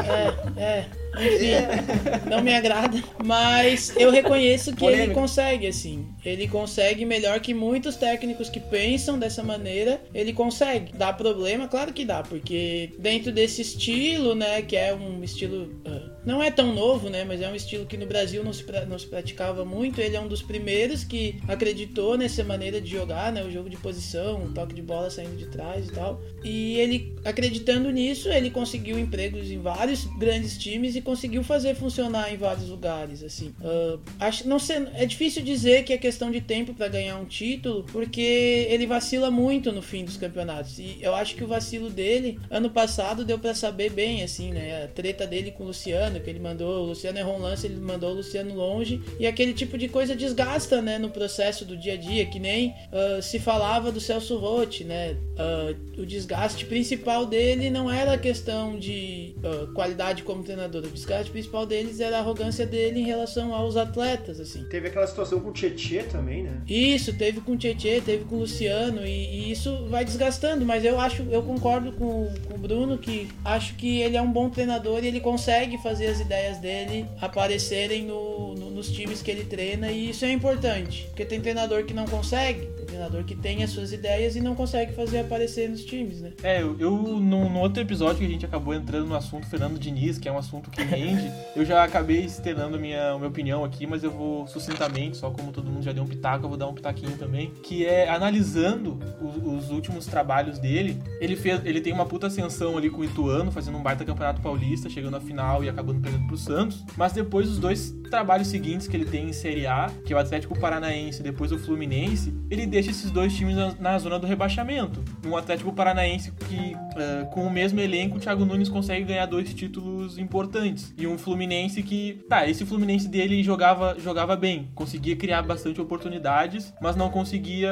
é, 0.58 0.62
é. 0.62 0.86
Enfim, 1.20 2.30
não 2.30 2.42
me 2.42 2.54
agrada. 2.54 3.02
Mas 3.24 3.94
eu 3.96 4.12
reconheço 4.12 4.76
que 4.76 4.86
ele 4.86 5.14
consegue, 5.14 5.68
assim. 5.68 6.08
Ele 6.24 6.48
consegue 6.48 7.06
melhor 7.06 7.40
que 7.40 7.54
muitos 7.54 7.96
técnicos 7.96 8.50
que 8.50 8.60
pensam 8.60 9.18
dessa 9.18 9.44
maneira. 9.44 10.02
Ele 10.14 10.34
consegue. 10.34 10.94
Dá 10.94 11.12
problema? 11.14 11.68
Claro 11.68 11.94
que 11.94 12.06
dá, 12.06 12.24
porque 12.24 12.92
dentro 13.00 13.32
desse 13.32 13.62
estilo, 13.62 14.36
né, 14.36 14.62
que 14.62 14.76
é 14.76 14.94
um 14.94 15.24
estilo. 15.24 15.82
ah, 15.86 16.17
não 16.28 16.44
é 16.44 16.52
tão 16.52 16.74
novo, 16.76 17.10
né, 17.10 17.24
mas 17.24 17.42
é 17.42 17.50
um 17.50 17.56
estilo 17.56 17.86
que 17.86 17.96
no 17.98 18.06
Brasil 18.06 18.44
não 18.44 18.52
se, 18.52 18.64
pra- 18.64 18.86
não 18.86 19.00
se 19.00 19.08
praticava 19.08 19.64
muito. 19.64 20.00
Ele 20.02 20.16
é 20.16 20.20
um 20.22 20.28
dos 20.28 20.42
primeiros 20.42 21.04
que 21.04 21.40
acreditou 21.48 22.18
nessa 22.18 22.44
maneira 22.44 22.82
de 22.82 22.92
jogar, 22.92 23.32
né, 23.32 23.44
o 23.44 23.50
jogo 23.50 23.70
de 23.70 23.78
posição, 23.78 24.44
o 24.44 24.52
toque 24.52 24.76
de 24.76 24.82
bola 24.82 25.10
saindo 25.10 25.38
de 25.38 25.46
trás 25.48 25.88
e 25.88 25.92
tal. 25.92 26.22
E 26.44 26.76
ele, 26.80 27.16
acreditando 27.24 27.90
nisso, 27.92 28.30
ele 28.30 28.50
conseguiu 28.52 29.00
empregos 29.00 29.50
em 29.50 29.60
vários 29.60 30.04
grandes 30.20 30.58
times 30.58 30.96
e 30.96 31.02
conseguiu 31.02 31.44
fazer 31.44 31.76
funcionar 31.76 32.34
em 32.34 32.38
vários 32.38 32.70
lugares, 32.70 33.24
assim. 33.24 33.54
Ah, 33.64 33.98
acho, 34.28 34.48
não 34.48 34.60
sei, 34.60 34.86
é 34.96 35.06
difícil 35.06 35.42
dizer 35.42 35.84
que 35.86 35.94
é 35.94 35.98
questão 35.98 36.30
de 36.30 36.42
tempo 36.42 36.74
para 36.74 36.90
ganhar 36.90 37.18
um 37.18 37.26
título, 37.26 37.86
porque 37.92 38.68
ele 38.70 38.86
vacila 38.86 39.32
muito 39.32 39.72
no 39.72 39.82
fim 39.82 40.04
dos 40.04 40.18
campeonatos. 40.18 40.78
E 40.80 40.98
eu 41.02 41.16
acho 41.16 41.36
que 41.36 41.44
o 41.44 41.48
vacilo 41.48 41.90
dele, 41.90 42.38
ano 42.50 42.70
passado, 42.70 43.24
deu 43.24 43.40
para 43.40 43.56
saber 43.56 43.92
bem, 43.92 44.24
assim, 44.24 44.52
né? 44.52 44.84
A 44.84 44.88
treta 44.88 45.26
dele 45.26 45.52
com 45.52 45.64
o 45.64 45.68
Luciano, 45.68 46.17
que 46.20 46.30
ele 46.30 46.40
mandou, 46.40 46.84
o 46.84 46.88
Luciano 46.88 47.18
errou 47.18 47.38
um 47.38 47.42
lance, 47.42 47.68
ele 47.68 47.80
mandou 47.80 48.12
o 48.12 48.16
Luciano 48.16 48.54
longe. 48.54 49.02
E 49.20 49.28
aquele 49.28 49.54
tipo 49.54 49.78
de 49.78 49.88
coisa 49.88 50.16
desgasta, 50.16 50.82
né, 50.82 50.98
no 50.98 51.10
processo 51.10 51.66
do 51.66 51.78
dia 51.78 51.94
a 51.94 51.98
dia, 51.98 52.26
que 52.26 52.40
nem 52.40 52.74
ah, 52.92 53.22
se 53.22 53.40
falava 53.40 53.92
do 53.92 54.00
Celso 54.00 54.38
Rotti, 54.38 54.84
né? 54.84 55.16
Ah, 55.38 55.74
o 55.98 56.06
desgaste 56.06 56.66
principal 56.66 57.26
dele 57.26 57.70
não 57.70 57.92
era 57.92 58.14
a 58.14 58.18
questão 58.18 58.78
de 58.78 59.36
ah, 59.44 59.68
qualidade 59.74 60.24
como 60.24 60.44
treinador, 60.44 60.84
o 60.84 60.90
desgaste 60.90 61.32
principal 61.32 61.66
deles 61.66 62.00
era 62.00 62.18
a 62.18 62.20
arrogância 62.20 62.66
dele 62.66 63.00
em 63.00 63.06
relação 63.06 63.54
aos 63.54 63.76
atletas, 63.78 64.40
assim. 64.40 64.64
Teve 64.70 64.88
aquela 64.88 65.08
situação 65.08 65.40
com 65.40 65.50
o 65.50 65.54
Tietê 65.54 66.04
também, 66.04 66.44
né? 66.44 66.62
Isso, 66.68 67.14
teve 67.18 67.42
com 67.42 67.54
o 67.54 67.58
Tietê, 67.58 68.02
teve 68.02 68.26
com 68.26 68.36
o 68.36 68.40
Luciano, 68.40 69.06
e, 69.06 69.10
e 69.10 69.52
isso 69.52 69.86
vai 69.88 70.04
desgastando, 70.04 70.66
mas 70.66 70.84
eu 70.84 71.00
acho, 71.00 71.24
eu 71.30 71.44
concordo 71.44 71.92
com, 71.94 72.28
com 72.48 72.56
o 72.56 72.58
Bruno 72.58 72.98
que 72.98 73.28
acho 73.44 73.76
que 73.76 74.02
ele 74.02 74.18
é 74.18 74.22
um 74.22 74.32
bom 74.32 74.50
treinador 74.50 75.04
e 75.04 75.08
ele 75.08 75.20
consegue 75.20 75.78
fazer 75.78 76.07
as 76.10 76.20
ideias 76.20 76.58
dele 76.58 77.06
aparecerem 77.22 78.04
no, 78.04 78.54
no- 78.56 78.70
nos 78.72 78.90
times 78.92 79.22
que 79.22 79.32
ele 79.32 79.46
treina, 79.46 79.92
e 79.92 80.10
isso 80.10 80.26
é 80.26 80.32
importante, 80.32 81.06
porque 81.10 81.26
tem 81.26 81.40
treinador 81.42 81.84
que 81.86 81.94
não 81.94 82.06
consegue, 82.06 82.68
treinador 82.88 83.24
que 83.24 83.36
tem 83.36 83.64
as 83.64 83.70
suas 83.70 83.92
ideias 83.92 84.36
e 84.36 84.42
não 84.42 84.56
consegue 84.56 84.94
fazer 84.94 85.20
aparecer 85.20 85.70
nos 85.70 85.84
times, 85.84 86.22
né? 86.22 86.34
É, 86.42 86.62
eu, 86.62 86.76
eu 86.80 86.92
no, 86.92 87.50
no 87.50 87.60
outro 87.60 87.82
episódio 87.82 88.20
que 88.20 88.26
a 88.26 88.30
gente 88.30 88.46
acabou 88.46 88.74
entrando 88.74 89.06
no 89.08 89.16
assunto 89.16 89.48
Fernando 89.48 89.78
Diniz, 89.78 90.18
que 90.18 90.28
é 90.28 90.32
um 90.32 90.38
assunto 90.38 90.70
que 90.72 90.82
rende, 90.82 91.32
eu 91.56 91.66
já 91.66 91.84
acabei 91.84 92.24
externando 92.24 92.76
a 92.76 92.80
minha, 92.80 93.12
a 93.12 93.18
minha 93.18 93.30
opinião 93.30 93.64
aqui, 93.64 93.86
mas 93.86 94.04
eu 94.04 94.12
vou 94.12 94.48
sucintamente, 94.48 95.18
só 95.18 95.30
como 95.30 95.52
todo 95.52 95.70
mundo 95.70 95.84
já 95.84 95.92
deu 95.92 96.04
um 96.04 96.08
pitaco, 96.08 96.46
eu 96.46 96.50
vou 96.50 96.58
dar 96.58 96.68
um 96.68 96.74
pitaquinho 96.74 97.18
também, 97.18 97.52
que 97.64 97.86
é 97.86 98.10
analisando 98.10 99.00
os, 99.22 99.66
os 99.66 99.70
últimos 99.70 100.06
trabalhos 100.06 100.58
dele, 100.60 101.02
ele 101.20 101.36
fez, 101.36 101.62
ele 101.66 101.82
tem 101.82 101.94
uma 101.94 102.06
puta 102.06 102.28
ascensão 102.28 102.78
ali 102.78 102.90
com 102.90 103.02
o 103.02 103.06
Ituano, 103.06 103.52
fazendo 103.52 103.78
um 103.78 103.84
baita 103.84 104.06
campeonato 104.06 104.42
paulista, 104.42 104.90
chegando 104.90 105.18
à 105.18 105.22
final 105.22 105.64
e 105.64 105.70
acabando 105.70 106.00
perdendo 106.00 106.28
pro 106.28 106.38
Santos, 106.38 106.84
mas 106.96 107.12
depois 107.12 107.50
os 107.50 107.60
dois 107.60 107.92
trabalhos 108.10 108.48
seguintes 108.48 108.88
que 108.88 108.96
ele 108.96 109.06
tem 109.06 109.30
em 109.30 109.34
Série 109.34 109.68
A, 109.68 109.92
que 110.06 110.14
é 110.14 110.16
o 110.16 110.20
Atlético 110.20 110.58
Paranaense 110.58 111.20
e 111.20 111.24
depois 111.24 111.52
o 111.52 111.60
Fluminense, 111.60 112.34
ele 112.50 112.66
deixa 112.78 112.92
esses 112.92 113.10
dois 113.10 113.36
times 113.36 113.56
na, 113.56 113.74
na 113.80 113.98
zona 113.98 114.20
do 114.20 114.28
rebaixamento. 114.28 115.04
Um 115.26 115.36
Atlético 115.36 115.74
Paranaense 115.74 116.32
que, 116.32 116.78
eh, 116.96 117.28
com 117.34 117.44
o 117.44 117.50
mesmo 117.50 117.80
elenco, 117.80 118.18
o 118.18 118.20
Thiago 118.20 118.46
Nunes 118.46 118.70
consegue 118.70 119.04
ganhar 119.04 119.26
dois 119.26 119.52
títulos 119.52 120.20
importantes. 120.20 120.94
E 120.96 121.08
um 121.08 121.18
Fluminense 121.18 121.82
que, 121.82 122.24
tá, 122.30 122.48
esse 122.48 122.64
Fluminense 122.66 123.08
dele 123.08 123.42
jogava, 123.44 123.98
jogava 124.00 124.36
bem, 124.36 124.70
conseguia 124.76 125.16
criar 125.16 125.42
bastante 125.42 125.82
oportunidades, 125.82 126.72
mas 126.80 126.96
não 126.96 127.10
conseguia 127.10 127.72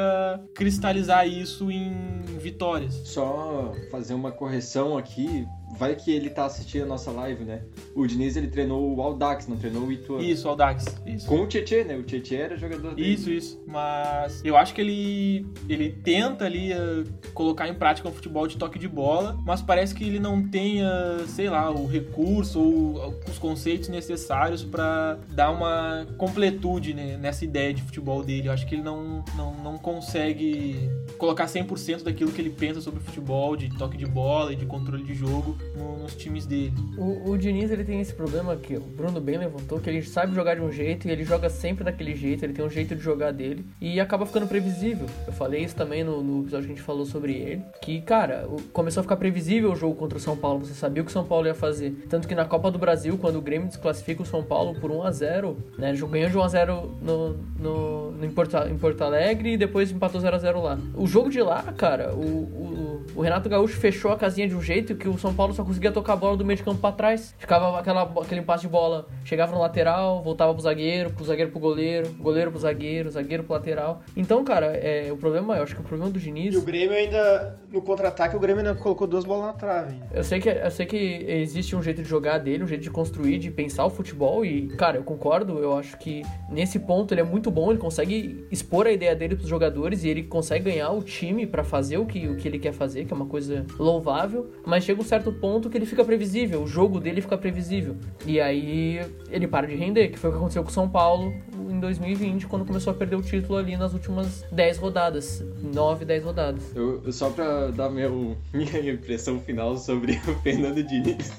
cristalizar 0.55 1.27
isso 1.27 1.69
em 1.69 1.93
vitórias. 2.39 2.95
Só 3.05 3.73
fazer 3.91 4.15
uma 4.15 4.31
correção 4.31 4.97
aqui. 4.97 5.45
Vai 5.77 5.95
que 5.95 6.11
ele 6.11 6.29
tá 6.29 6.45
assistindo 6.45 6.83
a 6.83 6.85
nossa 6.85 7.11
live, 7.11 7.43
né? 7.43 7.63
O 7.93 8.05
Diniz, 8.07 8.35
ele 8.35 8.47
treinou 8.47 8.95
o 8.95 9.01
Aldax, 9.01 9.47
não 9.47 9.57
treinou 9.57 9.83
o 9.83 9.91
Ituano. 9.91 10.23
Isso, 10.23 10.47
Aldax. 10.47 10.85
Isso. 11.05 11.27
Com 11.27 11.41
o 11.41 11.47
Tietê, 11.47 11.83
né? 11.83 11.95
O 11.95 12.03
Tietê 12.03 12.35
era 12.35 12.57
jogador 12.57 12.95
dele. 12.95 13.13
Isso, 13.13 13.29
isso. 13.29 13.63
Mas 13.67 14.41
eu 14.43 14.55
acho 14.55 14.73
que 14.73 14.81
ele 14.81 15.45
ele 15.67 15.89
tenta 15.89 16.45
ali 16.45 16.71
eh, 16.71 17.03
colocar 17.33 17.67
em 17.67 17.73
prática 17.73 18.07
um 18.07 18.11
futebol 18.11 18.47
de 18.47 18.57
toque 18.57 18.79
de 18.79 18.87
bola, 18.87 19.37
mas 19.45 19.61
parece 19.61 19.93
que 19.93 20.03
ele 20.03 20.19
não 20.19 20.47
tenha, 20.47 21.25
sei 21.27 21.49
lá, 21.49 21.69
o 21.71 21.85
recurso 21.85 22.59
ou 22.59 23.15
os 23.29 23.37
conceitos 23.37 23.89
necessários 23.89 24.63
pra 24.63 25.17
dar 25.29 25.51
uma 25.51 26.07
completude 26.17 26.93
né, 26.93 27.17
nessa 27.17 27.43
ideia 27.43 27.73
de 27.73 27.81
futebol 27.81 28.23
dele. 28.23 28.47
Eu 28.47 28.53
acho 28.53 28.65
que 28.65 28.75
ele 28.75 28.83
não, 28.83 29.23
não, 29.35 29.53
não 29.55 29.77
consegue 29.77 30.89
colocar 31.17 31.45
100% 31.45 32.03
daquilo 32.03 32.31
que 32.31 32.41
ele 32.41 32.49
pensa 32.49 32.81
sobre 32.81 32.99
futebol, 32.99 33.55
de 33.55 33.69
toque 33.77 33.97
de 33.97 34.05
bola 34.05 34.53
e 34.53 34.55
de 34.55 34.65
controle 34.65 35.03
de 35.03 35.13
jogo 35.13 35.57
no- 35.75 35.97
nos 35.97 36.15
times 36.15 36.45
dele. 36.45 36.73
O, 36.97 37.31
o 37.31 37.37
Diniz 37.37 37.71
ele 37.71 37.83
tem 37.83 37.99
esse 37.99 38.13
problema 38.13 38.55
que 38.55 38.75
o 38.75 38.81
Bruno 38.81 39.19
bem 39.19 39.37
levantou, 39.37 39.79
que 39.79 39.89
ele 39.89 40.01
sabe 40.03 40.35
jogar 40.35 40.55
de 40.55 40.61
um 40.61 40.71
jeito 40.71 41.07
e 41.07 41.11
ele 41.11 41.23
joga 41.23 41.49
sempre 41.49 41.83
daquele 41.83 42.15
jeito, 42.15 42.43
ele 42.43 42.53
tem 42.53 42.63
um 42.65 42.69
jeito 42.69 42.95
de 42.95 43.01
jogar 43.01 43.31
dele 43.31 43.65
e 43.81 43.99
acaba 43.99 44.25
ficando 44.25 44.47
previsível. 44.47 45.05
Eu 45.25 45.33
falei 45.33 45.63
isso 45.63 45.75
também 45.75 46.03
no, 46.03 46.21
no 46.23 46.41
episódio 46.43 46.67
que 46.67 46.73
a 46.73 46.75
gente 46.75 46.85
falou 46.85 47.05
sobre 47.05 47.33
ele, 47.33 47.61
que, 47.81 48.01
cara, 48.01 48.47
começou 48.71 49.01
a 49.01 49.03
ficar 49.03 49.15
previsível 49.17 49.71
o 49.71 49.75
jogo 49.75 49.95
contra 49.95 50.17
o 50.17 50.21
São 50.21 50.37
Paulo, 50.37 50.65
você 50.65 50.73
sabia 50.73 51.01
o 51.01 51.05
que 51.05 51.11
o 51.11 51.13
São 51.13 51.25
Paulo 51.25 51.47
ia 51.47 51.55
fazer. 51.55 51.91
Tanto 52.09 52.27
que 52.27 52.35
na 52.35 52.45
Copa 52.45 52.69
do 52.69 52.77
Brasil, 52.77 53.17
quando 53.17 53.37
o 53.37 53.41
Grêmio 53.41 53.67
desclassifica 53.67 54.21
o 54.21 54.25
São 54.25 54.43
Paulo 54.43 54.79
por 54.79 54.91
1 54.91 55.03
a 55.03 55.11
0 55.11 55.57
né, 55.77 55.93
ganhou 56.09 56.29
de 56.29 56.37
1 56.37 56.43
a 56.43 56.47
0 56.47 56.97
no, 57.01 57.37
no, 57.59 58.11
no 58.11 58.25
em, 58.25 58.29
Porto, 58.29 58.55
em 58.69 58.77
Porto 58.77 59.01
Alegre 59.03 59.53
e 59.53 59.57
depois 59.57 59.91
empatou 59.91 60.21
0 60.21 60.35
a 60.35 60.39
0 60.39 60.61
lá. 60.61 60.79
O 60.93 61.07
jogo 61.07 61.29
de 61.29 61.41
lá, 61.41 61.61
cara, 61.75 62.13
o, 62.13 62.19
o, 62.19 63.05
o 63.15 63.21
Renato 63.21 63.49
Gaúcho 63.49 63.75
fechou 63.77 64.11
a 64.11 64.17
casinha 64.17 64.47
de 64.47 64.55
um 64.55 64.61
jeito 64.61 64.95
que 64.95 65.07
o 65.07 65.17
São 65.17 65.33
Paulo 65.33 65.53
só 65.55 65.63
conseguia 65.63 65.91
tocar 65.91 66.13
a 66.13 66.15
bola 66.15 66.37
do 66.37 66.45
meio 66.45 66.57
de 66.57 66.63
campo 66.63 66.79
pra 66.79 66.91
trás. 66.91 67.33
Ficava 67.37 67.79
aquela, 67.79 68.03
aquele 68.21 68.41
passe 68.41 68.63
de 68.63 68.69
bola, 68.69 69.07
chegava 69.23 69.53
no 69.53 69.61
lateral, 69.61 70.21
voltava 70.21 70.53
pro 70.53 70.61
zagueiro, 70.61 71.11
pro 71.11 71.25
zagueiro 71.25 71.51
pro 71.51 71.59
goleiro, 71.59 72.09
goleiro 72.19 72.51
pro 72.51 72.59
zagueiro, 72.59 73.09
zagueiro 73.09 73.43
pro 73.43 73.53
lateral. 73.53 74.01
Então, 74.15 74.43
cara, 74.43 74.67
é, 74.67 75.11
o 75.11 75.17
problema, 75.17 75.55
eu 75.55 75.63
acho 75.63 75.75
que 75.75 75.81
o 75.81 75.83
problema 75.83 76.11
do 76.11 76.19
Diniz. 76.19 76.53
E 76.53 76.57
o 76.57 76.61
Grêmio 76.61 76.95
ainda, 76.95 77.59
no 77.71 77.81
contra-ataque, 77.81 78.35
o 78.35 78.39
Grêmio 78.39 78.65
ainda 78.65 78.75
colocou 78.75 79.07
duas 79.07 79.23
bolas 79.23 79.47
na 79.47 79.53
trave. 79.53 79.95
Eu 80.13 80.23
sei, 80.23 80.39
que, 80.39 80.49
eu 80.49 80.71
sei 80.71 80.85
que 80.85 80.97
existe 81.27 81.75
um 81.75 81.81
jeito 81.81 82.01
de 82.01 82.09
jogar 82.09 82.37
dele, 82.39 82.63
um 82.63 82.67
jeito 82.67 82.81
de 82.83 82.91
construir, 82.91 83.39
de 83.39 83.49
pensar 83.49 83.85
o 83.85 83.89
futebol 83.89 84.45
e, 84.45 84.67
cara, 84.75 84.97
eu 84.97 85.03
concordo, 85.03 85.59
eu 85.59 85.77
acho 85.77 85.97
que 85.97 86.23
nesse 86.49 86.79
ponto 86.79 87.13
ele 87.13 87.21
é 87.21 87.23
muito 87.23 87.49
bom, 87.49 87.71
ele 87.71 87.79
consegue 87.79 88.45
expor 88.51 88.87
a 88.87 88.91
ideia 88.91 89.15
dele 89.15 89.35
pros 89.35 89.47
jogadores 89.47 90.03
e 90.03 90.09
ele 90.09 90.23
consegue 90.23 90.65
ganhar 90.71 90.91
o 90.91 91.01
time 91.01 91.45
pra 91.45 91.63
fazer 91.63 91.97
o 91.97 92.05
que, 92.05 92.27
o 92.27 92.35
que 92.35 92.47
ele 92.47 92.59
quer 92.59 92.73
fazer, 92.73 93.05
que 93.05 93.13
é 93.13 93.15
uma 93.15 93.25
coisa 93.25 93.65
louvável, 93.77 94.51
mas 94.65 94.83
chega 94.83 95.01
um 95.01 95.05
certo 95.05 95.31
ponto 95.35 95.69
que 95.69 95.77
ele 95.77 95.85
fica 95.85 96.03
previsível, 96.03 96.63
o 96.63 96.67
jogo 96.67 96.99
dele 96.99 97.21
fica 97.21 97.37
previsível. 97.37 97.95
E 98.25 98.39
aí 98.39 98.99
ele 99.29 99.47
para 99.47 99.67
de 99.67 99.75
render, 99.75 100.09
que 100.09 100.17
foi 100.19 100.29
o 100.29 100.33
que 100.33 100.37
aconteceu 100.39 100.63
com 100.63 100.69
o 100.69 100.73
São 100.73 100.89
Paulo 100.89 101.33
em 101.69 101.79
2020, 101.79 102.47
quando 102.47 102.65
começou 102.65 102.91
a 102.91 102.95
perder 102.95 103.15
o 103.15 103.21
título 103.21 103.57
ali 103.57 103.75
nas 103.77 103.93
últimas 103.93 104.43
10 104.51 104.77
rodadas, 104.77 105.43
9, 105.61 106.05
10 106.05 106.23
rodadas. 106.23 106.63
Eu, 106.75 107.01
eu- 107.05 107.11
só 107.11 107.29
pra 107.29 107.67
dar 107.71 107.89
meu, 107.89 108.35
minha 108.53 108.91
impressão 108.91 109.39
final 109.39 109.77
sobre 109.77 110.13
o 110.27 110.33
Fernando 110.41 110.81
Diniz. 110.83 111.31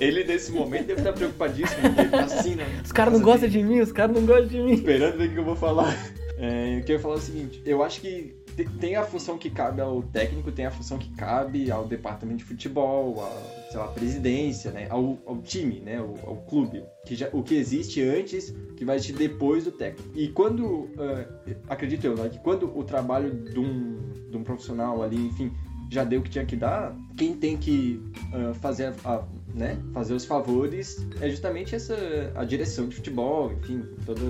Ele, 0.00 0.24
nesse 0.24 0.52
momento, 0.52 0.86
deve 0.86 1.00
estar 1.00 1.12
preocupadíssimo. 1.12 1.80
ele 1.98 2.08
tá 2.08 2.20
assim, 2.24 2.54
né? 2.54 2.64
Os 2.84 2.92
caras 2.92 3.14
não 3.14 3.20
gostam 3.22 3.48
de 3.48 3.62
mim, 3.62 3.80
os 3.80 3.92
caras 3.92 4.14
não 4.14 4.24
gostam 4.24 4.46
de 4.48 4.60
mim. 4.60 4.72
Esperando 4.72 5.16
ver 5.18 5.28
o 5.28 5.32
que 5.32 5.38
eu 5.38 5.44
vou 5.44 5.56
falar. 5.56 5.94
É, 6.38 6.76
eu 6.76 6.80
queria 6.82 7.00
falar 7.00 7.16
o 7.16 7.20
seguinte: 7.20 7.60
eu 7.66 7.82
acho 7.82 8.00
que 8.00 8.34
tem 8.64 8.96
a 8.96 9.04
função 9.04 9.36
que 9.38 9.50
cabe 9.50 9.80
ao 9.80 10.02
técnico, 10.02 10.50
tem 10.50 10.66
a 10.66 10.70
função 10.70 10.98
que 10.98 11.10
cabe 11.10 11.70
ao 11.70 11.86
departamento 11.86 12.38
de 12.38 12.44
futebol, 12.44 13.22
à, 13.24 13.30
sei 13.70 13.78
lá, 13.78 13.88
presidência, 13.88 14.70
né? 14.70 14.86
Ao, 14.90 15.18
ao 15.26 15.38
time, 15.42 15.80
né? 15.80 15.98
Ao, 15.98 16.14
ao 16.26 16.36
clube. 16.48 16.82
Que 17.06 17.14
já, 17.14 17.28
o 17.32 17.42
que 17.42 17.54
existe 17.54 18.02
antes, 18.02 18.54
que 18.76 18.84
vai 18.84 18.96
existir 18.96 19.14
depois 19.14 19.64
do 19.64 19.72
técnico. 19.72 20.10
E 20.16 20.28
quando, 20.28 20.88
ah, 20.98 21.52
acredito 21.68 22.06
eu, 22.06 22.16
né? 22.16 22.28
Que 22.28 22.38
quando 22.38 22.76
o 22.76 22.82
trabalho 22.84 23.32
de 23.32 23.58
um, 23.58 23.98
de 24.30 24.36
um 24.36 24.42
profissional 24.42 25.02
ali, 25.02 25.16
enfim, 25.16 25.52
já 25.90 26.04
deu 26.04 26.20
o 26.20 26.22
que 26.22 26.30
tinha 26.30 26.44
que 26.44 26.56
dar, 26.56 26.94
quem 27.16 27.34
tem 27.34 27.56
que 27.56 28.02
ah, 28.32 28.54
fazer 28.54 28.92
a, 29.04 29.14
a- 29.14 29.24
né, 29.54 29.78
fazer 29.92 30.14
os 30.14 30.24
favores 30.24 31.06
é 31.20 31.28
justamente 31.28 31.74
essa 31.74 31.96
a 32.34 32.44
direção 32.44 32.88
de 32.88 32.96
futebol, 32.96 33.52
enfim, 33.52 33.82
toda, 34.04 34.20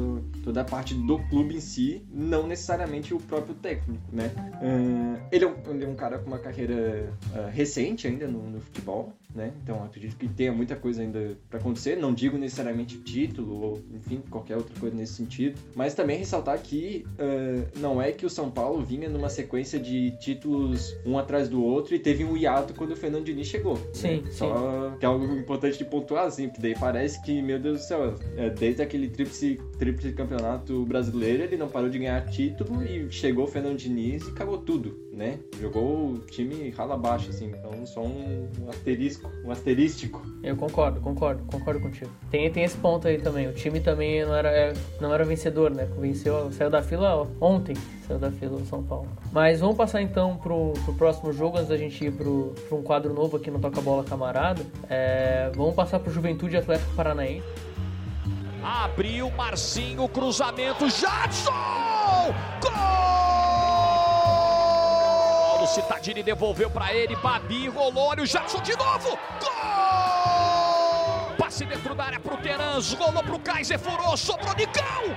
toda 0.45 0.61
a 0.61 0.64
parte 0.64 0.95
do 0.95 1.18
clube 1.28 1.57
em 1.57 1.61
si, 1.61 2.03
não 2.11 2.47
necessariamente 2.47 3.12
o 3.14 3.18
próprio 3.18 3.55
técnico, 3.55 4.03
né. 4.12 4.30
Uh, 4.62 5.20
ele, 5.30 5.45
é 5.45 5.49
um, 5.49 5.55
ele, 5.74 5.84
é 5.84 5.88
um, 5.88 5.95
cara 5.95 6.18
com 6.18 6.28
uma 6.28 6.38
carreira 6.38 7.12
uh, 7.32 7.51
recente 7.51 8.07
ainda 8.07 8.26
no, 8.26 8.51
no, 8.51 8.61
futebol, 8.61 9.12
né, 9.34 9.53
então 9.62 9.84
acredito 9.84 10.16
que 10.16 10.28
tenha 10.28 10.53
muita 10.53 10.76
coisa 10.76 11.03
ainda 11.03 11.36
para 11.51 11.59
acontecer, 11.59 11.97
não 11.97 12.14
digo 12.14 12.38
necessariamente 12.38 12.99
título 12.99 13.61
ou, 13.61 13.82
enfim, 13.95 14.22
qualquer 14.30 14.57
outra 14.57 14.78
coisa 14.78 14.97
nesse 14.97 15.14
sentido, 15.14 15.59
mas 15.74 15.95
também 15.95 16.18
ressaltar 16.18 16.59
que 16.61 17.05
uh, 17.14 17.78
não 17.78 18.01
é 18.01 18.12
que 18.12 18.24
o 18.24 18.30
São 18.30 18.51
Paulo 18.51 18.84
vinha 18.84 19.09
numa 19.09 19.28
sequência 19.28 19.78
de 19.78 20.12
títulos 20.18 20.97
um 21.05 21.18
atrás 21.18 21.49
do 21.49 21.62
outro 21.62 21.95
e 21.95 21.99
teve 21.99 22.24
um 22.24 22.36
hiato 22.36 22.74
quando 22.74 22.92
o 22.92 22.97
Fernando 22.97 23.24
Diniz 23.24 23.47
chegou. 23.47 23.74
Né? 23.74 23.84
Sim, 23.92 24.20
né? 24.22 24.30
Só 24.30 24.97
que 24.99 25.05
é 25.05 25.07
algo 25.09 25.24
importante 25.36 25.78
de 25.78 25.84
pontuar, 25.84 26.26
assim, 26.26 26.48
porque 26.48 26.62
daí 26.62 26.74
parece 26.78 27.22
que, 27.22 27.40
meu 27.42 27.59
Deus 27.59 27.80
do 27.80 27.84
céu, 27.84 28.14
é, 28.36 28.50
desde 28.50 28.82
aquele 28.82 29.09
tríplice, 29.09 29.59
tríplice 29.78 30.12
campeonato 30.12 30.84
brasileiro, 30.84 31.42
ele 31.42 31.56
não 31.56 31.68
parou 31.68 31.88
de 31.88 31.98
ganhar 31.98 32.24
título 32.26 32.82
e 32.84 33.11
chegou 33.11 33.44
o 33.44 33.48
Fernando 33.48 33.76
Diniz 33.76 34.26
e 34.26 34.30
acabou 34.30 34.59
tudo, 34.59 35.07
né? 35.18 35.40
Jogou 35.60 36.12
o 36.12 36.18
time 36.20 36.70
rala 36.70 36.94
abaixo, 36.94 37.30
assim, 37.30 37.48
então 37.48 37.84
só 37.84 38.00
um, 38.00 38.48
um 38.62 38.70
asterisco, 38.70 39.28
um 39.44 39.50
asterístico. 39.50 40.22
Eu 40.44 40.56
concordo, 40.56 41.00
concordo, 41.00 41.42
concordo 41.44 41.80
contigo. 41.80 42.10
Tem, 42.30 42.48
tem 42.52 42.62
esse 42.62 42.76
ponto 42.76 43.08
aí 43.08 43.18
também, 43.18 43.48
o 43.48 43.52
time 43.52 43.80
também 43.80 44.24
não 44.24 44.34
era, 44.34 44.48
é, 44.48 44.72
não 45.00 45.12
era 45.12 45.24
vencedor, 45.24 45.72
né? 45.72 45.88
Venceu, 45.98 46.52
saiu 46.52 46.70
da 46.70 46.80
fila 46.80 47.28
ontem, 47.40 47.76
saiu 48.06 48.20
da 48.20 48.30
fila 48.30 48.58
do 48.58 48.64
São 48.66 48.82
Paulo. 48.82 49.08
Mas 49.32 49.58
vamos 49.58 49.76
passar 49.76 50.00
então 50.00 50.36
pro, 50.36 50.72
pro 50.84 50.94
próximo 50.94 51.32
jogo, 51.32 51.56
antes 51.56 51.68
da 51.68 51.76
gente 51.76 52.04
ir 52.04 52.12
pro, 52.12 52.54
pro 52.68 52.78
um 52.78 52.82
quadro 52.82 53.12
novo 53.12 53.36
aqui 53.36 53.50
no 53.50 53.58
Toca 53.58 53.80
Bola 53.80 54.04
Camarada. 54.04 54.64
É, 54.88 55.50
vamos 55.56 55.74
passar 55.74 55.98
pro 55.98 56.12
Juventude 56.12 56.56
Atlético 56.56 56.94
Paranaense. 56.94 57.44
Abriu 58.62 59.30
Marcinho, 59.32 60.08
cruzamento, 60.08 60.88
Jadson! 60.88 61.52
Gol! 62.62 63.28
Citadini 65.68 66.22
devolveu 66.22 66.70
para 66.70 66.94
ele, 66.94 67.14
Babi 67.16 67.68
rolou, 67.68 68.08
olha 68.08 68.22
o 68.22 68.26
Jadson 68.26 68.60
de 68.62 68.74
novo! 68.76 69.18
Gol! 69.40 71.36
Passe 71.36 71.64
dentro 71.66 71.94
da 71.94 72.04
área 72.04 72.20
pro 72.20 72.36
Terans, 72.38 72.94
rolou 72.94 73.22
pro 73.22 73.38
Kaiser, 73.38 73.78
furou, 73.78 74.16
sobrou 74.16 74.54
Nicão! 74.56 75.16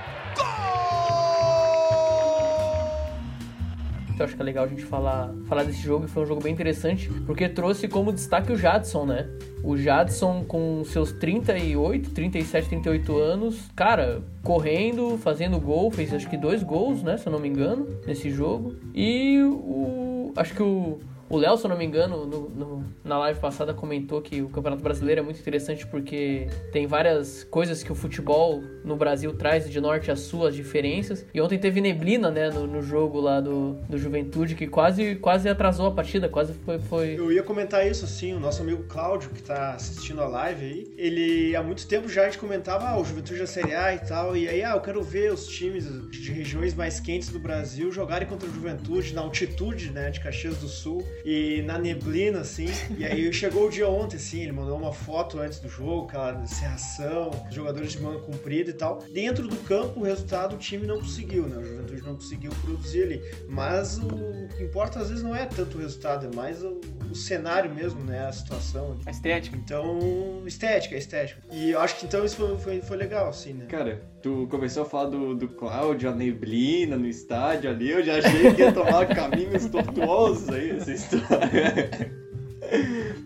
Eu 4.20 4.26
acho 4.26 4.36
que 4.36 4.42
é 4.42 4.44
legal 4.44 4.64
a 4.64 4.68
gente 4.68 4.84
falar, 4.84 5.32
falar 5.48 5.64
desse 5.64 5.82
jogo. 5.82 6.06
Foi 6.08 6.22
um 6.22 6.26
jogo 6.26 6.42
bem 6.42 6.52
interessante, 6.52 7.08
porque 7.26 7.48
trouxe 7.48 7.88
como 7.88 8.12
destaque 8.12 8.52
o 8.52 8.56
Jadson, 8.56 9.06
né? 9.06 9.28
O 9.62 9.76
Jadson 9.76 10.44
com 10.44 10.82
seus 10.84 11.12
38, 11.12 12.10
37, 12.10 12.68
38 12.68 13.18
anos, 13.18 13.70
cara, 13.76 14.22
correndo, 14.42 15.16
fazendo 15.18 15.60
gol, 15.60 15.90
fez 15.90 16.12
acho 16.12 16.28
que 16.28 16.36
dois 16.36 16.62
gols, 16.62 17.02
né? 17.02 17.16
Se 17.16 17.28
eu 17.28 17.32
não 17.32 17.38
me 17.38 17.48
engano, 17.48 17.86
nesse 18.06 18.30
jogo. 18.30 18.74
E 18.94 19.40
o. 19.42 20.32
Acho 20.36 20.54
que 20.54 20.62
o 20.62 20.98
o 21.32 21.38
Léo, 21.38 21.56
se 21.56 21.64
eu 21.64 21.70
não 21.70 21.78
me 21.78 21.84
engano, 21.86 22.26
no, 22.26 22.50
no, 22.50 22.84
na 23.02 23.18
live 23.20 23.40
passada 23.40 23.72
comentou 23.72 24.20
que 24.20 24.42
o 24.42 24.50
Campeonato 24.50 24.82
Brasileiro 24.82 25.22
é 25.22 25.24
muito 25.24 25.40
interessante 25.40 25.86
porque 25.86 26.46
tem 26.70 26.86
várias 26.86 27.42
coisas 27.44 27.82
que 27.82 27.90
o 27.90 27.94
futebol 27.94 28.62
no 28.84 28.96
Brasil 28.96 29.32
traz 29.32 29.68
de 29.68 29.80
norte 29.80 30.10
a 30.10 30.16
sul, 30.16 30.46
as 30.46 30.54
diferenças. 30.54 31.24
E 31.32 31.40
ontem 31.40 31.58
teve 31.58 31.80
neblina, 31.80 32.30
né, 32.30 32.50
no, 32.50 32.66
no 32.66 32.82
jogo 32.82 33.18
lá 33.18 33.40
do, 33.40 33.78
do 33.88 33.96
Juventude, 33.96 34.54
que 34.54 34.66
quase, 34.66 35.14
quase 35.16 35.48
atrasou 35.48 35.86
a 35.86 35.90
partida, 35.90 36.28
quase 36.28 36.52
foi, 36.52 36.78
foi... 36.78 37.14
Eu 37.18 37.32
ia 37.32 37.42
comentar 37.42 37.86
isso, 37.86 38.04
assim, 38.04 38.34
o 38.34 38.38
nosso 38.38 38.60
amigo 38.60 38.82
Cláudio, 38.82 39.30
que 39.30 39.42
tá 39.42 39.72
assistindo 39.72 40.20
a 40.20 40.28
live 40.28 40.66
aí, 40.66 40.94
ele 40.98 41.56
há 41.56 41.62
muito 41.62 41.88
tempo 41.88 42.10
já 42.10 42.22
a 42.22 42.24
gente 42.26 42.36
comentava, 42.36 42.88
ah, 42.88 43.00
o 43.00 43.04
Juventude 43.06 43.38
da 43.38 43.46
Série 43.46 43.74
A 43.74 43.94
e 43.94 44.00
tal, 44.00 44.36
e 44.36 44.46
aí, 44.46 44.62
ah, 44.62 44.72
eu 44.72 44.80
quero 44.82 45.02
ver 45.02 45.32
os 45.32 45.46
times 45.46 45.86
de 46.10 46.30
regiões 46.30 46.74
mais 46.74 47.00
quentes 47.00 47.30
do 47.30 47.38
Brasil 47.38 47.90
jogarem 47.90 48.28
contra 48.28 48.46
o 48.46 48.52
Juventude 48.52 49.14
na 49.14 49.22
altitude, 49.22 49.90
né, 49.92 50.10
de 50.10 50.20
Caxias 50.20 50.58
do 50.58 50.68
Sul 50.68 51.02
e 51.24 51.62
na 51.62 51.78
neblina, 51.78 52.40
assim. 52.40 52.68
E 52.96 53.04
aí 53.04 53.32
chegou 53.32 53.66
o 53.66 53.70
dia 53.70 53.88
ontem, 53.88 54.16
assim, 54.16 54.42
ele 54.42 54.52
mandou 54.52 54.76
uma 54.76 54.92
foto 54.92 55.38
antes 55.38 55.58
do 55.60 55.68
jogo, 55.68 56.06
aquela 56.06 56.44
serração, 56.46 57.30
jogadores 57.50 57.92
de 57.92 58.00
manga 58.00 58.20
comprida 58.20 58.70
e 58.70 58.74
tal. 58.74 58.98
Dentro 59.12 59.46
do 59.46 59.56
campo, 59.58 60.00
o 60.00 60.02
resultado 60.04 60.54
o 60.54 60.58
time 60.58 60.86
não 60.86 60.98
conseguiu, 60.98 61.46
né? 61.46 61.56
O 61.56 61.64
Juventude 61.64 62.02
não 62.02 62.14
conseguiu 62.14 62.52
produzir 62.62 63.02
ali. 63.04 63.22
Mas 63.48 63.98
o 63.98 64.08
que 64.56 64.64
importa 64.64 65.00
às 65.00 65.08
vezes 65.08 65.22
não 65.22 65.34
é 65.34 65.46
tanto 65.46 65.78
o 65.78 65.80
resultado, 65.80 66.26
é 66.26 66.34
mais 66.34 66.62
o, 66.62 66.80
o 67.12 67.14
cenário 67.14 67.72
mesmo, 67.72 68.02
né? 68.02 68.26
A 68.26 68.32
situação. 68.32 68.96
A 69.06 69.10
estética. 69.10 69.56
Então, 69.56 70.42
estética, 70.46 70.96
estética. 70.96 71.40
E 71.50 71.70
eu 71.70 71.80
acho 71.80 71.96
que 71.96 72.06
então 72.06 72.24
isso 72.24 72.36
foi, 72.36 72.58
foi, 72.58 72.80
foi 72.80 72.96
legal, 72.96 73.28
assim, 73.28 73.52
né? 73.52 73.66
Cara, 73.66 74.02
tu 74.22 74.48
começou 74.50 74.82
a 74.82 74.86
falar 74.86 75.10
do, 75.10 75.34
do 75.34 75.48
Cláudio, 75.48 76.10
a 76.10 76.14
neblina 76.14 76.96
no 76.96 77.06
estádio 77.06 77.70
ali, 77.70 77.90
eu 77.90 78.02
já 78.02 78.18
achei 78.18 78.54
que 78.54 78.62
ia 78.62 78.72
tomar 78.72 79.06
caminhos 79.14 79.66
tortuosos 79.66 80.48
aí 80.48 80.70
essa 80.70 80.92
história. 80.92 81.90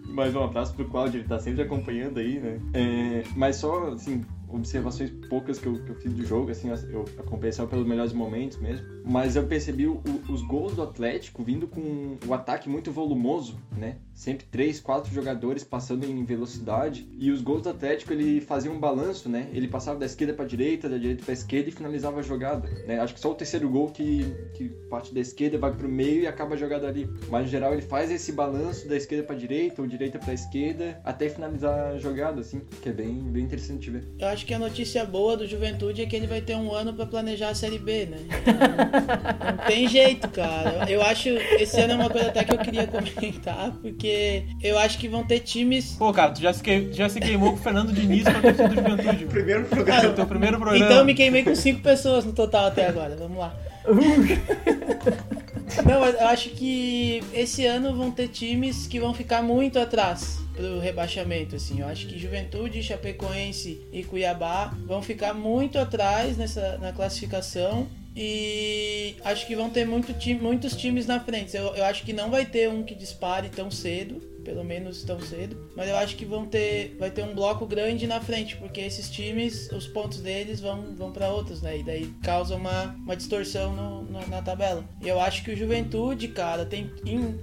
Mas 0.08 0.34
um 0.34 0.42
abraço 0.42 0.74
pro 0.74 0.88
Cláudio, 0.88 1.20
ele 1.20 1.28
tá 1.28 1.38
sempre 1.38 1.62
acompanhando 1.62 2.18
aí, 2.18 2.40
né? 2.40 2.58
É, 2.72 3.22
mas 3.36 3.56
só, 3.56 3.88
assim, 3.88 4.24
observações 4.48 5.10
poucas 5.28 5.58
que 5.58 5.66
eu, 5.66 5.82
que 5.84 5.90
eu 5.90 5.94
fiz 5.96 6.12
do 6.12 6.24
jogo, 6.24 6.50
assim, 6.50 6.68
eu 6.90 7.04
acompanhei 7.18 7.52
só 7.52 7.66
pelos 7.66 7.86
melhores 7.86 8.12
momentos 8.12 8.58
mesmo. 8.58 8.86
Mas 9.04 9.36
eu 9.36 9.46
percebi 9.46 9.86
o, 9.86 10.02
os 10.28 10.42
gols 10.42 10.74
do 10.74 10.82
Atlético 10.82 11.42
vindo 11.42 11.66
com 11.66 12.16
o 12.26 12.34
ataque 12.34 12.68
muito 12.68 12.90
volumoso, 12.90 13.56
né? 13.76 13.96
Sempre 14.14 14.46
três, 14.50 14.80
quatro 14.80 15.12
jogadores 15.12 15.62
passando 15.62 16.04
em 16.04 16.24
velocidade. 16.24 17.06
E 17.18 17.30
os 17.30 17.40
gols 17.42 17.62
do 17.62 17.68
Atlético, 17.68 18.12
ele 18.12 18.40
fazia 18.40 18.70
um 18.70 18.78
balanço, 18.78 19.28
né? 19.28 19.48
Ele 19.52 19.68
passava 19.68 19.98
da 19.98 20.06
esquerda 20.06 20.34
para 20.34 20.44
direita, 20.44 20.88
da 20.88 20.96
direita 20.96 21.24
para 21.24 21.34
esquerda 21.34 21.68
e 21.68 21.72
finalizava 21.72 22.20
a 22.20 22.22
jogada, 22.22 22.68
né? 22.86 22.98
Acho 22.98 23.14
que 23.14 23.20
só 23.20 23.30
o 23.30 23.34
terceiro 23.34 23.68
gol 23.68 23.90
que, 23.90 24.24
que 24.54 24.68
parte 24.90 25.12
da 25.14 25.20
esquerda 25.20 25.58
vai 25.58 25.72
pro 25.72 25.88
meio 25.88 26.22
e 26.22 26.26
acaba 26.26 26.54
a 26.54 26.58
jogada 26.58 26.88
ali. 26.88 27.08
Mas, 27.28 27.44
no 27.44 27.48
geral, 27.48 27.72
ele 27.72 27.82
faz 27.82 28.10
esse 28.10 28.32
balanço 28.32 28.88
da 28.88 28.96
esquerda 28.96 29.24
para 29.24 29.36
direita 29.36 29.82
ou 29.82 29.88
direita 29.88 30.18
para 30.18 30.32
esquerda 30.32 31.00
até 31.04 31.28
finalizar 31.28 31.92
a 31.92 31.98
jogada, 31.98 32.40
assim, 32.40 32.60
que 32.82 32.88
é 32.88 32.92
bem, 32.92 33.18
bem 33.18 33.44
interessante 33.44 33.90
ver. 33.90 34.04
Eu 34.18 34.28
acho 34.28 34.45
que 34.46 34.54
a 34.54 34.58
notícia 34.58 35.04
boa 35.04 35.36
do 35.36 35.46
Juventude 35.46 36.00
é 36.00 36.06
que 36.06 36.14
ele 36.14 36.26
vai 36.26 36.40
ter 36.40 36.54
um 36.54 36.72
ano 36.72 36.94
para 36.94 37.04
planejar 37.04 37.48
a 37.48 37.54
Série 37.54 37.78
B, 37.78 38.06
né? 38.06 38.18
Não, 38.46 39.56
não 39.56 39.64
tem 39.66 39.88
jeito, 39.88 40.28
cara. 40.28 40.88
Eu 40.88 41.02
acho 41.02 41.28
esse 41.28 41.80
ano 41.80 41.94
é 41.94 41.96
uma 41.96 42.10
coisa 42.10 42.28
até 42.28 42.44
que 42.44 42.52
eu 42.52 42.58
queria 42.58 42.86
comentar, 42.86 43.72
porque 43.82 44.44
eu 44.62 44.78
acho 44.78 44.98
que 44.98 45.08
vão 45.08 45.26
ter 45.26 45.40
times. 45.40 45.96
Pô, 45.98 46.12
cara, 46.12 46.30
tu 46.32 46.40
já 46.40 46.52
se, 46.52 46.62
que... 46.62 46.92
já 46.92 47.08
se 47.08 47.20
queimou 47.20 47.50
com 47.50 47.58
o 47.58 47.62
Fernando 47.62 47.92
Diniz 47.92 48.22
pra 48.22 48.40
torcida 48.40 48.68
do 48.68 48.74
Juventude. 48.74 49.24
Primeiro 49.26 49.64
programa. 49.64 50.00
Ah, 50.00 50.12
teu 50.12 50.26
primeiro 50.26 50.56
programa. 50.58 50.84
Então 50.84 50.98
eu 50.98 51.04
me 51.04 51.14
queimei 51.14 51.42
com 51.42 51.54
cinco 51.54 51.80
pessoas 51.80 52.24
no 52.24 52.32
total 52.32 52.66
até 52.66 52.86
agora. 52.86 53.16
Vamos 53.16 53.38
lá. 53.38 53.54
Não, 55.84 56.04
eu 56.04 56.26
acho 56.28 56.50
que 56.50 57.22
esse 57.32 57.66
ano 57.66 57.94
vão 57.94 58.10
ter 58.10 58.28
times 58.28 58.86
que 58.86 58.98
vão 58.98 59.12
ficar 59.12 59.42
muito 59.42 59.78
atrás 59.78 60.38
pro 60.54 60.78
rebaixamento, 60.78 61.56
assim. 61.56 61.80
Eu 61.80 61.88
acho 61.88 62.06
que 62.06 62.18
Juventude, 62.18 62.82
Chapecoense 62.82 63.86
e 63.92 64.02
Cuiabá 64.02 64.74
vão 64.86 65.02
ficar 65.02 65.34
muito 65.34 65.78
atrás 65.78 66.36
nessa 66.36 66.78
na 66.78 66.92
classificação 66.92 67.86
e 68.16 69.16
acho 69.22 69.46
que 69.46 69.54
vão 69.54 69.68
ter 69.68 69.84
muito 69.84 70.14
muitos 70.40 70.74
times 70.74 71.06
na 71.06 71.20
frente. 71.20 71.56
Eu, 71.56 71.74
eu 71.74 71.84
acho 71.84 72.04
que 72.04 72.12
não 72.12 72.30
vai 72.30 72.46
ter 72.46 72.70
um 72.70 72.82
que 72.82 72.94
dispare 72.94 73.50
tão 73.50 73.70
cedo 73.70 74.35
pelo 74.46 74.62
menos 74.62 75.02
tão 75.02 75.20
cedo. 75.20 75.72
Mas 75.74 75.88
eu 75.88 75.96
acho 75.96 76.14
que 76.16 76.24
vão 76.24 76.46
ter, 76.46 76.96
vai 77.00 77.10
ter 77.10 77.24
um 77.24 77.34
bloco 77.34 77.66
grande 77.66 78.06
na 78.06 78.20
frente, 78.20 78.56
porque 78.56 78.80
esses 78.80 79.10
times, 79.10 79.68
os 79.72 79.88
pontos 79.88 80.20
deles 80.20 80.60
vão, 80.60 80.94
vão 80.94 81.10
para 81.10 81.28
outros, 81.28 81.60
né? 81.60 81.78
E 81.78 81.82
daí 81.82 82.06
causa 82.22 82.54
uma, 82.54 82.94
uma 82.94 83.16
distorção 83.16 83.74
no, 83.74 84.02
no, 84.04 84.26
na 84.28 84.40
tabela. 84.40 84.88
E 85.02 85.08
eu 85.08 85.20
acho 85.20 85.42
que 85.42 85.50
o 85.50 85.56
Juventude, 85.56 86.28
cara, 86.28 86.64
tem. 86.64 86.88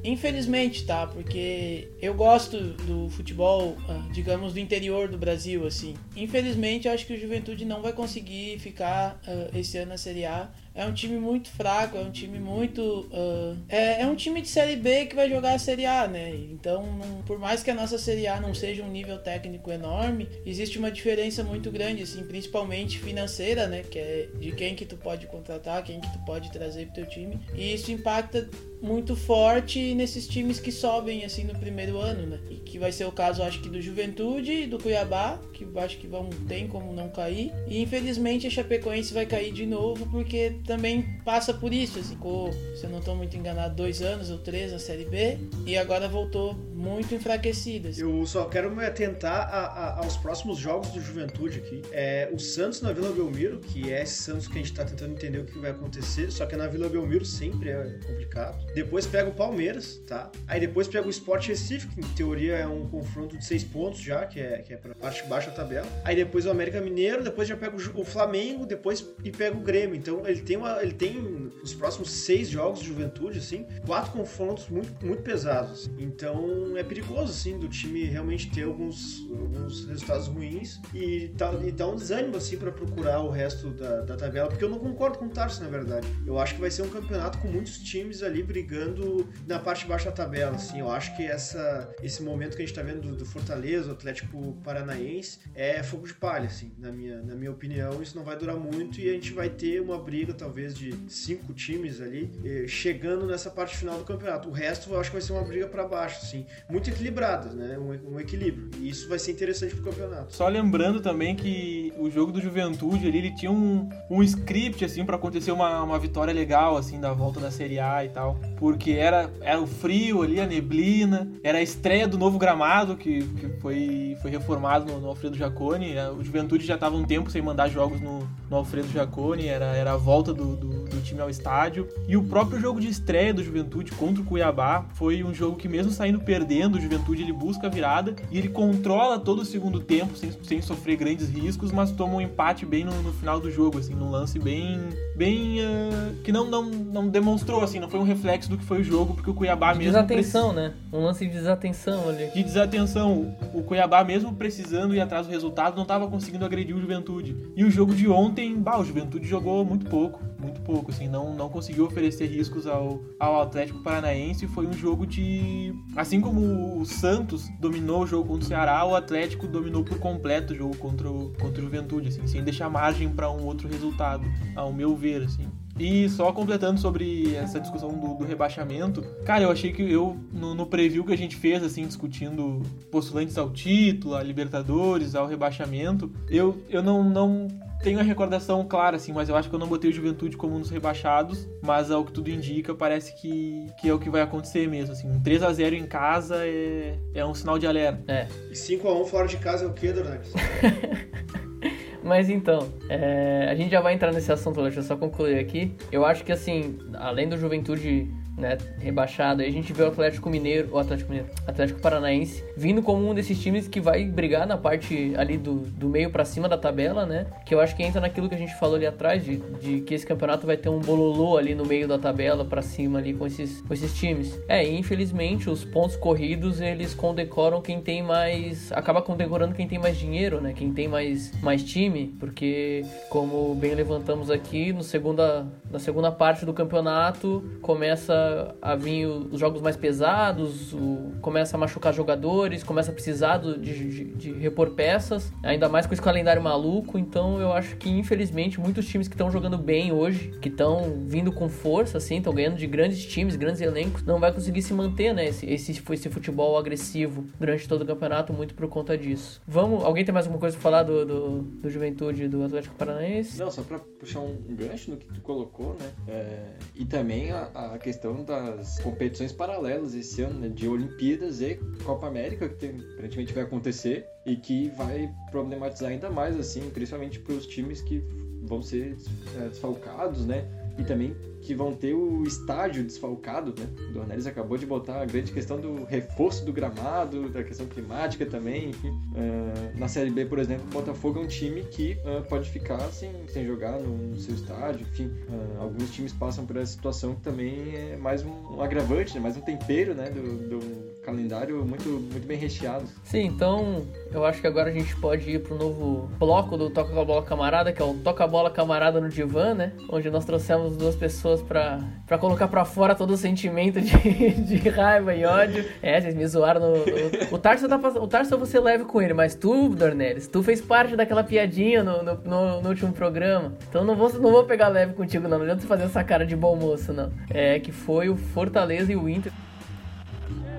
Infelizmente, 0.01 0.85
tá? 0.85 1.05
Porque 1.05 1.91
eu 2.01 2.13
gosto 2.13 2.57
do 2.57 3.09
futebol, 3.09 3.75
ah, 3.89 4.07
digamos, 4.13 4.53
do 4.53 4.59
interior 4.59 5.09
do 5.09 5.17
Brasil, 5.17 5.67
assim. 5.67 5.95
Infelizmente, 6.15 6.87
eu 6.87 6.93
acho 6.93 7.05
que 7.05 7.13
o 7.13 7.19
Juventude 7.19 7.65
não 7.65 7.81
vai 7.81 7.91
conseguir 7.91 8.57
ficar 8.59 9.19
uh, 9.27 9.57
esse 9.57 9.77
ano 9.77 9.89
na 9.89 9.97
Série 9.97 10.23
A 10.23 10.49
é 10.75 10.85
um 10.85 10.93
time 10.93 11.17
muito 11.19 11.49
fraco, 11.49 11.97
é 11.97 12.01
um 12.01 12.11
time 12.11 12.39
muito. 12.39 12.81
Uh, 13.11 13.57
é, 13.69 14.01
é, 14.01 14.07
um 14.07 14.15
time 14.15 14.41
de 14.41 14.47
Série 14.47 14.75
B 14.75 15.05
que 15.05 15.15
vai 15.15 15.29
jogar 15.29 15.53
a 15.53 15.59
Série 15.59 15.85
A, 15.85 16.07
né? 16.07 16.33
Então, 16.35 16.83
não, 16.97 17.21
por 17.21 17.37
mais 17.37 17.61
que 17.61 17.69
a 17.69 17.75
nossa 17.75 17.97
Série 17.97 18.27
A 18.27 18.41
não 18.41 18.55
seja 18.55 18.83
um 18.83 18.89
nível 18.89 19.19
técnico 19.19 19.71
enorme, 19.71 20.27
existe 20.45 20.79
uma 20.79 20.91
diferença 20.91 21.43
muito 21.43 21.69
grande, 21.69 22.01
assim, 22.01 22.23
principalmente 22.23 22.97
financeira, 22.97 23.67
né? 23.67 23.83
Que 23.83 23.99
é 23.99 24.29
de 24.39 24.51
quem 24.53 24.73
que 24.73 24.85
tu 24.85 24.97
pode 24.97 25.27
contratar, 25.27 25.83
quem 25.83 25.99
que 25.99 26.11
tu 26.11 26.19
pode 26.25 26.51
trazer 26.51 26.85
pro 26.87 26.95
teu 26.95 27.05
time. 27.05 27.39
E 27.53 27.73
isso 27.73 27.91
impacta 27.91 28.49
muito 28.83 29.15
forte 29.15 29.95
nesses 29.95 30.27
times 30.27 30.59
que 30.59 30.69
sobem 30.69 31.23
assim 31.23 31.45
no 31.45 31.57
primeiro 31.57 31.97
ano, 31.97 32.27
né? 32.27 32.39
E 32.49 32.55
que 32.55 32.77
vai 32.77 32.91
ser 32.91 33.05
o 33.05 33.11
caso, 33.11 33.41
acho 33.41 33.61
que 33.61 33.69
do 33.69 33.81
Juventude 33.81 34.67
do 34.67 34.77
Cuiabá, 34.77 35.39
que 35.53 35.65
acho 35.79 35.97
que 35.97 36.05
vão 36.05 36.29
tem 36.49 36.67
como 36.67 36.91
não 36.91 37.09
cair. 37.09 37.53
E 37.67 37.81
infelizmente 37.81 38.45
a 38.45 38.49
Chapecoense 38.49 39.13
vai 39.13 39.25
cair 39.25 39.53
de 39.53 39.65
novo 39.65 40.05
porque 40.11 40.57
também 40.65 41.19
passa 41.23 41.53
por 41.53 41.73
isso. 41.73 41.99
Assim, 41.99 42.15
ficou, 42.15 42.51
se 42.75 42.83
eu 42.83 42.89
não 42.89 42.99
estou 42.99 43.15
muito 43.15 43.35
enganado, 43.35 43.75
dois 43.75 44.01
anos 44.01 44.29
ou 44.29 44.37
três 44.37 44.71
na 44.71 44.79
Série 44.79 45.05
B 45.05 45.37
e 45.65 45.77
agora 45.77 46.07
voltou 46.07 46.53
muito 46.73 47.15
enfraquecida. 47.15 47.89
Assim. 47.89 48.01
Eu 48.01 48.25
só 48.25 48.45
quero 48.45 48.73
me 48.75 48.85
atentar 48.85 49.49
a, 49.53 49.65
a, 49.65 49.97
aos 49.99 50.17
próximos 50.17 50.57
jogos 50.57 50.89
do 50.89 51.01
Juventude 51.01 51.59
aqui. 51.59 51.81
É, 51.91 52.29
o 52.31 52.39
Santos 52.39 52.81
na 52.81 52.91
Vila 52.91 53.11
Belmiro, 53.11 53.59
que 53.59 53.91
é 53.91 54.01
esse 54.01 54.23
Santos 54.23 54.47
que 54.47 54.53
a 54.53 54.57
gente 54.57 54.71
está 54.71 54.83
tentando 54.85 55.13
entender 55.13 55.39
o 55.39 55.45
que 55.45 55.57
vai 55.59 55.71
acontecer, 55.71 56.31
só 56.31 56.45
que 56.45 56.55
na 56.55 56.67
Vila 56.67 56.89
Belmiro 56.89 57.25
sempre 57.25 57.69
é 57.69 57.99
complicado. 58.05 58.65
Depois 58.73 59.05
pega 59.05 59.29
o 59.29 59.33
Palmeiras, 59.33 60.01
tá? 60.07 60.31
Aí 60.47 60.59
depois 60.59 60.87
pega 60.87 61.07
o 61.07 61.09
Sport 61.09 61.47
Recife, 61.47 61.87
que 61.87 61.99
em 61.99 62.09
teoria 62.15 62.55
é 62.55 62.67
um 62.67 62.87
confronto 62.89 63.37
de 63.37 63.45
seis 63.45 63.63
pontos 63.63 63.99
já, 64.01 64.25
que 64.25 64.39
é, 64.39 64.59
que 64.59 64.73
é 64.73 64.77
pra 64.77 64.93
parte 64.95 65.23
baixa 65.23 65.49
da 65.49 65.55
tabela. 65.55 65.87
Aí 66.03 66.15
depois 66.15 66.45
o 66.45 66.49
América 66.49 66.81
Mineiro, 66.81 67.23
depois 67.23 67.47
já 67.47 67.55
pega 67.55 67.75
o, 67.75 68.01
o 68.01 68.05
Flamengo, 68.05 68.65
depois 68.65 69.05
e 69.23 69.31
pega 69.31 69.55
o 69.55 69.61
Grêmio. 69.61 69.95
Então 69.95 70.27
ele 70.27 70.41
tem, 70.41 70.52
uma, 70.57 70.81
ele 70.81 70.93
tem 70.93 71.51
os 71.61 71.73
próximos 71.73 72.11
seis 72.11 72.49
jogos 72.49 72.79
de 72.79 72.87
Juventude, 72.87 73.39
assim, 73.39 73.65
quatro 73.85 74.11
confrontos 74.11 74.67
muito, 74.69 75.05
muito 75.05 75.23
pesados. 75.23 75.89
Então 75.97 76.77
é 76.77 76.83
perigoso, 76.83 77.31
assim, 77.31 77.57
do 77.57 77.67
time 77.67 78.03
realmente 78.05 78.49
ter 78.51 78.63
alguns, 78.63 79.19
alguns 79.29 79.85
resultados 79.85 80.27
ruins 80.27 80.79
e, 80.93 81.29
tá, 81.37 81.53
e 81.65 81.71
dá 81.71 81.87
um 81.87 81.95
desânimo, 81.95 82.37
assim, 82.37 82.57
para 82.57 82.71
procurar 82.71 83.21
o 83.21 83.29
resto 83.29 83.69
da, 83.69 84.01
da 84.01 84.15
tabela, 84.15 84.49
porque 84.49 84.63
eu 84.63 84.69
não 84.69 84.79
concordo 84.79 85.17
com 85.17 85.25
o 85.25 85.29
Tarso, 85.29 85.63
na 85.63 85.69
verdade. 85.69 86.07
Eu 86.25 86.37
acho 86.37 86.55
que 86.55 86.61
vai 86.61 86.69
ser 86.69 86.83
um 86.83 86.89
campeonato 86.89 87.37
com 87.39 87.47
muitos 87.47 87.79
times 87.79 88.21
ali 88.21 88.43
brigando 88.43 89.27
na 89.47 89.59
parte 89.59 89.85
baixa 89.85 90.05
da 90.05 90.11
tabela, 90.11 90.55
assim. 90.55 90.79
Eu 90.79 90.91
acho 90.91 91.15
que 91.15 91.23
essa, 91.23 91.93
esse 92.01 92.21
momento 92.21 92.55
que 92.55 92.63
a 92.63 92.65
gente 92.65 92.75
tá 92.75 92.81
vendo 92.81 93.01
do, 93.01 93.15
do 93.15 93.25
Fortaleza, 93.25 93.89
o 93.89 93.93
Atlético 93.93 94.53
Paranaense, 94.63 95.39
é 95.55 95.81
fogo 95.81 96.07
de 96.07 96.13
palha, 96.13 96.45
assim, 96.45 96.71
na 96.77 96.91
minha, 96.91 97.21
na 97.21 97.35
minha 97.35 97.51
opinião. 97.51 98.01
Isso 98.01 98.15
não 98.15 98.23
vai 98.23 98.37
durar 98.37 98.57
muito 98.57 98.99
e 98.99 99.09
a 99.09 99.13
gente 99.13 99.33
vai 99.33 99.49
ter 99.49 99.81
uma 99.81 99.97
briga, 99.97 100.33
talvez, 100.43 100.75
de 100.75 100.93
cinco 101.07 101.53
times 101.53 102.01
ali 102.01 102.29
eh, 102.43 102.65
chegando 102.67 103.25
nessa 103.25 103.49
parte 103.49 103.77
final 103.77 103.97
do 103.97 104.03
campeonato. 104.03 104.49
O 104.49 104.51
resto 104.51 104.91
eu 104.91 104.99
acho 104.99 105.09
que 105.09 105.15
vai 105.15 105.21
ser 105.21 105.31
uma 105.31 105.41
briga 105.41 105.67
para 105.67 105.87
baixo, 105.87 106.19
assim, 106.21 106.45
muito 106.69 106.89
equilibrada, 106.89 107.49
né? 107.53 107.77
Um, 107.77 108.15
um, 108.15 108.19
equilíbrio. 108.19 108.69
E 108.77 108.89
isso 108.89 109.07
vai 109.07 109.17
ser 109.17 109.31
interessante 109.31 109.73
pro 109.73 109.85
campeonato. 109.85 110.35
Só 110.35 110.47
lembrando 110.49 110.99
também 110.99 111.33
que 111.33 111.93
o 111.97 112.11
jogo 112.11 112.33
do 112.33 112.41
Juventude 112.41 113.07
ali, 113.07 113.19
ele 113.19 113.35
tinha 113.35 113.51
um, 113.51 113.89
um 114.09 114.21
script, 114.21 114.83
assim, 114.83 115.05
para 115.05 115.15
acontecer 115.15 115.51
uma, 115.51 115.81
uma 115.81 115.97
vitória 115.97 116.33
legal, 116.33 116.75
assim, 116.75 116.99
da 116.99 117.13
volta 117.13 117.39
da 117.39 117.49
Série 117.49 117.79
A 117.79 118.03
e 118.03 118.09
tal. 118.09 118.37
Porque 118.57 118.91
era, 118.91 119.31
era 119.39 119.61
o 119.61 119.67
frio 119.67 120.23
ali, 120.23 120.41
a 120.41 120.45
neblina, 120.45 121.31
era 121.41 121.59
a 121.59 121.61
estreia 121.61 122.05
do 122.05 122.17
novo 122.17 122.37
gramado, 122.37 122.97
que, 122.97 123.23
que 123.23 123.47
foi, 123.61 124.17
foi 124.21 124.29
reformado 124.29 124.91
no, 124.91 124.99
no 124.99 125.07
Alfredo 125.07 125.37
Jaconi. 125.37 125.95
O 126.19 126.23
Juventude 126.23 126.65
já 126.65 126.77
tava 126.77 126.97
um 126.97 127.05
tempo 127.05 127.31
sem 127.31 127.41
mandar 127.41 127.69
jogos 127.69 128.01
no, 128.01 128.27
no 128.53 128.57
Alfredo 128.59 128.87
Jaconi, 128.89 129.47
era, 129.47 129.65
era 129.75 129.93
a 129.93 129.97
volta 129.97 130.31
do, 130.31 130.55
do, 130.55 130.85
do 130.85 131.01
time 131.01 131.19
ao 131.19 131.29
estádio. 131.29 131.89
E 132.07 132.15
o 132.15 132.23
próprio 132.23 132.59
jogo 132.59 132.79
de 132.79 132.87
estreia 132.87 133.33
do 133.33 133.43
Juventude 133.43 133.91
contra 133.93 134.21
o 134.21 134.25
Cuiabá 134.25 134.85
foi 134.93 135.23
um 135.23 135.33
jogo 135.33 135.57
que, 135.57 135.67
mesmo 135.67 135.91
saindo 135.91 136.19
perdendo, 136.19 136.77
o 136.77 136.81
Juventude 136.81 137.23
ele 137.23 137.33
busca 137.33 137.65
a 137.65 137.69
virada 137.69 138.15
e 138.29 138.37
ele 138.37 138.49
controla 138.49 139.19
todo 139.19 139.41
o 139.41 139.45
segundo 139.45 139.79
tempo 139.79 140.15
sem, 140.15 140.31
sem 140.43 140.61
sofrer 140.61 140.97
grandes 140.97 141.29
riscos, 141.29 141.71
mas 141.71 141.91
toma 141.91 142.13
um 142.13 142.21
empate 142.21 142.63
bem 142.63 142.85
no, 142.85 143.01
no 143.01 143.11
final 143.11 143.39
do 143.39 143.49
jogo, 143.49 143.79
assim, 143.79 143.95
num 143.95 144.11
lance 144.11 144.37
bem. 144.37 144.79
Bem. 145.15 145.59
Uh, 145.59 146.15
que 146.23 146.31
não, 146.31 146.45
não, 146.45 146.63
não 146.63 147.07
demonstrou, 147.09 147.61
assim, 147.61 147.79
não 147.79 147.89
foi 147.89 147.99
um 147.99 148.03
reflexo 148.03 148.49
do 148.49 148.57
que 148.57 148.63
foi 148.63 148.81
o 148.81 148.83
jogo, 148.83 149.13
porque 149.13 149.29
o 149.29 149.33
Cuiabá 149.33 149.73
de 149.73 149.79
mesmo. 149.79 149.93
Desatenção, 149.93 150.53
né? 150.53 150.73
Um 150.91 151.03
lance 151.03 151.25
de 151.25 151.31
desatenção 151.31 152.09
ali. 152.09 152.27
De 152.27 152.43
desatenção. 152.43 153.35
O 153.53 153.63
Cuiabá, 153.63 154.03
mesmo 154.03 154.33
precisando 154.33 154.95
ir 154.95 155.01
atrás 155.01 155.27
do 155.27 155.31
resultado, 155.31 155.75
não 155.75 155.83
estava 155.83 156.07
conseguindo 156.07 156.45
agredir 156.45 156.75
o 156.75 156.79
Juventude. 156.79 157.35
E 157.55 157.63
o 157.63 157.71
jogo 157.71 157.93
de 157.93 158.07
ontem, 158.07 158.55
bah, 158.55 158.79
o 158.79 158.85
Juventude 158.85 159.27
jogou 159.27 159.65
muito 159.65 159.85
pouco, 159.85 160.19
muito 160.43 160.61
pouco, 160.61 160.91
assim, 160.91 161.07
não, 161.07 161.33
não 161.33 161.49
conseguiu 161.49 161.85
oferecer 161.85 162.27
riscos 162.27 162.67
ao, 162.67 163.01
ao 163.19 163.41
Atlético 163.41 163.79
Paranaense. 163.79 164.47
Foi 164.47 164.67
um 164.67 164.73
jogo 164.73 165.05
de. 165.05 165.73
Assim 165.95 166.19
como 166.21 166.79
o 166.79 166.85
Santos 166.85 167.49
dominou 167.59 168.03
o 168.03 168.07
jogo 168.07 168.27
contra 168.27 168.45
o 168.45 168.47
Ceará, 168.47 168.85
o 168.85 168.95
Atlético 168.95 169.47
dominou 169.47 169.83
por 169.83 169.99
completo 169.99 170.53
o 170.53 170.55
jogo 170.55 170.77
contra 170.77 171.09
o, 171.09 171.33
contra 171.39 171.61
o 171.61 171.63
Juventude, 171.63 172.09
assim, 172.09 172.27
sem 172.27 172.43
deixar 172.43 172.69
margem 172.69 173.09
para 173.09 173.31
um 173.31 173.45
outro 173.45 173.67
resultado, 173.67 174.25
ao 174.55 174.71
meu 174.71 174.95
ver, 174.95 175.23
assim. 175.23 175.47
E 175.79 176.07
só 176.07 176.31
completando 176.31 176.79
sobre 176.79 177.35
essa 177.35 177.59
discussão 177.59 177.89
do, 177.97 178.13
do, 178.13 178.23
rebaixamento, 178.23 179.01
cara, 179.25 179.43
eu 179.43 179.51
achei 179.51 179.71
que 179.71 179.81
eu, 179.81 180.15
no, 180.31 180.53
no, 180.53 180.67
preview 180.67 181.03
que 181.03 181.13
a 181.13 181.17
gente 181.17 181.35
fez, 181.35 181.63
assim, 181.63 181.87
discutindo 181.87 182.61
postulantes 182.91 183.39
ao 183.39 183.49
título, 183.49 184.13
a 184.15 184.21
Libertadores, 184.21 185.15
ao 185.15 185.25
rebaixamento, 185.25 186.11
eu, 186.29 186.61
eu 186.69 186.83
não, 186.83 187.03
não 187.03 187.47
tenho 187.83 187.99
a 187.99 188.03
recordação 188.03 188.65
clara, 188.65 188.95
assim, 188.95 189.11
mas 189.11 189.27
eu 189.27 189.35
acho 189.35 189.49
que 189.49 189.55
eu 189.55 189.59
não 189.59 189.67
botei 189.67 189.91
o 189.91 189.93
Juventude 189.93 190.37
como 190.37 190.55
um 190.55 190.61
dos 190.61 190.69
rebaixados, 190.69 191.47
mas 191.61 191.91
ao 191.91 192.05
que 192.05 192.13
tudo 192.13 192.31
indica, 192.31 192.73
parece 192.73 193.13
que, 193.13 193.67
que 193.79 193.89
é 193.89 193.93
o 193.93 193.99
que 193.99 194.09
vai 194.09 194.21
acontecer 194.21 194.67
mesmo, 194.67 194.93
assim. 194.93 195.07
Um 195.07 195.21
3x0 195.21 195.73
em 195.73 195.85
casa 195.85 196.37
é, 196.47 196.97
é 197.13 197.25
um 197.25 197.33
sinal 197.33 197.59
de 197.59 197.67
alerta. 197.67 198.01
É. 198.07 198.27
E 198.49 198.53
5x1 198.53 199.05
fora 199.05 199.27
de 199.27 199.37
casa 199.37 199.65
é 199.65 199.67
o 199.67 199.73
quê, 199.73 199.91
Donatis? 199.91 200.31
Mas 202.01 202.29
então, 202.29 202.69
é, 202.89 203.47
a 203.49 203.55
gente 203.55 203.71
já 203.71 203.79
vai 203.79 203.93
entrar 203.93 204.11
nesse 204.11 204.31
assunto, 204.31 204.61
deixa 204.61 204.79
eu 204.79 204.83
só 204.83 204.95
concluir 204.95 205.39
aqui. 205.39 205.73
Eu 205.91 206.05
acho 206.05 206.23
que, 206.23 206.31
assim, 206.31 206.77
além 206.95 207.29
do 207.29 207.37
Juventude 207.37 208.09
né, 208.37 208.57
rebaixado. 208.79 209.41
Aí 209.41 209.47
a 209.47 209.51
gente 209.51 209.71
vê 209.73 209.83
o 209.83 209.87
Atlético 209.87 210.29
Mineiro, 210.29 210.69
o 210.71 210.79
Atlético 210.79 211.11
Mineiro, 211.11 211.31
Atlético 211.47 211.79
Paranaense, 211.79 212.43
vindo 212.57 212.81
como 212.81 213.09
um 213.09 213.13
desses 213.13 213.39
times 213.39 213.67
que 213.67 213.79
vai 213.79 214.05
brigar 214.05 214.47
na 214.47 214.57
parte 214.57 215.13
ali 215.17 215.37
do, 215.37 215.55
do 215.55 215.87
meio 215.87 216.09
para 216.09 216.25
cima 216.25 216.49
da 216.49 216.57
tabela, 216.57 217.05
né? 217.05 217.27
Que 217.45 217.53
eu 217.53 217.59
acho 217.59 217.75
que 217.75 217.83
entra 217.83 218.01
naquilo 218.01 218.27
que 218.27 218.35
a 218.35 218.37
gente 218.37 218.55
falou 218.55 218.75
ali 218.75 218.85
atrás, 218.85 219.23
de, 219.23 219.37
de 219.37 219.81
que 219.81 219.93
esse 219.93 220.05
campeonato 220.05 220.47
vai 220.47 220.57
ter 220.57 220.69
um 220.69 220.79
bololô 220.79 221.37
ali 221.37 221.53
no 221.53 221.65
meio 221.65 221.87
da 221.87 221.97
tabela 221.97 222.43
para 222.43 222.61
cima 222.61 222.99
ali 222.99 223.13
com 223.13 223.25
esses, 223.25 223.61
com 223.61 223.73
esses 223.73 223.93
times. 223.95 224.39
É, 224.47 224.65
e 224.65 224.77
infelizmente 224.77 225.49
os 225.49 225.63
pontos 225.63 225.95
corridos 225.95 226.59
eles 226.59 226.93
condecoram 226.93 227.61
quem 227.61 227.81
tem 227.81 228.01
mais. 228.01 228.71
acaba 228.71 229.01
condecorando 229.01 229.53
quem 229.53 229.67
tem 229.67 229.79
mais 229.79 229.97
dinheiro, 229.97 230.41
né? 230.41 230.53
Quem 230.53 230.71
tem 230.71 230.87
mais, 230.87 231.31
mais 231.41 231.63
time, 231.63 232.15
porque 232.19 232.83
como 233.09 233.53
bem 233.55 233.75
levantamos 233.75 234.29
aqui, 234.29 234.73
no 234.73 234.83
segunda, 234.83 235.45
na 235.69 235.79
segunda 235.79 236.11
parte 236.11 236.45
do 236.45 236.53
campeonato 236.53 237.43
começa 237.61 238.22
a 238.61 238.75
vir 238.75 239.07
os 239.07 239.39
jogos 239.39 239.61
mais 239.61 239.75
pesados, 239.75 240.73
o, 240.73 241.13
começa 241.21 241.55
a 241.55 241.59
machucar 241.59 241.93
jogadores, 241.93 242.63
começa 242.63 242.91
a 242.91 242.93
precisar 242.93 243.37
de, 243.37 243.59
de, 243.59 244.03
de, 244.13 244.31
repor 244.33 244.71
peças, 244.71 245.31
ainda 245.41 245.69
mais 245.69 245.85
com 245.85 245.93
esse 245.93 246.01
calendário 246.01 246.41
maluco. 246.41 246.97
Então 246.97 247.39
eu 247.39 247.51
acho 247.53 247.75
que 247.77 247.89
infelizmente 247.89 248.59
muitos 248.59 248.87
times 248.87 249.07
que 249.07 249.13
estão 249.15 249.31
jogando 249.31 249.57
bem 249.57 249.91
hoje, 249.91 250.31
que 250.41 250.49
estão 250.49 251.03
vindo 251.05 251.31
com 251.31 251.49
força, 251.49 251.97
assim, 251.97 252.17
estão 252.17 252.33
ganhando 252.33 252.57
de 252.57 252.67
grandes 252.67 253.05
times, 253.05 253.35
grandes 253.35 253.61
elencos, 253.61 254.03
não 254.03 254.19
vai 254.19 254.31
conseguir 254.31 254.61
se 254.61 254.73
manter, 254.73 255.13
né? 255.13 255.25
Esse, 255.25 255.45
esse, 255.45 255.83
esse 255.91 256.09
futebol 256.09 256.57
agressivo 256.57 257.25
durante 257.39 257.67
todo 257.67 257.81
o 257.81 257.85
campeonato, 257.85 258.33
muito 258.33 258.53
por 258.53 258.67
conta 258.67 258.97
disso. 258.97 259.41
Vamos, 259.47 259.83
alguém 259.83 260.03
tem 260.03 260.13
mais 260.13 260.25
alguma 260.25 260.39
coisa 260.39 260.55
pra 260.55 260.63
falar 260.63 260.83
do, 260.83 261.05
do, 261.05 261.41
do 261.41 261.69
Juventude 261.69 262.27
do 262.27 262.43
Atlético 262.43 262.75
Paranaense? 262.75 263.39
Não, 263.39 263.51
só 263.51 263.61
pra 263.61 263.79
puxar 263.79 264.19
um 264.19 264.35
gancho 264.49 264.91
no 264.91 264.97
que 264.97 265.05
tu 265.07 265.21
colocou, 265.21 265.75
né? 265.79 265.91
É, 266.07 266.43
e 266.75 266.85
também 266.85 267.31
a, 267.31 267.43
a 267.73 267.77
questão 267.77 268.12
questão 268.13 268.23
das 268.23 268.79
competições 268.79 269.31
paralelas 269.31 269.95
esse 269.95 270.21
ano, 270.21 270.39
né, 270.39 270.49
de 270.49 270.67
Olimpíadas 270.67 271.41
e 271.41 271.55
Copa 271.83 272.07
América, 272.07 272.47
que 272.47 272.55
tem, 272.55 272.71
aparentemente 272.93 273.33
vai 273.33 273.43
acontecer 273.43 274.07
e 274.25 274.35
que 274.35 274.69
vai 274.69 275.11
problematizar 275.31 275.89
ainda 275.89 276.09
mais, 276.09 276.39
assim, 276.39 276.69
principalmente 276.69 277.19
para 277.19 277.33
os 277.33 277.47
times 277.47 277.81
que 277.81 278.03
vão 278.43 278.61
ser 278.61 278.97
é, 279.37 279.49
desfalcados, 279.49 280.25
né? 280.25 280.45
E 280.77 280.83
também 280.83 281.15
que 281.43 281.53
vão 281.53 281.73
ter 281.73 281.93
o 281.93 282.23
estádio 282.23 282.83
desfalcado, 282.83 283.53
né? 283.57 283.67
O 283.89 283.93
Dornelles 283.93 284.25
acabou 284.25 284.57
de 284.57 284.65
botar 284.65 285.01
a 285.01 285.05
grande 285.05 285.31
questão 285.31 285.59
do 285.59 285.83
reforço 285.83 286.45
do 286.45 286.53
gramado, 286.53 287.29
da 287.29 287.43
questão 287.43 287.65
climática 287.65 288.25
também, 288.25 288.69
enfim. 288.69 288.89
Uh, 288.89 289.77
na 289.77 289.87
Série 289.87 290.09
B, 290.09 290.25
por 290.25 290.39
exemplo, 290.39 290.65
o 290.67 290.73
Botafogo 290.73 291.19
é 291.19 291.23
um 291.23 291.27
time 291.27 291.63
que 291.63 291.97
uh, 292.05 292.23
pode 292.27 292.49
ficar 292.49 292.79
sem, 292.91 293.11
sem 293.27 293.45
jogar 293.45 293.79
no, 293.79 293.95
no 293.97 294.19
seu 294.19 294.33
estádio, 294.33 294.81
enfim. 294.81 295.07
Uh, 295.27 295.61
alguns 295.61 295.91
times 295.91 296.13
passam 296.13 296.45
por 296.45 296.55
essa 296.55 296.71
situação 296.71 297.15
que 297.15 297.21
também 297.21 297.75
é 297.75 297.97
mais 297.97 298.23
um, 298.23 298.55
um 298.55 298.61
agravante, 298.61 299.13
né? 299.15 299.19
mais 299.19 299.35
um 299.35 299.41
tempero, 299.41 299.93
né? 299.93 300.09
Do, 300.09 300.49
do, 300.49 300.93
calendário 301.03 301.63
muito, 301.65 301.89
muito 301.89 302.25
bem 302.25 302.37
recheado. 302.37 302.85
Sim, 303.03 303.25
então 303.25 303.85
eu 304.11 304.25
acho 304.25 304.41
que 304.41 304.47
agora 304.47 304.69
a 304.69 304.73
gente 304.73 304.95
pode 304.95 305.29
ir 305.29 305.39
pro 305.39 305.55
novo 305.55 306.09
bloco 306.17 306.57
do 306.57 306.69
Toca 306.69 306.99
a 306.99 307.05
Bola 307.05 307.21
Camarada, 307.23 307.71
que 307.71 307.81
é 307.81 307.85
o 307.85 307.93
Toca 307.95 308.23
a 308.23 308.27
Bola 308.27 308.49
Camarada 308.49 308.99
no 308.99 309.09
Divã, 309.09 309.53
né? 309.53 309.73
Onde 309.89 310.09
nós 310.09 310.25
trouxemos 310.25 310.75
duas 310.77 310.95
pessoas 310.95 311.32
pessoas 311.41 312.19
colocar 312.19 312.47
pra 312.47 312.63
fora 312.63 312.95
todo 312.95 313.11
o 313.11 313.17
sentimento 313.17 313.81
de, 313.81 314.29
de 314.41 314.69
raiva 314.69 315.13
e 315.13 315.25
ódio. 315.25 315.65
É, 315.81 315.99
vocês 315.99 316.15
me 316.15 316.25
zoaram 316.27 316.61
no. 316.61 316.77
O, 316.77 317.35
o 317.35 317.37
Tarso 317.37 317.67
tá 317.67 317.75
O 317.75 318.07
Tarso 318.07 318.37
você 318.37 318.59
leve 318.59 318.85
com 318.85 319.01
ele, 319.01 319.13
mas 319.13 319.35
tu, 319.35 319.69
Dornelis, 319.69 320.27
tu 320.27 320.41
fez 320.43 320.61
parte 320.61 320.95
daquela 320.95 321.23
piadinha 321.23 321.83
no, 321.83 322.03
no, 322.03 322.15
no, 322.23 322.61
no 322.61 322.69
último 322.69 322.93
programa. 322.93 323.53
Então 323.67 323.83
não 323.83 323.95
vou, 323.95 324.11
não 324.13 324.31
vou 324.31 324.43
pegar 324.45 324.67
leve 324.67 324.93
contigo, 324.93 325.27
não. 325.27 325.37
Não 325.37 325.45
adianta 325.45 325.67
fazer 325.67 325.83
essa 325.83 326.03
cara 326.03 326.25
de 326.25 326.35
bom 326.35 326.55
moço, 326.55 326.93
não. 326.93 327.11
É 327.29 327.59
que 327.59 327.71
foi 327.71 328.09
o 328.09 328.15
Fortaleza 328.15 328.91
e 328.91 328.95
o 328.95 329.09
Inter. 329.09 329.31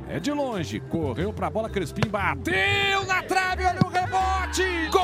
É 0.09 0.21
de 0.21 0.31
longe, 0.31 0.81
correu 0.81 1.33
pra 1.33 1.49
bola, 1.49 1.69
Crespim 1.69 2.09
bateu 2.09 3.05
na 3.07 3.23
trave, 3.23 3.65
olha 3.65 3.81
o 3.85 3.89
rebote! 3.89 4.63
Gol! 4.91 5.03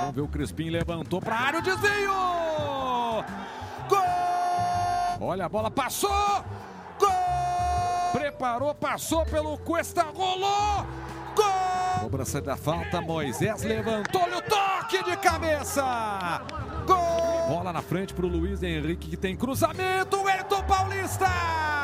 Vamos 0.00 0.14
ver 0.14 0.20
o 0.20 0.28
Crespim 0.28 0.70
levantou 0.70 1.20
pra 1.20 1.34
área, 1.34 1.58
o 1.58 1.62
desvio! 1.62 2.51
Olha 5.24 5.46
a 5.46 5.48
bola, 5.48 5.70
passou! 5.70 6.10
Gol! 6.98 7.08
Preparou, 8.10 8.74
passou 8.74 9.24
pelo 9.24 9.56
Cuesta, 9.58 10.02
rolou! 10.02 10.84
Gol! 11.36 12.00
Cobrança 12.00 12.40
da 12.40 12.56
falta, 12.56 13.00
Moisés 13.00 13.62
levantou-lhe 13.62 14.34
o 14.34 14.42
toque 14.42 15.00
de 15.04 15.16
cabeça! 15.18 16.42
Gol! 16.84 17.46
Bola 17.48 17.72
na 17.72 17.80
frente 17.80 18.12
para 18.12 18.26
o 18.26 18.28
Luiz 18.28 18.64
Henrique 18.64 19.10
que 19.10 19.16
tem 19.16 19.36
cruzamento, 19.36 20.28
Elton 20.28 20.62
Paulista! 20.64 21.81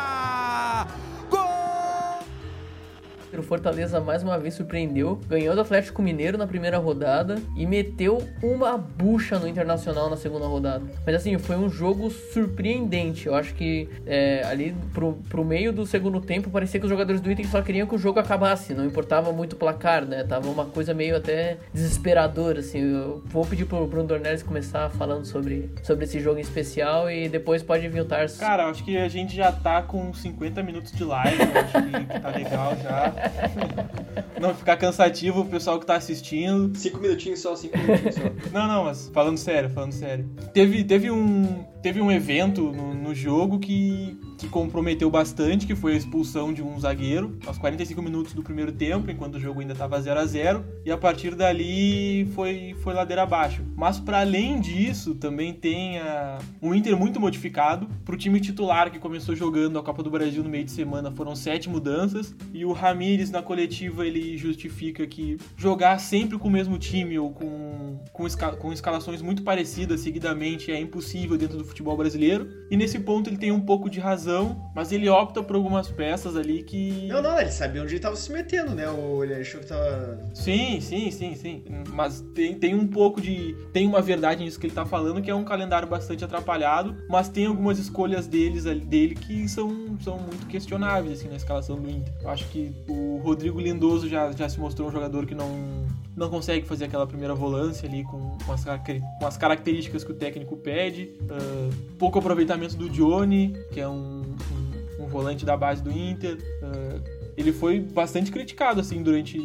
O 3.36 3.42
Fortaleza 3.42 4.00
mais 4.00 4.22
uma 4.22 4.38
vez 4.38 4.54
surpreendeu, 4.54 5.20
ganhou 5.28 5.54
do 5.54 5.60
Atlético 5.60 6.02
Mineiro 6.02 6.36
na 6.36 6.46
primeira 6.46 6.78
rodada 6.78 7.36
e 7.56 7.66
meteu 7.66 8.22
uma 8.42 8.76
bucha 8.76 9.38
no 9.38 9.46
Internacional 9.46 10.10
na 10.10 10.16
segunda 10.16 10.46
rodada. 10.46 10.84
Mas 11.06 11.14
assim, 11.14 11.38
foi 11.38 11.56
um 11.56 11.68
jogo 11.68 12.10
surpreendente. 12.10 13.26
Eu 13.26 13.34
acho 13.34 13.54
que 13.54 13.88
é, 14.06 14.42
ali 14.44 14.74
pro, 14.92 15.14
pro 15.28 15.44
meio 15.44 15.72
do 15.72 15.86
segundo 15.86 16.20
tempo 16.20 16.50
parecia 16.50 16.80
que 16.80 16.86
os 16.86 16.90
jogadores 16.90 17.20
do 17.20 17.30
Inter 17.30 17.48
só 17.48 17.62
queriam 17.62 17.86
que 17.86 17.94
o 17.94 17.98
jogo 17.98 18.18
acabasse, 18.18 18.74
não 18.74 18.84
importava 18.84 19.32
muito 19.32 19.52
o 19.52 19.56
placar, 19.56 20.04
né? 20.04 20.24
Tava 20.24 20.48
uma 20.48 20.66
coisa 20.66 20.92
meio 20.92 21.16
até 21.16 21.58
desesperadora, 21.72 22.60
assim. 22.60 22.80
Eu 22.80 23.22
vou 23.26 23.46
pedir 23.46 23.64
pro 23.66 23.86
Bruno 23.86 24.08
Dornelles 24.08 24.42
começar 24.42 24.90
falando 24.90 25.24
sobre, 25.24 25.70
sobre 25.82 26.04
esse 26.04 26.18
jogo 26.18 26.38
em 26.38 26.42
especial 26.42 27.10
e 27.10 27.28
depois 27.28 27.62
pode 27.62 27.88
vir 27.88 28.00
o 28.00 28.04
Tarso. 28.04 28.40
Cara, 28.40 28.68
acho 28.68 28.84
que 28.84 28.96
a 28.96 29.08
gente 29.08 29.36
já 29.36 29.52
tá 29.52 29.82
com 29.82 30.12
50 30.12 30.62
minutos 30.62 30.92
de 30.92 31.04
live, 31.04 31.42
acho 31.42 31.72
que, 31.72 32.04
que 32.06 32.20
tá 32.20 32.30
legal 32.30 32.76
já. 32.82 33.14
não 34.40 34.54
ficar 34.54 34.76
cansativo 34.76 35.40
o 35.40 35.44
pessoal 35.46 35.78
que 35.78 35.86
tá 35.86 35.96
assistindo. 35.96 36.76
Cinco 36.76 36.98
minutinhos 36.98 37.40
só, 37.40 37.54
cinco 37.56 37.76
minutinhos 37.78 38.14
só. 38.14 38.22
não, 38.52 38.66
não, 38.68 38.84
mas 38.84 39.08
falando 39.12 39.38
sério, 39.38 39.70
falando 39.70 39.92
sério. 39.92 40.28
Teve, 40.52 40.84
teve, 40.84 41.10
um, 41.10 41.64
teve 41.82 42.00
um 42.00 42.10
evento 42.10 42.72
no, 42.72 42.94
no 42.94 43.14
jogo 43.14 43.58
que, 43.58 44.18
que 44.36 44.48
comprometeu 44.48 45.10
bastante, 45.10 45.66
que 45.66 45.74
foi 45.74 45.94
a 45.94 45.96
expulsão 45.96 46.52
de 46.52 46.62
um 46.62 46.78
zagueiro 46.78 47.38
aos 47.46 47.58
45 47.58 48.02
minutos 48.02 48.32
do 48.32 48.42
primeiro 48.42 48.72
tempo, 48.72 49.10
enquanto 49.10 49.36
o 49.36 49.40
jogo 49.40 49.60
ainda 49.60 49.74
tava 49.74 50.00
0 50.00 50.20
a 50.20 50.26
0 50.26 50.64
E 50.84 50.90
a 50.90 50.98
partir 50.98 51.34
dali 51.34 52.26
foi, 52.34 52.74
foi 52.82 52.94
ladeira 52.94 53.22
abaixo. 53.22 53.62
Mas 53.76 54.00
para 54.00 54.20
além 54.20 54.60
disso, 54.60 55.14
também 55.14 55.52
tem 55.52 55.98
a, 55.98 56.38
um 56.60 56.74
Inter 56.74 56.96
muito 56.96 57.20
modificado. 57.20 57.88
Pro 58.04 58.16
time 58.16 58.40
titular 58.40 58.90
que 58.90 58.98
começou 58.98 59.36
jogando 59.36 59.78
a 59.78 59.82
Copa 59.82 60.02
do 60.02 60.10
Brasil 60.10 60.42
no 60.42 60.50
meio 60.50 60.64
de 60.64 60.72
semana 60.72 61.10
foram 61.12 61.36
sete 61.36 61.68
mudanças. 61.68 62.34
E 62.52 62.64
o 62.64 62.72
Ramires 62.72 63.30
na 63.30 63.42
coletiva 63.42 64.06
ele 64.06 64.36
justifica 64.36 65.06
que 65.06 65.36
jogar 65.56 65.98
sempre 65.98 66.38
com 66.38 66.48
o 66.48 66.50
mesmo 66.50 66.78
time 66.78 67.18
ou 67.18 67.30
com, 67.30 67.98
com, 68.12 68.26
esca 68.26 68.52
com 68.52 68.72
escalações 68.72 69.22
muito 69.22 69.42
parecidas 69.42 70.00
seguidamente 70.00 70.72
é 70.72 70.80
impossível 70.80 71.36
dentro 71.36 71.58
do 71.58 71.67
futebol 71.68 71.96
brasileiro. 71.96 72.48
E 72.70 72.76
nesse 72.76 72.98
ponto 72.98 73.30
ele 73.30 73.36
tem 73.36 73.52
um 73.52 73.60
pouco 73.60 73.88
de 73.88 74.00
razão, 74.00 74.70
mas 74.74 74.92
ele 74.92 75.08
opta 75.08 75.42
por 75.42 75.56
algumas 75.56 75.88
peças 75.88 76.36
ali 76.36 76.62
que. 76.62 77.06
Não, 77.08 77.22
não, 77.22 77.38
ele 77.38 77.50
sabia 77.50 77.82
onde 77.82 77.94
ele 77.94 78.00
tava 78.00 78.16
se 78.16 78.32
metendo, 78.32 78.74
né? 78.74 78.88
Ou 78.88 79.22
ele 79.24 79.34
achou 79.34 79.60
que 79.60 79.66
tava. 79.66 80.18
Sim, 80.34 80.80
sim, 80.80 81.10
sim, 81.10 81.34
sim. 81.34 81.64
Mas 81.92 82.20
tem, 82.34 82.54
tem 82.54 82.74
um 82.74 82.86
pouco 82.86 83.20
de. 83.20 83.56
Tem 83.72 83.86
uma 83.86 84.00
verdade 84.00 84.42
nisso 84.42 84.58
que 84.58 84.66
ele 84.66 84.74
tá 84.74 84.84
falando, 84.84 85.22
que 85.22 85.30
é 85.30 85.34
um 85.34 85.44
calendário 85.44 85.88
bastante 85.88 86.24
atrapalhado, 86.24 86.96
mas 87.08 87.28
tem 87.28 87.46
algumas 87.46 87.78
escolhas 87.78 88.26
deles, 88.26 88.64
dele 88.64 89.14
que 89.14 89.48
são, 89.48 89.96
são 90.00 90.18
muito 90.18 90.46
questionáveis, 90.46 91.20
assim, 91.20 91.28
na 91.28 91.36
escalação 91.36 91.80
do 91.80 91.88
Inter. 91.88 92.12
Eu 92.22 92.30
acho 92.30 92.48
que 92.48 92.74
o 92.88 93.18
Rodrigo 93.18 93.60
Lindoso 93.60 94.08
já, 94.08 94.30
já 94.32 94.48
se 94.48 94.58
mostrou 94.58 94.88
um 94.88 94.92
jogador 94.92 95.26
que 95.26 95.34
não, 95.34 95.86
não 96.18 96.28
consegue 96.28 96.66
fazer 96.66 96.86
aquela 96.86 97.06
primeira 97.06 97.34
volância 97.34 97.88
ali 97.88 98.04
com, 98.04 98.36
com, 98.44 98.52
as, 98.52 98.64
com 98.64 99.26
as 99.26 99.36
características 99.36 100.04
que 100.04 100.12
o 100.12 100.14
técnico 100.14 100.56
pede. 100.56 101.14
Uh, 101.22 101.72
pouco 101.98 102.18
aproveitamento 102.18 102.76
do 102.76 102.88
Johnny, 102.88 103.54
que 103.72 103.80
é 103.80 103.88
um, 103.88 104.22
um, 104.22 105.04
um 105.04 105.06
volante 105.06 105.46
da 105.46 105.56
base 105.56 105.82
do 105.82 105.90
Inter. 105.90 106.36
Uh, 106.36 107.02
ele 107.36 107.52
foi 107.52 107.80
bastante 107.80 108.32
criticado 108.32 108.80
assim 108.80 109.02
durante 109.02 109.38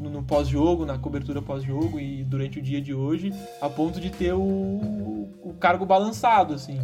no, 0.00 0.10
no 0.10 0.22
pós-jogo, 0.22 0.84
na 0.84 0.98
cobertura 0.98 1.40
pós-jogo 1.40 2.00
e 2.00 2.24
durante 2.24 2.58
o 2.58 2.62
dia 2.62 2.80
de 2.80 2.92
hoje, 2.92 3.32
a 3.60 3.68
ponto 3.68 4.00
de 4.00 4.10
ter 4.10 4.32
o, 4.32 5.30
o 5.42 5.54
cargo 5.58 5.86
balançado 5.86 6.54
assim 6.54 6.78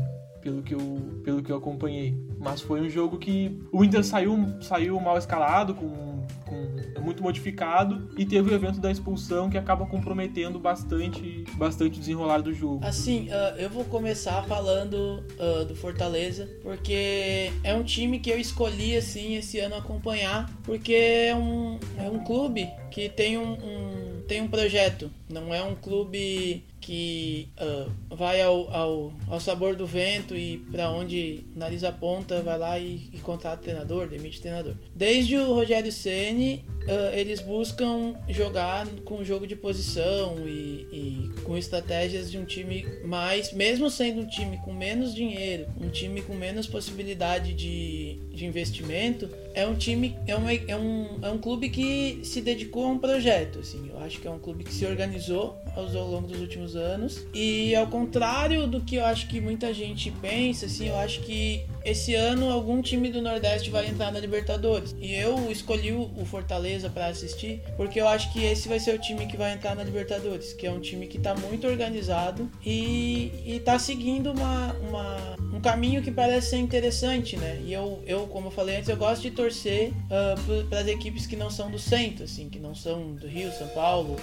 pelo 0.46 0.62
que 0.62 0.74
eu, 0.74 1.20
pelo 1.24 1.42
que 1.42 1.50
eu 1.50 1.56
acompanhei. 1.56 2.16
Mas 2.38 2.60
foi 2.60 2.80
um 2.80 2.88
jogo 2.88 3.18
que 3.18 3.60
o 3.72 3.82
Inter 3.82 4.04
saiu, 4.04 4.38
saiu 4.60 5.00
mal 5.00 5.18
escalado, 5.18 5.74
com, 5.74 6.24
com 6.46 6.76
muito 7.06 7.22
modificado, 7.22 8.10
e 8.18 8.26
teve 8.26 8.50
o 8.50 8.54
evento 8.54 8.80
da 8.80 8.90
expulsão 8.90 9.48
que 9.48 9.56
acaba 9.56 9.86
comprometendo 9.86 10.58
bastante, 10.58 11.44
bastante 11.54 11.96
o 11.96 12.00
desenrolar 12.00 12.40
do 12.40 12.52
jogo. 12.52 12.84
Assim, 12.84 13.28
uh, 13.28 13.56
eu 13.56 13.70
vou 13.70 13.84
começar 13.84 14.42
falando 14.42 15.22
uh, 15.38 15.64
do 15.64 15.76
Fortaleza, 15.76 16.48
porque 16.62 17.52
é 17.62 17.72
um 17.74 17.84
time 17.84 18.18
que 18.18 18.28
eu 18.28 18.38
escolhi 18.38 18.96
assim 18.96 19.36
esse 19.36 19.60
ano 19.60 19.76
acompanhar, 19.76 20.50
porque 20.64 20.94
é 20.94 21.34
um, 21.34 21.78
é 21.96 22.10
um 22.10 22.24
clube 22.24 22.68
que 22.90 23.08
tem 23.08 23.38
um, 23.38 23.52
um 23.52 24.22
tem 24.26 24.40
um 24.40 24.48
projeto, 24.48 25.08
não 25.28 25.54
é 25.54 25.62
um 25.62 25.76
clube 25.76 26.64
que 26.86 27.48
uh, 27.60 27.90
vai 28.14 28.40
ao, 28.40 28.72
ao, 28.72 29.12
ao, 29.28 29.40
sabor 29.40 29.74
do 29.74 29.84
vento 29.84 30.36
e 30.36 30.58
para 30.70 30.88
onde 30.88 31.44
o 31.52 31.58
nariz 31.58 31.82
aponta, 31.82 32.40
vai 32.42 32.56
lá 32.56 32.78
e, 32.78 33.10
e 33.12 33.18
contrata 33.18 33.60
treinador, 33.60 34.06
demite 34.06 34.40
treinador. 34.40 34.76
Desde 34.94 35.36
o 35.36 35.52
Rogério 35.52 35.90
Ceni, 35.90 36.64
uh, 36.84 37.12
eles 37.12 37.40
buscam 37.40 38.14
jogar 38.28 38.86
com 39.04 39.24
jogo 39.24 39.48
de 39.48 39.56
posição 39.56 40.46
e, 40.46 40.86
e, 40.92 41.30
com 41.42 41.56
estratégias 41.58 42.30
de 42.30 42.38
um 42.38 42.44
time 42.44 42.86
mais, 43.04 43.52
mesmo 43.52 43.90
sendo 43.90 44.20
um 44.20 44.26
time 44.28 44.56
com 44.58 44.72
menos 44.72 45.12
dinheiro, 45.12 45.66
um 45.80 45.88
time 45.88 46.22
com 46.22 46.34
menos 46.34 46.68
possibilidade 46.68 47.52
de, 47.52 48.20
de 48.30 48.46
investimento, 48.46 49.28
é 49.54 49.66
um 49.66 49.74
time, 49.74 50.16
é, 50.26 50.36
uma, 50.36 50.52
é, 50.52 50.76
um, 50.76 51.18
é 51.22 51.30
um 51.30 51.38
clube 51.38 51.68
que 51.68 52.20
se 52.22 52.40
dedicou 52.40 52.84
a 52.84 52.88
um 52.88 52.98
projeto. 52.98 53.58
Assim, 53.58 53.88
eu 53.88 53.98
acho 54.00 54.20
que 54.20 54.28
é 54.28 54.30
um 54.30 54.38
clube 54.38 54.62
que 54.62 54.72
se 54.72 54.86
organizou 54.86 55.58
ao 55.74 55.86
longo 55.86 56.28
dos 56.28 56.40
últimos 56.40 56.75
anos. 56.76 57.26
E 57.34 57.74
ao 57.74 57.86
contrário 57.86 58.66
do 58.66 58.80
que 58.80 58.96
eu 58.96 59.04
acho 59.04 59.28
que 59.28 59.40
muita 59.40 59.72
gente 59.72 60.10
pensa, 60.10 60.66
assim, 60.66 60.88
eu 60.88 60.96
acho 60.96 61.20
que 61.22 61.64
esse 61.84 62.14
ano 62.14 62.50
algum 62.50 62.82
time 62.82 63.08
do 63.10 63.22
Nordeste 63.22 63.70
vai 63.70 63.88
entrar 63.88 64.12
na 64.12 64.18
Libertadores. 64.18 64.94
E 65.00 65.14
eu 65.14 65.50
escolhi 65.50 65.92
o 65.92 66.24
Fortaleza 66.24 66.90
para 66.90 67.06
assistir, 67.06 67.62
porque 67.76 68.00
eu 68.00 68.08
acho 68.08 68.32
que 68.32 68.44
esse 68.44 68.68
vai 68.68 68.80
ser 68.80 68.94
o 68.94 68.98
time 68.98 69.26
que 69.26 69.36
vai 69.36 69.52
entrar 69.52 69.76
na 69.76 69.84
Libertadores, 69.84 70.52
que 70.52 70.66
é 70.66 70.70
um 70.70 70.80
time 70.80 71.06
que 71.06 71.16
está 71.16 71.34
muito 71.34 71.66
organizado 71.66 72.50
e, 72.64 73.32
está 73.46 73.78
seguindo 73.78 74.32
uma, 74.32 74.72
uma, 74.88 75.36
um 75.54 75.60
caminho 75.60 76.02
que 76.02 76.10
parece 76.10 76.50
ser 76.50 76.58
interessante, 76.58 77.36
né? 77.36 77.60
E 77.64 77.72
eu, 77.72 78.02
eu 78.06 78.26
como 78.26 78.48
eu 78.48 78.50
falei 78.50 78.76
antes, 78.76 78.88
eu 78.88 78.96
gosto 78.96 79.22
de 79.22 79.30
torcer 79.30 79.90
uh, 79.90 80.64
para 80.66 80.80
as 80.80 80.88
equipes 80.88 81.26
que 81.26 81.36
não 81.36 81.50
são 81.50 81.70
do 81.70 81.78
centro, 81.78 82.24
assim, 82.24 82.48
que 82.48 82.58
não 82.58 82.74
são 82.74 83.14
do 83.14 83.26
Rio, 83.26 83.50
São 83.52 83.68
Paulo, 83.68 84.16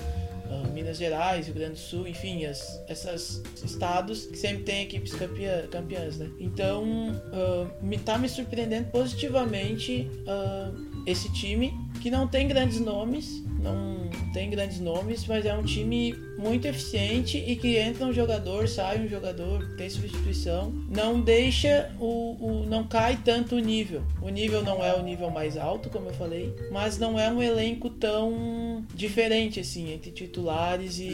uh, 0.50 0.72
Minas 0.74 0.98
Gerais, 0.98 1.46
Rio 1.46 1.56
Grande 1.56 1.74
do 1.74 1.80
Sul, 1.80 2.08
enfim, 2.08 2.46
as, 2.46 2.82
esses 2.90 3.42
estados 3.64 4.26
que 4.26 4.38
sempre 4.38 4.64
tem 4.64 4.84
equipes 4.84 5.14
campeã, 5.14 5.68
campeãs, 5.70 6.18
né? 6.18 6.30
Então, 6.40 6.84
uh, 6.84 7.86
me 7.86 7.98
tá 7.98 8.18
me 8.18 8.30
surpreendendo 8.30 8.90
positivamente 8.90 10.10
uh, 10.28 11.04
esse 11.06 11.32
time 11.34 11.74
que 12.02 12.10
não 12.10 12.28
tem 12.28 12.48
grandes 12.48 12.80
nomes, 12.80 13.44
não 13.64 14.10
tem 14.34 14.50
grandes 14.50 14.80
nomes, 14.80 15.26
mas 15.26 15.46
é 15.46 15.54
um 15.54 15.64
time 15.64 16.14
muito 16.38 16.68
eficiente 16.68 17.38
e 17.38 17.56
que 17.56 17.78
entra 17.78 18.06
um 18.06 18.12
jogador, 18.12 18.68
sai 18.68 19.00
um 19.00 19.08
jogador, 19.08 19.76
tem 19.78 19.90
substituição, 19.90 20.72
não 20.90 21.22
deixa 21.22 21.92
o, 22.00 22.36
o 22.40 22.66
não 22.68 22.86
cai 22.86 23.18
tanto 23.24 23.56
o 23.56 23.60
nível. 23.60 24.04
O 24.22 24.30
nível 24.30 24.62
não 24.64 24.84
é 24.84 24.94
o 24.94 25.02
nível 25.02 25.30
mais 25.30 25.58
alto, 25.58 25.90
como 25.90 26.10
eu 26.10 26.14
falei, 26.14 26.54
mas 26.72 26.98
não 26.98 27.18
é 27.18 27.32
um 27.32 27.42
elenco 27.42 27.90
tão 27.90 28.84
diferente 28.94 29.60
assim 29.60 29.94
entre 29.94 30.12
titulares 30.12 31.00
e, 31.00 31.10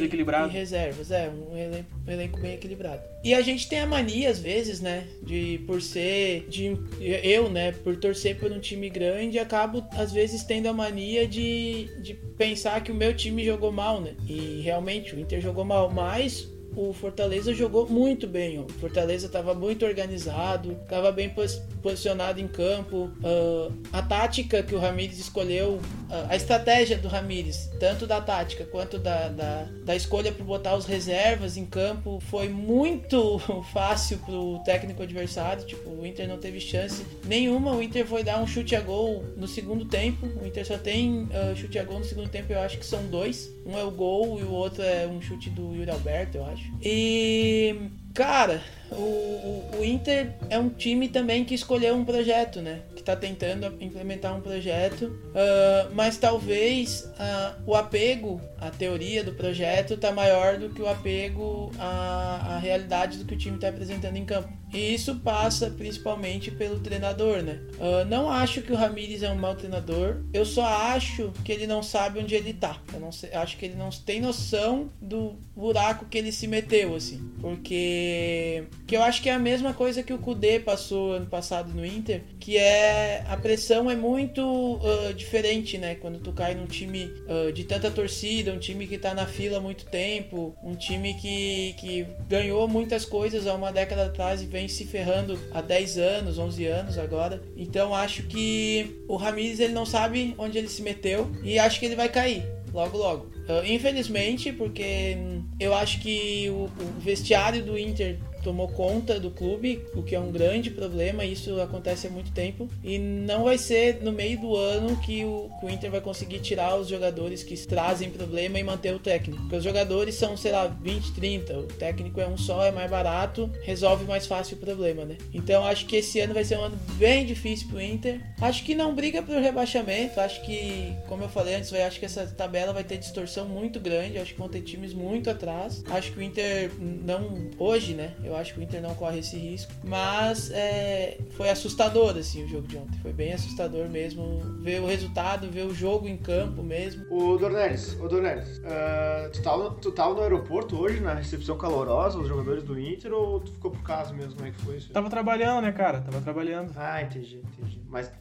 e 0.50 0.52
reservas. 0.52 1.12
É 1.12 1.30
um 1.30 1.56
elenco, 1.56 1.90
um 2.08 2.12
elenco 2.12 2.40
bem 2.40 2.54
equilibrado. 2.56 3.02
E 3.24 3.34
a 3.34 3.42
gente 3.42 3.68
tem 3.68 3.82
a 3.82 3.86
mania 3.86 4.30
às 4.30 4.40
vezes, 4.40 4.80
né, 4.80 5.08
de 5.22 5.62
por 5.68 5.82
ser 5.82 6.48
de 6.48 6.78
eu, 7.02 7.50
né, 7.50 7.72
por 7.72 7.98
torcer 7.98 8.40
por 8.40 8.52
um 8.52 8.60
time 8.60 8.90
grande, 8.90 9.38
acabo 9.38 9.86
às 9.92 10.12
vezes 10.12 10.44
tendo 10.44 10.68
a 10.68 10.74
mania 10.74 11.28
de, 11.28 11.90
de 12.02 12.14
pensar 12.38 12.82
que 12.82 12.92
o 12.92 12.96
meu 12.96 13.14
time 13.14 13.44
jogou 13.44 13.72
mal, 13.72 14.00
né? 14.00 14.16
E 14.28 14.62
realmente 14.62 15.16
o 15.16 15.20
Inter 15.20 15.42
jogou 15.42 15.66
mal, 15.66 15.92
mas 15.92 16.48
o 16.76 16.94
Fortaleza 16.94 17.54
jogou 17.54 17.88
muito 17.88 18.28
bem. 18.28 18.60
O 18.60 18.68
Fortaleza 18.80 19.28
estava 19.28 19.54
muito 19.54 19.86
organizado, 19.86 20.74
estava 20.84 21.12
bem 21.12 21.34
posicionado 21.82 22.40
em 22.40 22.48
campo. 22.48 23.12
Uh, 23.24 23.74
a 23.92 24.02
tática 24.02 24.62
que 24.64 24.76
o 24.76 24.80
Ramires 24.80 25.20
escolheu, 25.20 25.76
uh, 25.76 26.28
a 26.30 26.36
estratégia 26.36 26.98
do 26.98 27.08
Ramires, 27.08 27.70
tanto 27.80 28.06
da 28.06 28.22
tática 28.22 28.66
quanto 28.66 28.98
da, 28.98 29.30
da, 29.30 29.68
da 29.84 29.96
escolha 29.96 30.32
para 30.32 30.44
botar 30.44 30.76
os 30.76 30.86
reservas 30.86 31.58
em 31.58 31.66
campo, 31.66 32.20
foi 32.30 32.50
muito 32.50 33.40
fácil 33.74 34.18
para 34.20 34.36
o 34.36 34.60
técnico 34.60 35.04
adversário. 35.04 35.66
Tipo, 35.66 35.90
o 35.90 36.06
Inter 36.06 36.28
não 36.28 36.38
teve 36.38 36.60
chance 36.60 37.06
nenhuma. 37.26 37.74
O 37.74 37.82
Inter 37.82 38.06
foi 38.06 38.24
dar 38.24 38.42
um 38.42 38.48
chute 38.48 38.76
a 38.76 38.82
gol 38.82 39.24
no 39.36 39.48
segundo 39.48 39.86
tempo. 39.86 40.28
O 40.42 40.46
Inter 40.46 40.66
só 40.66 40.78
tem 40.78 41.24
uh, 41.24 41.56
chute 41.56 41.80
a 41.80 41.84
gol 41.84 42.00
no 42.00 42.06
segundo 42.06 42.30
tempo, 42.30 42.52
eu 42.54 42.60
acho 42.60 42.78
que 42.78 42.86
são 42.86 43.06
dois. 43.08 43.54
Um 43.66 43.78
é 43.78 43.84
o 43.84 43.92
gol 43.92 44.40
e 44.40 44.44
o 44.44 44.52
outro 44.52 44.82
é 44.82 45.06
um 45.08 45.22
chute 45.22 45.50
do 45.50 45.76
Yuri 45.76 45.92
Alberto, 45.92 46.38
eu 46.38 46.46
acho. 46.46 46.59
E. 46.82 47.76
Cara, 48.14 48.62
o, 48.92 49.78
o, 49.78 49.86
Inter 49.86 50.34
é 50.50 50.58
um 50.58 50.70
time 50.70 51.08
também 51.10 51.46
que 51.46 51.54
escolheu 51.54 51.96
um 51.96 52.04
projeto, 52.04 52.62
né? 52.62 52.82
Que 52.96 53.02
está 53.02 53.16
tentando 53.16 53.66
implementar 53.80 54.36
um 54.36 54.42
projeto, 54.42 55.06
uh, 55.06 55.94
mas 55.94 56.18
talvez 56.18 57.02
uh, 57.02 57.62
o 57.66 57.76
apego 57.76 58.42
à 58.60 58.70
teoria 58.70 59.24
do 59.24 59.34
projeto 59.34 59.94
está 59.94 60.12
maior 60.12 60.58
do 60.58 60.70
que 60.70 60.82
o 60.82 60.88
apego 60.88 61.72
à, 61.78 62.56
à 62.56 62.60
realidade 62.60 63.18
do 63.18 63.26
que 63.26 63.36
o 63.36 63.38
time 63.38 63.56
está 63.56 63.70
apresentando 63.70 64.18
em 64.18 64.26
campo. 64.26 64.50
E 64.74 64.94
isso 64.94 65.16
passa 65.16 65.70
principalmente 65.72 66.52
pelo 66.52 66.80
treinador, 66.80 67.42
né? 67.42 67.60
Uh, 67.76 68.06
não 68.08 68.30
acho 68.30 68.62
que 68.62 68.72
o 68.72 68.76
Ramires 68.76 69.24
é 69.24 69.32
um 69.32 69.36
mau 69.36 69.56
treinador. 69.56 70.18
Eu 70.32 70.46
só 70.46 70.66
acho 70.66 71.32
que 71.44 71.52
ele 71.52 71.66
não 71.66 71.82
sabe 71.82 72.20
onde 72.20 72.36
ele 72.36 72.54
tá. 72.54 72.80
Eu 72.94 73.00
não 73.00 73.12
sei, 73.12 73.34
acho 73.34 73.58
que 73.58 73.66
ele 73.66 73.76
não 73.76 73.90
tem 73.90 74.22
noção 74.22 74.90
do 75.02 75.36
buraco 75.56 76.06
que 76.06 76.18
ele 76.18 76.32
se 76.32 76.48
meteu, 76.48 76.96
assim. 76.96 77.20
Porque 77.42 78.66
que 78.90 78.98
eu 78.98 79.04
acho 79.04 79.22
que 79.22 79.30
é 79.30 79.34
a 79.34 79.40
mesma 79.40 79.72
coisa 79.72 80.02
que 80.02 80.12
o 80.12 80.18
Kudê 80.18 80.60
passou 80.60 81.12
ano 81.12 81.28
passado 81.28 81.72
no 81.72 81.86
Inter, 81.86 82.24
que 82.40 82.58
é 82.58 83.24
a 83.28 83.38
pressão 83.38 83.88
é 83.88 83.96
muito 83.96 84.42
uh, 84.42 85.14
diferente, 85.14 85.78
né? 85.78 85.94
Quando 85.94 86.18
tu 86.18 86.34
cai 86.34 86.56
num 86.56 86.66
time 86.66 87.06
uh, 87.28 87.54
de 87.54 87.66
tanta 87.66 87.92
torcida, 87.92 88.52
um 88.52 88.58
time 88.58 88.88
que 88.88 88.98
tá 88.98 89.14
na 89.14 89.28
fila 89.28 89.60
há 89.60 89.62
muito 89.62 89.86
tempo, 89.86 90.56
um 90.64 90.74
time 90.74 91.14
que, 91.14 91.76
que 91.78 92.08
ganhou 92.28 92.68
muitas 92.68 93.06
coisas 93.06 93.46
há 93.46 93.54
uma 93.54 93.72
década 93.72 94.08
atrás 94.08 94.42
e 94.42 94.48
vem 94.48 94.68
se 94.68 94.86
ferrando 94.86 95.40
há 95.52 95.62
10 95.62 95.98
anos, 96.00 96.40
11 96.40 96.66
anos 96.66 96.98
agora. 96.98 97.44
Então 97.56 97.94
acho 97.94 98.24
que 98.24 99.04
o 99.08 99.18
Ramires 99.18 99.60
ele 99.60 99.74
não 99.74 99.86
sabe 99.86 100.34
onde 100.36 100.58
ele 100.58 100.68
se 100.68 100.82
meteu 100.82 101.32
e 101.44 101.60
acho 101.60 101.80
que 101.80 101.86
ele 101.86 101.96
vai 101.96 102.10
cair 102.10 102.44
logo 102.74 102.98
logo. 102.98 103.26
Uh, 103.48 103.66
infelizmente, 103.66 104.52
porque 104.52 105.16
eu 105.60 105.76
acho 105.76 106.00
que 106.00 106.50
o, 106.50 106.66
o 106.66 107.00
vestiário 107.00 107.64
do 107.64 107.78
Inter 107.78 108.18
tomou 108.44 108.68
conta 108.68 109.20
do 109.20 109.32
clube, 109.32 109.82
o 109.94 110.04
que 110.04 110.16
é 110.16 110.20
um 110.20 110.32
grande 110.32 110.70
problema, 110.70 111.26
isso 111.26 111.60
acontece 111.62 112.08
há 112.08 112.10
muito 112.10 112.32
tempo. 112.32 112.70
E 112.84 112.98
não 112.98 113.44
vai 113.44 113.58
ser 113.58 114.02
no 114.02 114.12
meio 114.12 114.40
do 114.40 114.56
ano 114.56 114.98
que 114.98 115.24
o, 115.26 115.50
que 115.60 115.66
o 115.66 115.70
Inter 115.70 115.92
vai 115.92 116.02
conseguir 116.02 116.40
tirar 116.40 116.76
os 116.76 116.88
jogadores 116.88 117.44
que 117.44 117.56
trazem 117.68 118.10
problema 118.10 118.60
e 118.60 118.64
manter 118.64 118.94
o 118.94 119.00
técnico. 119.00 119.42
Porque 119.42 119.56
os 119.56 119.64
jogadores 119.64 120.16
são, 120.16 120.36
sei 120.38 120.52
lá, 120.52 120.68
20, 120.68 121.14
30, 121.14 121.60
o 121.60 121.64
técnico 121.64 122.20
é 122.20 122.28
um 122.28 122.38
só, 122.38 122.66
é 122.66 122.72
mais 122.72 122.90
barato, 122.90 123.50
resolve 123.64 124.06
mais 124.06 124.26
fácil 124.26 124.58
o 124.58 124.60
problema, 124.60 125.06
né? 125.06 125.18
Então 125.34 125.66
acho 125.66 125.86
que 125.86 125.98
esse 125.98 126.20
ano 126.20 126.34
vai 126.34 126.44
ser 126.44 126.58
um 126.58 126.64
ano 126.64 126.78
bem 126.98 127.26
difícil 127.26 127.68
pro 127.68 127.82
Inter. 127.82 128.22
Acho 128.42 128.64
que 128.64 128.76
não 128.76 128.96
briga 128.96 129.22
pro 129.22 129.40
rebaixamento, 129.40 130.20
acho 130.20 130.42
que, 130.44 130.94
como 131.08 131.24
eu 131.24 131.30
falei 131.30 131.56
antes, 131.56 131.72
acho 131.74 132.00
que 132.00 132.06
essa 132.06 132.26
tabela 132.26 132.74
vai 132.74 132.84
ter 132.84 132.98
distorção 132.98 133.48
muito 133.48 133.80
grande, 133.80 134.18
acho 134.18 134.34
que 134.34 134.40
vão 134.40 134.50
ter 134.50 134.62
times 134.62 134.94
muito 134.94 135.30
atrás. 135.30 135.84
Acho 135.90 136.12
que 136.12 136.20
o 136.20 136.22
Inter 136.22 136.72
não, 136.80 137.50
hoje, 137.58 137.94
né? 137.94 138.14
Eu 138.24 138.36
acho 138.40 138.54
que 138.54 138.60
o 138.60 138.64
Inter 138.64 138.82
não 138.82 138.96
corre 138.96 139.20
esse 139.20 139.38
risco. 139.38 139.72
Mas 139.84 140.52
é, 140.52 141.18
foi 141.32 141.50
assustador, 141.50 142.18
assim, 142.18 142.44
o 142.44 142.48
jogo 142.48 142.68
de 142.68 142.78
ontem. 142.78 143.00
Foi 143.02 143.14
bem 143.14 143.34
assustador 143.34 143.90
mesmo. 143.90 144.40
Ver 144.62 144.82
o 144.82 144.88
resultado, 144.88 145.50
ver 145.50 145.66
o 145.66 145.74
jogo 145.74 146.08
em 146.08 146.18
campo 146.18 146.64
mesmo. 146.64 147.06
O 147.10 147.38
Dornelis, 147.38 147.94
o 148.00 148.08
Dornelis, 148.08 148.58
uh, 148.60 149.32
tu, 149.32 149.42
tava, 149.42 149.72
tu 149.76 149.92
tava 149.92 150.14
no 150.14 150.22
aeroporto 150.22 150.78
hoje, 150.80 151.00
na 151.00 151.14
recepção 151.14 151.58
calorosa, 151.58 152.18
os 152.18 152.28
jogadores 152.28 152.64
do 152.64 152.80
Inter, 152.80 153.14
ou 153.14 153.40
tu 153.40 153.52
ficou 153.52 153.72
por 153.72 153.84
casa 153.84 154.14
mesmo? 154.14 154.36
Como 154.36 154.48
é 154.48 154.52
que 154.52 154.62
foi 154.62 154.78
isso? 154.78 154.92
Tava 154.92 155.10
trabalhando, 155.10 155.62
né, 155.62 155.72
cara? 155.72 156.02
Tava 156.02 156.22
trabalhando. 156.22 156.72
Ah, 156.76 157.02
entendi, 157.02 157.42
entendi. 157.58 157.79
Mas 157.90 158.12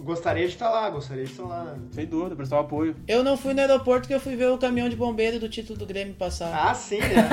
gostaria 0.00 0.46
de 0.48 0.52
estar 0.52 0.68
lá, 0.68 0.90
gostaria 0.90 1.24
de 1.24 1.30
estar 1.30 1.44
lá. 1.44 1.62
Né? 1.62 1.78
Sem 1.92 2.06
dúvida, 2.06 2.34
prestar 2.34 2.58
apoio. 2.58 2.96
Eu 3.06 3.22
não 3.22 3.36
fui 3.36 3.54
no 3.54 3.60
aeroporto 3.60 4.08
que 4.08 4.14
eu 4.14 4.18
fui 4.18 4.34
ver 4.34 4.50
o 4.50 4.58
caminhão 4.58 4.88
de 4.88 4.96
bombeiro 4.96 5.38
do 5.38 5.48
título 5.48 5.78
do 5.78 5.86
Grêmio 5.86 6.14
passar. 6.14 6.52
Ah, 6.52 6.74
sim, 6.74 6.98
né? 6.98 7.28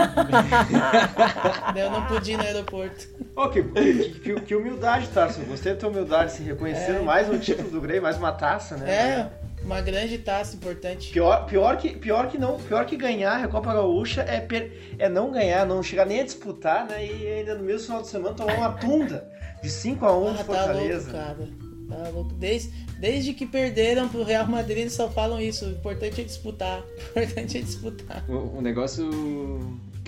eu 1.76 1.90
não 1.90 2.06
pude 2.06 2.34
ir 2.34 2.38
no 2.38 2.44
aeroporto. 2.44 3.08
Oh, 3.36 3.50
que, 3.50 3.64
que, 3.64 4.40
que, 4.42 4.56
humildade, 4.56 5.08
Tarso. 5.08 5.42
Gostei 5.42 5.74
da 5.74 5.80
tua 5.80 5.90
humildade, 5.90 6.34
se 6.34 6.44
reconhecendo 6.44 7.00
é. 7.00 7.02
mais 7.02 7.28
um 7.28 7.40
título 7.40 7.72
do 7.72 7.82
Grêmio, 7.82 8.04
mais 8.04 8.18
uma 8.18 8.34
taça, 8.34 8.78
né? 8.78 8.92
É, 8.92 9.30
uma 9.64 9.82
grande 9.82 10.20
taça 10.20 10.56
importante. 10.56 11.12
Pior, 11.12 11.48
pior, 11.48 11.76
que, 11.78 11.98
pior 11.98 12.28
que 12.28 12.38
não, 12.38 12.60
pior 12.60 12.86
que 12.86 12.96
ganhar 12.96 13.44
a 13.44 13.48
Copa 13.48 13.74
Gaúcha 13.74 14.22
é, 14.22 14.40
per, 14.40 14.96
é 15.00 15.10
não 15.10 15.32
ganhar, 15.32 15.66
não 15.66 15.82
chegar 15.82 16.06
nem 16.06 16.20
a 16.20 16.24
disputar, 16.24 16.86
né? 16.88 17.04
E 17.04 17.28
ainda 17.28 17.56
no 17.56 17.64
mesmo 17.64 17.88
final 17.88 18.02
de 18.04 18.10
semana 18.10 18.36
tomar 18.36 18.54
uma 18.54 18.74
tunda 18.74 19.28
de 19.64 19.70
5 19.72 20.06
a 20.06 20.18
1 20.18 20.28
ah, 20.28 20.32
de 20.34 20.44
Fortaleza. 20.44 21.12
Tá 21.12 21.36
louco, 21.36 21.38
cara. 21.38 21.69
Louco. 22.14 22.34
Desde, 22.36 22.72
desde 23.00 23.34
que 23.34 23.46
perderam 23.46 24.08
pro 24.10 24.24
Real 24.24 24.48
Madrid, 24.48 24.80
eles 24.80 24.94
só 24.94 25.10
falam 25.10 25.42
isso. 25.42 25.66
O 25.66 25.72
importante 25.72 26.22
é 26.22 26.24
disputar. 26.24 26.84
O 27.16 27.20
importante 27.20 27.58
é 27.58 27.62
disputar. 27.62 28.26
O 28.30 28.62
negócio 28.62 29.10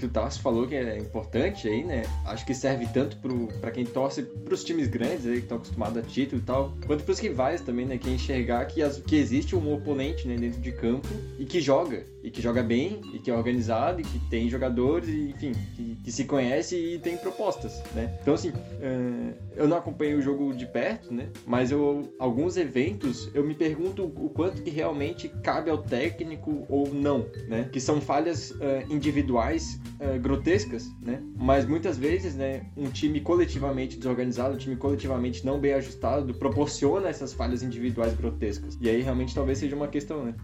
que 0.02 0.08
o 0.08 0.10
Tarso 0.10 0.42
falou 0.42 0.68
que 0.68 0.76
é 0.76 0.98
importante 0.98 1.68
aí, 1.68 1.84
né? 1.84 2.02
Acho 2.26 2.44
que 2.44 2.56
serve 2.56 2.88
tanto 2.88 3.18
para 3.60 3.70
quem 3.70 3.86
torce 3.86 4.24
para 4.24 4.54
os 4.54 4.64
times 4.64 4.88
grandes 4.88 5.28
aí, 5.28 5.34
que 5.34 5.44
estão 5.44 5.58
acostumados 5.58 5.98
a 5.98 6.02
título 6.02 6.42
e 6.42 6.46
tal, 6.46 6.74
quanto 6.88 7.04
para 7.04 7.12
os 7.12 7.20
rivais 7.20 7.62
também, 7.62 7.86
né? 7.86 8.00
Que 8.00 8.10
é 8.10 8.14
enxergar 8.14 8.66
que, 8.66 8.82
as, 8.82 8.98
que 8.98 9.16
existe 9.16 9.56
um 9.56 9.72
oponente 9.72 10.28
né, 10.28 10.36
dentro 10.36 10.60
de 10.60 10.72
campo 10.72 11.08
e 11.38 11.46
que 11.46 11.62
joga 11.62 12.04
e 12.24 12.30
que 12.30 12.42
joga 12.42 12.62
bem, 12.62 13.02
e 13.14 13.20
que 13.20 13.32
é 13.32 13.36
organizado, 13.36 14.02
e 14.02 14.04
que 14.04 14.20
tem 14.30 14.50
jogadores, 14.50 15.10
e, 15.10 15.30
enfim, 15.30 15.54
que, 15.76 15.96
que, 16.04 16.12
se 16.12 16.26
conhece 16.26 16.76
e 16.76 17.00
tem 17.00 17.18
propostas, 17.18 17.82
né? 17.94 18.18
Então, 18.22 18.34
assim, 18.34 18.50
uh, 18.50 19.34
eu 19.56 19.68
não 19.68 19.78
acompanho 19.78 20.18
o 20.18 20.22
jogo 20.22 20.54
de 20.54 20.66
perto, 20.66 21.14
né? 21.14 21.30
Mas 21.46 21.72
eu, 21.72 22.14
alguns 22.20 22.58
eventos, 22.58 23.30
eu 23.34 23.44
me 23.44 23.56
pergunto 23.56 24.04
o 24.04 24.30
quanto 24.30 24.62
que 24.62 24.70
realmente 24.70 25.30
cabe 25.44 25.70
ao 25.70 25.80
técnico 25.80 26.66
ou 26.70 26.94
não, 26.94 27.26
né? 27.48 27.70
Que 27.72 27.80
são 27.80 28.00
falhas 28.00 28.52
uh, 28.52 28.58
individuais 28.90 29.80
uh, 30.00 30.20
grotescas, 30.20 30.88
né? 31.02 31.22
Mas 31.36 31.66
muitas 31.66 31.98
vezes, 31.98 32.36
né, 32.36 32.66
um 32.78 32.90
time 32.90 33.20
coletivamente 33.20 33.98
desorganizado, 33.98 34.56
um 34.56 34.58
time 34.58 34.76
coletivamente 34.76 35.46
não 35.46 35.60
bem 35.60 35.74
ajustado, 35.74 36.34
proporciona 36.34 37.10
essas 37.10 37.34
falhas 37.34 37.64
individuais 37.64 38.14
grotescas. 38.14 38.78
E 38.80 38.90
aí, 38.90 39.02
realmente, 39.02 39.34
talvez 39.34 39.58
seja 39.58 39.76
uma 39.76 39.88
questão, 39.88 40.26
né? 40.26 40.36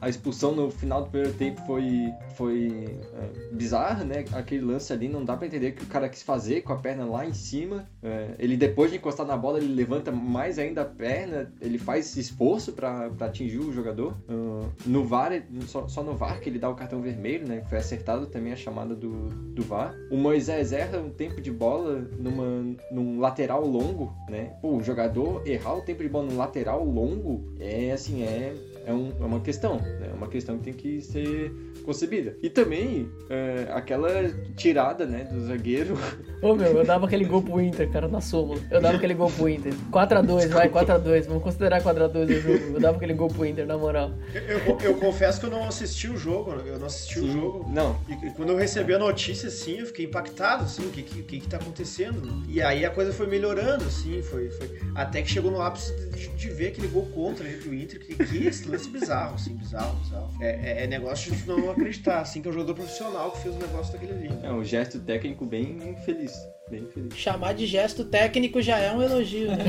A 0.00 0.08
expulsão 0.08 0.54
no 0.54 0.70
final 0.70 0.97
final 0.98 1.02
do 1.02 1.10
primeiro 1.10 1.34
tempo 1.34 1.60
foi, 1.66 2.12
foi 2.34 2.98
é, 3.14 3.54
bizarro, 3.54 4.04
né? 4.04 4.24
Aquele 4.32 4.64
lance 4.64 4.92
ali, 4.92 5.08
não 5.08 5.24
dá 5.24 5.36
para 5.36 5.46
entender 5.46 5.68
o 5.68 5.72
que 5.74 5.84
o 5.84 5.86
cara 5.86 6.08
quis 6.08 6.22
fazer 6.22 6.62
com 6.62 6.72
a 6.72 6.76
perna 6.76 7.04
lá 7.04 7.26
em 7.26 7.32
cima. 7.32 7.88
É, 8.02 8.34
ele, 8.38 8.56
depois 8.56 8.90
de 8.90 8.96
encostar 8.96 9.26
na 9.26 9.36
bola, 9.36 9.58
ele 9.58 9.72
levanta 9.72 10.10
mais 10.10 10.58
ainda 10.58 10.82
a 10.82 10.84
perna, 10.84 11.52
ele 11.60 11.78
faz 11.78 12.16
esforço 12.16 12.72
para 12.72 13.10
atingir 13.20 13.58
o 13.58 13.72
jogador. 13.72 14.14
Uh, 14.28 14.68
no 14.86 15.04
VAR, 15.04 15.42
só, 15.66 15.86
só, 15.88 16.02
no 16.02 16.16
VAR 16.16 16.40
que 16.40 16.48
ele 16.48 16.58
dá 16.58 16.68
o 16.68 16.74
cartão 16.74 17.00
vermelho, 17.00 17.46
né? 17.46 17.62
Foi 17.68 17.78
acertado 17.78 18.26
também 18.26 18.52
a 18.52 18.56
chamada 18.56 18.94
do, 18.94 19.28
do 19.54 19.62
VAR. 19.62 19.94
O 20.10 20.16
Moisés 20.16 20.72
erra 20.72 20.98
um 20.98 21.10
tempo 21.10 21.40
de 21.40 21.50
bola 21.50 22.08
numa, 22.18 22.76
num 22.90 23.20
lateral 23.20 23.64
longo, 23.66 24.12
né? 24.28 24.56
Pô, 24.60 24.76
o 24.76 24.82
jogador 24.82 25.46
errar 25.46 25.74
o 25.74 25.82
tempo 25.82 26.02
de 26.02 26.08
bola 26.08 26.26
num 26.26 26.36
lateral 26.36 26.84
longo 26.84 27.54
é 27.60 27.92
assim, 27.92 28.22
é 28.22 28.54
é, 28.88 28.92
um, 28.92 29.12
é 29.20 29.24
uma 29.24 29.40
questão, 29.40 29.76
né? 29.76 30.08
É 30.10 30.14
uma 30.14 30.28
questão 30.28 30.56
que 30.56 30.64
tem 30.64 30.72
que 30.72 31.00
ser 31.02 31.52
concebida. 31.88 32.36
E 32.42 32.50
também 32.50 33.10
é, 33.30 33.66
aquela 33.70 34.10
tirada, 34.54 35.06
né, 35.06 35.24
do 35.24 35.40
zagueiro. 35.46 35.96
Ô 36.42 36.54
meu, 36.54 36.66
eu 36.66 36.84
dava 36.84 37.06
aquele 37.06 37.24
gol 37.24 37.40
pro 37.40 37.60
Inter, 37.62 37.90
cara, 37.90 38.06
na 38.06 38.20
súmula. 38.20 38.60
Eu 38.70 38.78
dava 38.78 38.98
aquele 38.98 39.14
gol 39.14 39.30
pro 39.30 39.48
Inter. 39.48 39.72
4x2, 39.90 40.48
vai, 40.48 40.68
4x2. 40.68 41.24
Vamos 41.26 41.42
considerar 41.42 41.82
4x2 41.82 42.24
o 42.24 42.40
jogo. 42.40 42.74
Eu 42.74 42.80
dava 42.80 42.96
aquele 42.98 43.14
gol 43.14 43.28
pro 43.28 43.46
Inter, 43.46 43.66
na 43.66 43.78
moral. 43.78 44.12
Eu, 44.34 44.42
eu, 44.42 44.78
eu 44.80 44.94
confesso 44.96 45.40
que 45.40 45.46
eu 45.46 45.50
não 45.50 45.64
assisti 45.64 46.08
o 46.08 46.16
jogo, 46.18 46.52
eu 46.66 46.78
não 46.78 46.86
assisti 46.86 47.20
Sim, 47.20 47.30
o 47.30 47.32
jogo. 47.32 47.72
Não. 47.72 47.98
E 48.08 48.30
quando 48.32 48.50
eu 48.50 48.56
recebi 48.56 48.92
a 48.92 48.98
notícia, 48.98 49.48
assim, 49.48 49.78
eu 49.78 49.86
fiquei 49.86 50.04
impactado, 50.04 50.64
assim, 50.64 50.86
o 50.86 50.90
que 50.90 51.02
que, 51.02 51.22
que, 51.22 51.40
que 51.40 51.48
tá 51.48 51.56
acontecendo. 51.56 52.44
E 52.46 52.60
aí 52.60 52.84
a 52.84 52.90
coisa 52.90 53.12
foi 53.14 53.26
melhorando, 53.26 53.84
assim, 53.84 54.20
foi, 54.20 54.50
foi... 54.50 54.78
Até 54.94 55.22
que 55.22 55.30
chegou 55.30 55.50
no 55.50 55.62
ápice 55.62 55.92
de, 56.10 56.28
de 56.28 56.50
ver 56.50 56.68
aquele 56.68 56.88
gol 56.88 57.06
contra 57.06 57.44
o 57.44 57.74
Inter, 57.74 57.98
que, 57.98 58.14
que 58.14 58.46
esse 58.46 58.68
lance 58.68 58.88
bizarro, 58.90 59.36
assim, 59.36 59.54
bizarro, 59.54 59.96
bizarro. 60.00 60.30
É, 60.40 60.82
é, 60.82 60.84
é 60.84 60.86
negócio 60.86 61.34
de 61.34 61.48
não 61.48 61.77
acreditar, 61.78 62.20
assim, 62.20 62.42
que 62.42 62.48
é 62.48 62.50
um 62.50 62.54
jogador 62.54 62.74
profissional 62.74 63.30
que 63.30 63.40
fez 63.40 63.54
o 63.54 63.58
negócio 63.58 63.92
daquele 63.92 64.12
ali. 64.12 64.30
É 64.42 64.52
um 64.52 64.64
gesto 64.64 64.98
técnico 65.00 65.46
bem 65.46 65.96
feliz. 66.04 66.32
Bem 66.70 66.86
feliz. 66.92 67.16
Chamar 67.16 67.54
de 67.54 67.66
gesto 67.66 68.04
técnico 68.04 68.60
já 68.60 68.78
é 68.78 68.92
um 68.92 69.02
elogio, 69.02 69.48
né? 69.48 69.64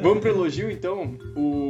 Vamos 0.00 0.18
pro 0.18 0.30
elogio, 0.30 0.68
então. 0.70 1.16
O, 1.36 1.61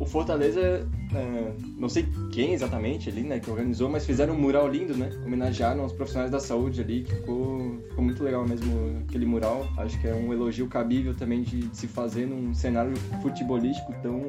o 0.00 0.06
Fortaleza 0.06 0.88
é, 1.14 1.52
não 1.76 1.88
sei 1.88 2.08
quem 2.32 2.54
exatamente 2.54 3.10
ali, 3.10 3.22
né, 3.22 3.38
que 3.38 3.50
organizou, 3.50 3.88
mas 3.88 4.06
fizeram 4.06 4.34
um 4.34 4.38
mural 4.38 4.66
lindo, 4.66 4.96
né? 4.96 5.10
Homenagearam 5.26 5.84
os 5.84 5.92
profissionais 5.92 6.30
da 6.30 6.40
saúde 6.40 6.80
ali, 6.80 7.02
que 7.02 7.14
ficou, 7.14 7.78
ficou 7.88 8.02
muito 8.02 8.24
legal 8.24 8.46
mesmo 8.48 9.04
aquele 9.06 9.26
mural. 9.26 9.68
Acho 9.76 10.00
que 10.00 10.08
é 10.08 10.14
um 10.14 10.32
elogio 10.32 10.66
cabível 10.68 11.14
também 11.14 11.42
de, 11.42 11.68
de 11.68 11.76
se 11.76 11.86
fazer 11.86 12.26
num 12.26 12.54
cenário 12.54 12.96
futebolístico 13.22 13.92
tão 14.02 14.22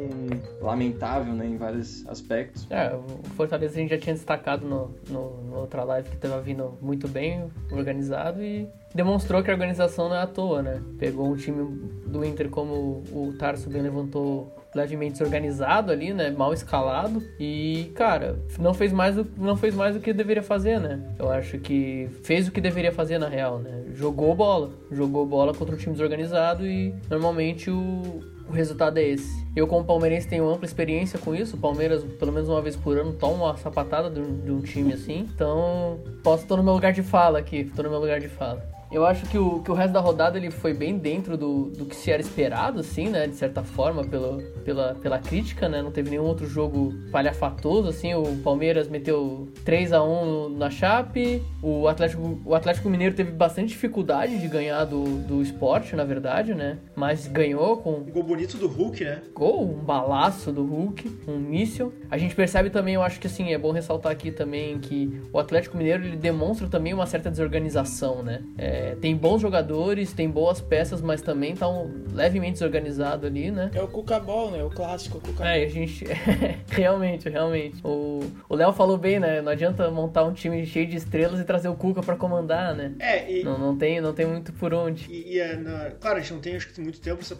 lamentável, 0.59 1.33
né, 1.33 1.45
em 1.45 1.55
vários 1.55 2.05
aspectos. 2.05 2.67
É, 2.69 2.93
o 2.93 3.23
Fortaleza 3.35 3.75
a 3.75 3.81
gente 3.81 3.91
já 3.91 3.97
tinha 3.97 4.13
destacado 4.13 4.67
no, 4.67 4.93
no, 5.09 5.43
no 5.43 5.55
outra 5.55 5.85
live 5.85 6.09
que 6.09 6.15
estava 6.15 6.41
vindo 6.41 6.77
muito 6.81 7.07
bem 7.07 7.49
organizado 7.71 8.43
e 8.43 8.67
demonstrou 8.93 9.41
que 9.41 9.49
a 9.49 9.53
organização 9.53 10.09
não 10.09 10.17
é 10.17 10.21
à 10.21 10.27
toa, 10.27 10.61
né? 10.61 10.81
Pegou 10.99 11.31
um 11.31 11.35
time 11.37 11.63
do 12.07 12.25
Inter, 12.25 12.49
como 12.49 13.03
o 13.13 13.33
Tarso 13.39 13.69
bem 13.69 13.81
levantou 13.81 14.51
levemente 14.73 15.13
desorganizado 15.13 15.91
ali, 15.91 16.13
né? 16.13 16.29
Mal 16.31 16.53
escalado. 16.53 17.21
E, 17.39 17.91
cara, 17.95 18.39
não 18.59 18.73
fez 18.73 18.91
mais 18.91 19.15
do, 19.15 19.27
não 19.37 19.55
fez 19.55 19.75
mais 19.75 19.95
do 19.95 20.01
que 20.01 20.13
deveria 20.13 20.43
fazer, 20.43 20.79
né? 20.79 20.99
Eu 21.19 21.29
acho 21.29 21.57
que 21.59 22.09
fez 22.23 22.47
o 22.47 22.51
que 22.51 22.61
deveria 22.61 22.91
fazer 22.91 23.17
na 23.17 23.27
real, 23.27 23.59
né? 23.59 23.83
Jogou 23.93 24.33
bola. 24.35 24.71
Jogou 24.91 25.25
bola 25.25 25.53
contra 25.53 25.75
um 25.75 25.77
time 25.77 25.93
desorganizado 25.93 26.65
e 26.65 26.93
normalmente 27.09 27.69
o, 27.69 28.21
o 28.47 28.51
resultado 28.51 28.97
é 28.97 29.03
esse. 29.03 29.45
Eu, 29.55 29.67
como 29.67 29.85
palmeirense, 29.85 30.27
tenho 30.27 30.47
ampla 30.47 30.65
experiência 30.65 31.19
com 31.19 31.35
isso. 31.35 31.57
O 31.57 31.59
Palmeiras, 31.59 32.03
pelo 32.03 32.31
menos 32.31 32.47
uma 32.47 32.61
vez 32.61 32.75
por 32.75 32.97
ano, 32.97 33.13
toma 33.13 33.45
uma 33.45 33.57
sapatada 33.57 34.09
de 34.09 34.19
um, 34.19 34.39
de 34.39 34.51
um 34.51 34.61
time 34.61 34.93
assim. 34.93 35.27
Então, 35.33 35.99
posso, 36.23 36.47
tô 36.47 36.55
no 36.55 36.63
meu 36.63 36.73
lugar 36.73 36.93
de 36.93 37.03
fala 37.03 37.39
aqui. 37.39 37.65
Tô 37.75 37.83
no 37.83 37.89
meu 37.89 37.99
lugar 37.99 38.19
de 38.19 38.29
fala. 38.29 38.70
Eu 38.91 39.05
acho 39.05 39.25
que 39.27 39.37
o, 39.37 39.61
que 39.61 39.71
o 39.71 39.73
resto 39.73 39.93
da 39.93 40.01
rodada 40.01 40.37
ele 40.37 40.51
foi 40.51 40.73
bem 40.73 40.97
dentro 40.97 41.37
do, 41.37 41.69
do 41.69 41.85
que 41.85 41.95
se 41.95 42.11
era 42.11 42.21
esperado, 42.21 42.81
assim, 42.81 43.07
né? 43.07 43.25
De 43.25 43.35
certa 43.35 43.63
forma, 43.63 44.03
pelo, 44.03 44.41
pela, 44.65 44.95
pela 44.95 45.17
crítica, 45.17 45.69
né? 45.69 45.81
Não 45.81 45.91
teve 45.91 46.09
nenhum 46.09 46.25
outro 46.25 46.45
jogo 46.45 46.93
palhafatoso, 47.09 47.87
assim. 47.87 48.13
O 48.13 48.35
Palmeiras 48.43 48.89
meteu 48.89 49.47
3 49.63 49.93
a 49.93 50.03
1 50.03 50.49
na 50.57 50.69
Chape. 50.69 51.41
O 51.63 51.87
Atlético, 51.87 52.41
o 52.43 52.53
Atlético 52.53 52.89
Mineiro 52.89 53.15
teve 53.15 53.31
bastante 53.31 53.69
dificuldade 53.69 54.37
de 54.37 54.47
ganhar 54.49 54.83
do, 54.83 55.03
do 55.19 55.41
esporte, 55.41 55.95
na 55.95 56.03
verdade, 56.03 56.53
né? 56.53 56.77
Mas 56.93 57.27
ganhou 57.27 57.77
com. 57.77 57.91
Um 57.91 58.11
gol 58.11 58.23
bonito 58.23 58.57
do 58.57 58.67
Hulk, 58.67 59.05
né? 59.05 59.21
Gol, 59.33 59.69
um 59.69 59.85
balaço 59.85 60.51
do 60.51 60.65
Hulk, 60.65 61.19
um 61.29 61.37
míssil. 61.37 61.93
A 62.09 62.17
gente 62.17 62.35
percebe 62.35 62.69
também, 62.69 62.95
eu 62.95 63.01
acho 63.01 63.21
que 63.21 63.27
assim, 63.27 63.53
é 63.53 63.57
bom 63.57 63.71
ressaltar 63.71 64.11
aqui 64.11 64.31
também 64.31 64.79
que 64.79 65.21
o 65.31 65.39
Atlético 65.39 65.77
Mineiro 65.77 66.03
ele 66.03 66.17
demonstra 66.17 66.67
também 66.67 66.93
uma 66.93 67.05
certa 67.05 67.31
desorganização, 67.31 68.21
né? 68.21 68.43
É, 68.57 68.80
tem 69.01 69.15
bons 69.15 69.41
jogadores, 69.41 70.13
tem 70.13 70.29
boas 70.29 70.61
peças, 70.61 71.01
mas 71.01 71.21
também 71.21 71.55
tá 71.55 71.67
um, 71.67 72.03
levemente 72.13 72.53
desorganizado 72.53 73.27
ali, 73.27 73.51
né? 73.51 73.71
É 73.73 73.81
o 73.81 73.87
Cuca 73.87 74.19
Ball, 74.19 74.51
né? 74.51 74.63
O 74.63 74.69
clássico 74.69 75.19
Cuca 75.19 75.45
É, 75.45 75.63
a 75.63 75.69
gente. 75.69 76.05
realmente, 76.69 77.29
realmente. 77.29 77.81
O 77.83 78.21
Léo 78.49 78.73
falou 78.73 78.97
bem, 78.97 79.19
né? 79.19 79.41
Não 79.41 79.51
adianta 79.51 79.89
montar 79.91 80.23
um 80.23 80.33
time 80.33 80.65
cheio 80.65 80.87
de 80.87 80.97
estrelas 80.97 81.39
e 81.39 81.43
trazer 81.43 81.69
o 81.69 81.75
Cuca 81.75 82.01
para 82.01 82.15
comandar, 82.15 82.75
né? 82.75 82.93
É, 82.99 83.31
e. 83.31 83.43
Não, 83.43 83.57
não, 83.57 83.77
tem, 83.77 84.01
não 84.01 84.13
tem 84.13 84.25
muito 84.25 84.53
por 84.53 84.73
onde. 84.73 85.09
E, 85.09 85.35
e 85.35 85.39
é, 85.39 85.55
na... 85.55 85.91
claro, 85.91 86.17
a 86.17 86.19
gente 86.19 86.33
não 86.33 86.41
tem 86.41 86.55
acho 86.55 86.69
que 86.69 86.81
muito 86.81 86.99
tempo 86.99 87.17
pra 87.17 87.25
se 87.25 87.35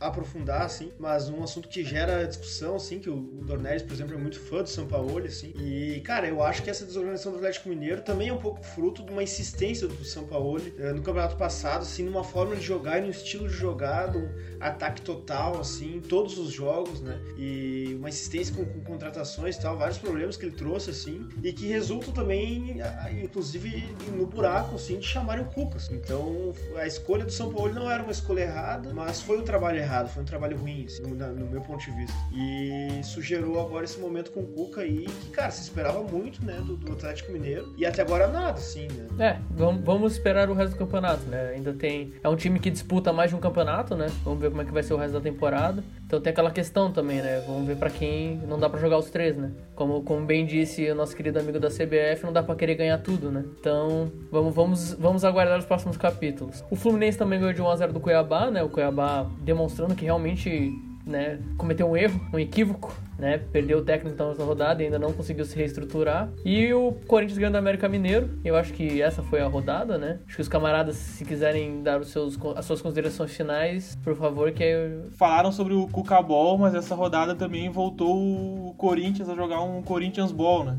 aprofundar, 0.00 0.62
assim, 0.62 0.92
mas 0.98 1.28
um 1.28 1.42
assunto 1.42 1.68
que 1.68 1.84
gera 1.84 2.24
discussão, 2.24 2.76
assim, 2.76 2.98
que 2.98 3.10
o, 3.10 3.16
o 3.16 3.44
Dornelles, 3.44 3.82
por 3.82 3.92
exemplo, 3.92 4.14
é 4.14 4.18
muito 4.18 4.38
fã 4.38 4.62
do 4.62 4.68
São 4.68 4.86
Paulo, 4.86 5.18
assim. 5.18 5.52
E, 5.58 6.00
cara, 6.00 6.26
eu 6.26 6.42
acho 6.42 6.62
que 6.62 6.70
essa 6.70 6.84
desorganização 6.84 7.32
do 7.32 7.38
Atlético 7.38 7.68
Mineiro 7.68 8.02
também 8.02 8.28
é 8.28 8.32
um 8.32 8.38
pouco 8.38 8.62
fruto 8.62 9.02
de 9.02 9.12
uma 9.12 9.22
insistência 9.22 9.86
do 9.86 10.04
São 10.04 10.24
Paulo 10.24 10.57
eh, 10.78 10.92
no 10.92 11.02
campeonato 11.02 11.36
passado, 11.36 11.82
assim, 11.82 12.04
numa 12.04 12.24
forma 12.24 12.56
de 12.56 12.62
jogar 12.62 12.98
e 12.98 13.02
num 13.02 13.10
estilo 13.10 13.48
de 13.48 13.54
jogar, 13.54 14.14
um 14.14 14.28
ataque 14.60 15.02
total, 15.02 15.60
assim, 15.60 15.96
em 15.96 16.00
todos 16.00 16.38
os 16.38 16.52
jogos, 16.52 17.00
né? 17.00 17.18
E 17.36 17.94
uma 17.98 18.08
insistência 18.08 18.54
com, 18.54 18.64
com 18.64 18.80
contratações 18.80 19.56
e 19.56 19.60
tal, 19.60 19.76
vários 19.76 19.98
problemas 19.98 20.36
que 20.36 20.46
ele 20.46 20.54
trouxe, 20.54 20.90
assim, 20.90 21.28
e 21.42 21.52
que 21.52 21.66
resultam 21.66 22.12
também, 22.12 22.76
inclusive, 23.22 23.84
no 24.16 24.26
buraco, 24.26 24.76
assim, 24.76 24.98
de 24.98 25.06
chamarem 25.06 25.44
o 25.44 25.48
Cucas. 25.48 25.90
Então, 25.90 26.52
a 26.76 26.86
escolha 26.86 27.24
do 27.24 27.32
São 27.32 27.52
Paulo 27.52 27.72
não 27.72 27.90
era 27.90 28.02
uma 28.02 28.12
escolha 28.12 28.42
errada, 28.42 28.92
mas 28.92 29.20
foi 29.20 29.38
um 29.38 29.44
trabalho 29.44 29.78
errado, 29.78 30.08
foi 30.08 30.22
um 30.22 30.26
trabalho 30.26 30.56
ruim, 30.56 30.84
assim, 30.84 31.02
no, 31.02 31.14
no 31.14 31.46
meu 31.46 31.60
ponto 31.60 31.84
de 31.84 31.90
vista. 31.92 32.16
E 32.32 33.00
isso 33.00 33.20
gerou 33.22 33.60
agora 33.60 33.84
esse 33.84 33.98
momento 33.98 34.30
com 34.32 34.40
o 34.40 34.46
Cuca 34.46 34.82
aí, 34.82 35.06
que, 35.06 35.30
cara, 35.30 35.50
se 35.50 35.62
esperava 35.62 36.02
muito, 36.02 36.44
né, 36.44 36.60
do, 36.64 36.76
do 36.76 36.92
Atlético 36.92 37.32
Mineiro, 37.32 37.72
e 37.76 37.86
até 37.86 38.02
agora 38.02 38.26
nada, 38.28 38.58
assim, 38.58 38.88
né? 38.88 39.06
É, 39.18 39.38
vamos, 39.50 39.84
vamos 39.84 40.12
esperar 40.12 40.47
o 40.50 40.54
resto 40.54 40.72
do 40.72 40.78
campeonato, 40.78 41.24
né? 41.26 41.52
Ainda 41.54 41.72
tem. 41.72 42.12
É 42.22 42.28
um 42.28 42.36
time 42.36 42.58
que 42.58 42.70
disputa 42.70 43.12
mais 43.12 43.30
de 43.30 43.36
um 43.36 43.40
campeonato, 43.40 43.94
né? 43.96 44.06
Vamos 44.24 44.40
ver 44.40 44.50
como 44.50 44.62
é 44.62 44.64
que 44.64 44.72
vai 44.72 44.82
ser 44.82 44.94
o 44.94 44.96
resto 44.96 45.14
da 45.14 45.20
temporada. 45.20 45.82
Então 46.06 46.20
tem 46.20 46.30
aquela 46.30 46.50
questão 46.50 46.90
também, 46.90 47.20
né? 47.20 47.42
Vamos 47.46 47.66
ver 47.66 47.76
para 47.76 47.90
quem 47.90 48.36
não 48.48 48.58
dá 48.58 48.68
para 48.68 48.80
jogar 48.80 48.98
os 48.98 49.10
três, 49.10 49.36
né? 49.36 49.50
Como, 49.74 50.02
como 50.02 50.24
bem 50.24 50.46
disse 50.46 50.90
o 50.90 50.94
nosso 50.94 51.14
querido 51.14 51.38
amigo 51.38 51.58
da 51.60 51.68
CBF, 51.68 52.24
não 52.24 52.32
dá 52.32 52.42
para 52.42 52.54
querer 52.54 52.74
ganhar 52.74 52.98
tudo, 52.98 53.30
né? 53.30 53.44
Então 53.60 54.10
vamos, 54.30 54.54
vamos, 54.54 54.92
vamos 54.94 55.24
aguardar 55.24 55.58
os 55.58 55.64
próximos 55.64 55.96
capítulos. 55.96 56.64
O 56.70 56.76
Fluminense 56.76 57.18
também 57.18 57.38
ganhou 57.38 57.52
de 57.52 57.62
1x0 57.62 57.92
do 57.92 58.00
Cuiabá, 58.00 58.50
né? 58.50 58.62
O 58.62 58.68
Cuiabá 58.68 59.26
demonstrando 59.40 59.94
que 59.94 60.04
realmente 60.04 60.72
né, 61.08 61.38
cometeu 61.56 61.88
um 61.88 61.96
erro, 61.96 62.20
um 62.32 62.38
equívoco, 62.38 62.94
né, 63.18 63.38
perdeu 63.38 63.78
o 63.78 63.82
técnico 63.82 64.22
nessa 64.22 64.44
rodada 64.44 64.82
e 64.82 64.86
ainda 64.86 64.98
não 64.98 65.12
conseguiu 65.12 65.44
se 65.44 65.56
reestruturar. 65.56 66.28
E 66.44 66.72
o 66.72 66.92
Corinthians 67.06 67.38
ganhou 67.38 67.52
do 67.52 67.58
América 67.58 67.88
Mineiro, 67.88 68.30
eu 68.44 68.56
acho 68.56 68.72
que 68.72 69.02
essa 69.02 69.22
foi 69.22 69.40
a 69.40 69.46
rodada, 69.46 69.98
né? 69.98 70.20
Acho 70.26 70.36
que 70.36 70.42
os 70.42 70.48
camaradas, 70.48 70.96
se 70.96 71.24
quiserem 71.24 71.82
dar 71.82 72.00
os 72.00 72.08
seus, 72.08 72.38
as 72.54 72.64
suas 72.64 72.80
considerações 72.80 73.34
finais, 73.34 73.96
por 74.04 74.14
favor, 74.14 74.52
que 74.52 74.62
eu... 74.62 75.10
Falaram 75.16 75.50
sobre 75.50 75.74
o 75.74 75.88
Cuca 75.88 76.20
Ball, 76.22 76.58
mas 76.58 76.74
essa 76.74 76.94
rodada 76.94 77.34
também 77.34 77.70
voltou 77.70 78.16
o 78.16 78.74
Corinthians 78.76 79.28
a 79.28 79.34
jogar 79.34 79.62
um 79.62 79.82
Corinthians 79.82 80.30
Ball, 80.30 80.64
né? 80.64 80.78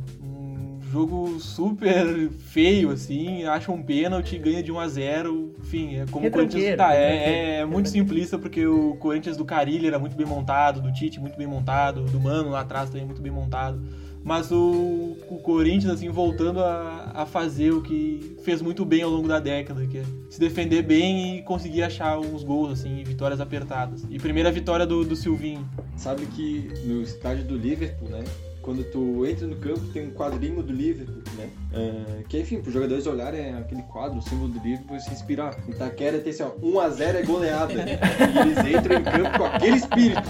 Jogo 0.89 1.39
super 1.39 2.29
feio, 2.29 2.89
assim, 2.89 3.43
acha 3.45 3.71
um 3.71 3.81
pênalti, 3.81 4.37
ganha 4.37 4.63
de 4.63 4.71
1 4.71 4.79
a 4.79 4.87
0 4.87 5.55
enfim, 5.59 5.97
é 5.97 6.05
como 6.09 6.27
o 6.27 6.31
Corinthians 6.31 6.75
tá, 6.75 6.95
é, 6.95 7.59
é, 7.59 7.65
muito 7.65 7.89
simplista 7.89 8.37
porque 8.37 8.65
o 8.65 8.95
Corinthians 8.95 9.37
do 9.37 9.45
Carilli 9.45 9.87
era 9.87 9.99
muito 9.99 10.15
bem 10.15 10.25
montado, 10.25 10.81
do 10.81 10.91
Tite 10.91 11.19
muito 11.19 11.37
bem 11.37 11.47
montado, 11.47 12.03
do 12.05 12.19
Mano 12.19 12.49
lá 12.49 12.61
atrás 12.61 12.89
também 12.89 13.05
muito 13.05 13.21
bem 13.21 13.31
montado, 13.31 13.79
mas 14.23 14.51
o, 14.51 15.17
o 15.29 15.39
Corinthians, 15.41 15.93
assim, 15.93 16.09
voltando 16.09 16.59
a, 16.59 17.11
a 17.13 17.25
fazer 17.25 17.71
o 17.71 17.81
que 17.81 18.35
fez 18.43 18.61
muito 18.61 18.83
bem 18.83 19.01
ao 19.01 19.09
longo 19.09 19.27
da 19.27 19.39
década, 19.39 19.85
que 19.87 19.99
é 19.99 20.03
se 20.29 20.39
defender 20.39 20.81
bem 20.81 21.37
e 21.37 21.41
conseguir 21.41 21.83
achar 21.83 22.19
uns 22.19 22.43
gols, 22.43 22.71
assim, 22.71 23.03
vitórias 23.03 23.39
apertadas. 23.39 24.05
E 24.09 24.19
primeira 24.19 24.51
vitória 24.51 24.85
do, 24.85 25.05
do 25.05 25.15
Silvinho. 25.15 25.67
Sabe 25.95 26.25
que 26.25 26.69
no 26.85 27.01
estádio 27.01 27.45
do 27.45 27.55
Liverpool, 27.55 28.09
né, 28.09 28.23
quando 28.69 28.83
tu 28.83 29.25
entra 29.25 29.47
no 29.47 29.55
campo, 29.55 29.79
tem 29.91 30.09
um 30.09 30.11
quadrinho 30.11 30.61
do 30.61 30.71
Liverpool, 30.71 31.23
né? 31.35 31.49
Uh, 31.73 32.23
que, 32.27 32.39
enfim, 32.39 32.61
para 32.61 32.67
os 32.67 32.73
jogadores 32.75 33.07
olharem 33.07 33.41
é 33.41 33.57
aquele 33.57 33.81
quadro, 33.81 34.19
o 34.19 34.21
símbolo 34.21 34.49
do 34.49 34.59
Liverpool 34.59 34.95
e 34.95 34.99
se 34.99 35.11
inspirar. 35.11 35.57
Em 35.67 35.71
Itaquera 35.71 36.19
tem 36.19 36.31
assim, 36.31 36.43
ó, 36.43 36.51
1x0 36.51 37.15
é 37.15 37.23
goleada. 37.23 37.73
e 37.73 38.37
eles 38.37 38.77
entram 38.77 38.99
em 38.99 39.03
campo 39.03 39.39
com 39.39 39.45
aquele 39.45 39.75
espírito, 39.75 40.29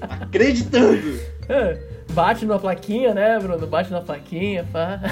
acreditando. 0.00 1.20
Bate 2.14 2.46
na 2.46 2.58
plaquinha, 2.58 3.12
né, 3.12 3.38
Bruno? 3.38 3.66
Bate 3.66 3.90
na 3.90 4.00
plaquinha, 4.00 4.66
pá. 4.72 5.02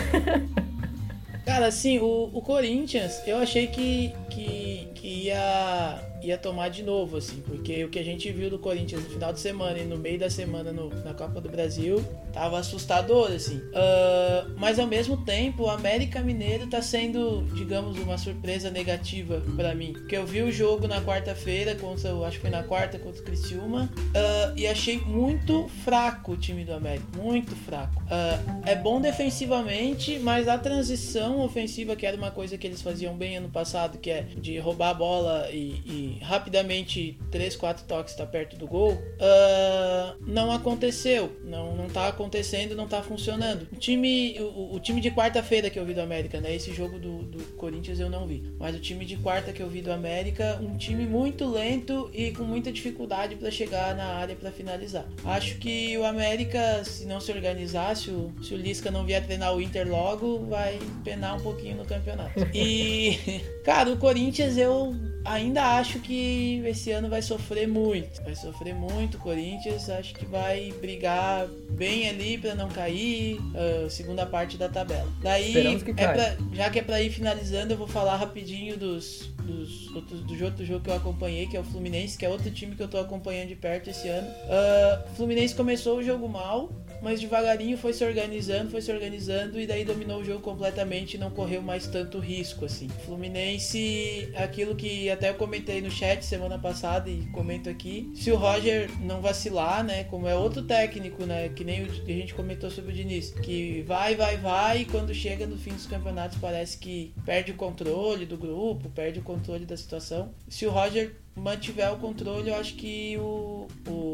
Cara, 1.45 1.66
assim, 1.66 1.99
o, 1.99 2.30
o 2.32 2.41
Corinthians, 2.41 3.20
eu 3.26 3.36
achei 3.36 3.66
que, 3.66 4.14
que, 4.30 4.88
que 4.95 5.24
ia 5.24 6.10
ia 6.23 6.39
tomar 6.39 6.68
de 6.68 6.83
novo, 6.83 7.16
assim, 7.16 7.43
porque 7.47 7.85
o 7.85 7.89
que 7.89 7.99
a 7.99 8.05
gente 8.05 8.31
viu 8.31 8.51
do 8.51 8.59
Corinthians 8.59 9.05
no 9.05 9.11
final 9.11 9.33
de 9.33 9.41
semana 9.41 9.79
e 9.79 9.85
no 9.85 9.97
meio 9.97 10.18
da 10.18 10.31
semana 10.31 10.73
no, 10.73 10.91
na 11.03 11.14
Copa 11.14 11.41
do 11.41 11.49
Brasil 11.49 12.05
tava 12.33 12.59
assustador, 12.59 13.33
assim. 13.33 13.57
Uh, 13.59 14.55
mas 14.57 14.79
ao 14.79 14.87
mesmo 14.87 15.16
tempo, 15.25 15.64
o 15.64 15.71
América 15.71 16.21
Mineiro 16.21 16.66
tá 16.68 16.81
sendo, 16.81 17.43
digamos, 17.55 17.99
uma 17.99 18.16
surpresa 18.16 18.71
negativa 18.71 19.43
para 19.57 19.75
mim. 19.75 19.93
Porque 19.93 20.16
eu 20.16 20.27
vi 20.27 20.43
o 20.43 20.53
jogo 20.53 20.87
na 20.87 21.01
quarta-feira, 21.01 21.75
contra, 21.75 22.12
acho 22.27 22.37
que 22.37 22.43
foi 22.43 22.51
na 22.51 22.62
quarta 22.62 22.99
contra 22.99 23.21
o 23.21 23.25
Criciúma, 23.25 23.91
uh, 23.97 24.57
e 24.57 24.66
achei 24.66 24.99
muito 24.99 25.68
fraco 25.85 26.33
o 26.33 26.37
time 26.37 26.64
do 26.64 26.73
América, 26.73 27.07
muito 27.16 27.55
fraco. 27.57 28.01
Uh, 28.03 28.62
é 28.66 28.77
bom 28.77 29.01
defensivamente, 29.01 30.18
mas 30.18 30.47
a 30.49 30.59
transição 30.59 31.41
ofensiva, 31.41 31.97
que 31.97 32.07
era 32.07 32.16
uma 32.16 32.31
coisa 32.31 32.57
que 32.57 32.66
eles 32.66 32.83
faziam 32.83 33.16
bem 33.16 33.37
ano 33.37 33.49
passado, 33.49 33.99
que 33.99 34.11
é 34.11 34.23
de 34.23 34.59
roubar 34.59 34.91
a 34.91 34.95
bola 34.95 35.49
e, 35.51 35.83
e 35.87 36.10
rapidamente 36.23 37.19
3, 37.31 37.57
4 37.57 37.85
toques 37.87 38.13
está 38.13 38.27
perto 38.27 38.57
do 38.57 38.67
gol, 38.67 38.93
uh, 38.93 40.17
não 40.27 40.53
aconteceu. 40.53 41.37
Não, 41.45 41.75
não 41.77 41.89
tá 41.89 42.09
acontecendo, 42.09 42.75
não 42.75 42.87
tá 42.87 43.03
funcionando. 43.03 43.67
O 43.73 43.77
time, 43.77 44.37
o, 44.41 44.75
o 44.75 44.81
time 44.81 45.01
de 45.01 45.11
quarta-feira 45.11 45.71
que 45.71 45.79
eu 45.79 45.85
vi 45.85 45.95
do 45.95 46.01
América, 46.01 46.41
né? 46.41 46.55
Esse 46.55 46.73
jogo 46.73 46.99
do, 46.99 47.23
do 47.23 47.45
Corinthians 47.57 48.01
eu 48.01 48.11
não 48.11 48.27
vi. 48.27 48.43
Mas 48.59 48.75
o 48.75 48.81
time 48.81 49.05
de 49.05 49.17
quarta 49.17 49.53
que 49.53 49.63
eu 49.63 49.69
vi 49.69 49.81
do 49.81 49.93
América, 49.93 50.59
um 50.61 50.77
time 50.77 51.07
muito 51.07 51.49
lento 51.49 52.11
e 52.13 52.33
com 52.33 52.45
muita 52.45 52.73
dificuldade 52.73 53.37
para 53.37 53.51
chegar 53.51 53.95
na 53.95 54.05
área 54.05 54.35
para 54.37 54.51
finalizar. 54.51 55.07
Acho 55.25 55.57
que 55.59 55.97
o 55.99 56.05
América, 56.05 56.85
se 56.85 57.07
não 57.07 57.21
se 57.21 57.31
organizar, 57.33 57.97
se 57.97 58.11
o, 58.11 58.33
se 58.43 58.55
o 58.55 58.57
Lisca 58.57 58.91
não 58.91 59.05
vier 59.05 59.25
treinar 59.25 59.55
o 59.55 59.61
Inter 59.61 59.89
logo, 59.89 60.47
vai 60.47 60.79
penar 61.05 61.37
um 61.37 61.41
pouquinho 61.41 61.77
no 61.77 61.85
campeonato. 61.85 62.41
E, 62.55 63.19
cara, 63.65 63.91
o 63.91 63.97
Corinthians 63.97 64.57
eu 64.57 64.95
ainda 65.25 65.77
acho 65.77 66.00
que 66.01 66.63
esse 66.67 66.91
ano 66.91 67.09
vai 67.09 67.23
sofrer 67.23 67.69
muito. 67.69 68.23
Vai 68.23 68.35
sofrer 68.35 68.75
muito 68.75 69.17
o 69.17 69.21
Corinthians. 69.21 69.89
Acho 69.89 70.15
que 70.15 70.25
vai 70.27 70.73
brigar 70.81 71.47
bem 71.71 72.09
ali 72.09 72.39
para 72.39 72.55
não 72.55 72.69
cair. 72.69 73.39
Uh, 73.39 73.89
segunda 73.89 74.27
parte 74.27 74.57
da 74.57 74.69
tabela. 74.69 75.09
Daí, 75.23 75.81
que 75.83 75.91
é 75.91 76.09
pra, 76.09 76.37
já 76.53 76.71
que 76.71 76.79
é 76.79 76.83
para 76.83 77.01
ir 77.01 77.11
finalizando, 77.11 77.73
eu 77.73 77.77
vou 77.77 77.87
falar 77.87 78.17
rapidinho 78.17 78.77
dos, 78.77 79.31
dos 79.43 79.95
outros, 79.95 80.21
do 80.21 80.45
outro 80.45 80.65
jogo 80.65 80.85
que 80.85 80.91
eu 80.91 80.97
acompanhei, 80.97 81.47
que 81.47 81.57
é 81.57 81.61
o 81.61 81.65
Fluminense, 81.65 82.19
que 82.19 82.25
é 82.25 82.29
outro 82.29 82.51
time 82.51 82.75
que 82.75 82.83
eu 82.83 82.89
tô 82.89 82.99
acompanhando 82.99 83.49
de 83.49 83.57
perto 83.57 83.91
esse 83.91 84.09
ano. 84.09 84.29
Uh, 84.29 85.11
o 85.13 85.15
Fluminense 85.17 85.55
começou 85.55 85.99
o 85.99 86.03
jogo 86.03 86.29
mal 86.29 86.71
mas 87.03 87.21
devagarinho 87.21 87.77
foi 87.77 87.93
se 87.93 88.05
organizando, 88.05 88.71
foi 88.71 88.83
se 88.83 88.93
organizando 88.93 89.61
e 89.61 89.67
daí 89.67 89.85
dominou 89.85 90.21
o 90.21 90.25
jogo 90.25 90.41
completamente 90.41 91.15
e 91.15 91.19
não 91.19 91.31
correu 91.31 91.63
mais 91.63 91.87
tanto 91.87 92.19
risco 92.19 92.65
assim. 92.65 92.89
Fluminense, 93.05 94.33
aquilo 94.37 94.75
que 94.75 95.11
até 95.11 95.31
eu 95.31 95.35
comentei 95.35 95.81
no 95.81 95.91
chat 95.91 96.25
semana 96.25 96.59
passada 96.59 97.09
e 97.09 97.27
comento 97.33 97.69
aqui, 97.69 98.11
se 98.15 98.31
o 98.31 98.37
Roger 98.37 98.91
não 99.01 99.21
vacilar, 99.21 99.85
né, 99.85 100.05
como 100.05 100.27
é 100.27 100.35
outro 100.35 100.63
técnico, 100.63 101.25
né, 101.25 101.49
que 101.49 101.65
nem 101.65 101.85
a 101.85 102.13
gente 102.13 102.35
comentou 102.35 102.71
sobre 102.71 102.93
o 102.93 102.95
Diniz, 102.95 103.31
que 103.31 103.83
vai, 103.87 104.15
vai, 104.15 104.37
vai 104.37 104.83
e 104.83 104.85
quando 104.85 105.15
chega 105.15 105.47
no 105.47 105.57
fim 105.57 105.73
dos 105.73 105.87
campeonatos 105.87 106.39
parece 106.39 106.79
que 106.79 107.15
perde 107.25 107.53
o 107.53 107.57
controle 107.57 108.27
do 108.27 108.37
grupo, 108.37 108.89
perde 108.91 109.19
o 109.19 109.23
controle 109.23 109.65
da 109.65 109.77
situação. 109.77 110.33
Se 110.49 110.67
o 110.67 110.71
Roger 110.71 111.15
mantiver 111.35 111.93
o 111.93 111.99
controle, 111.99 112.51
eu 112.51 112.57
acho 112.57 112.75
que 112.75 113.17
o, 113.19 113.67
o 113.89 114.10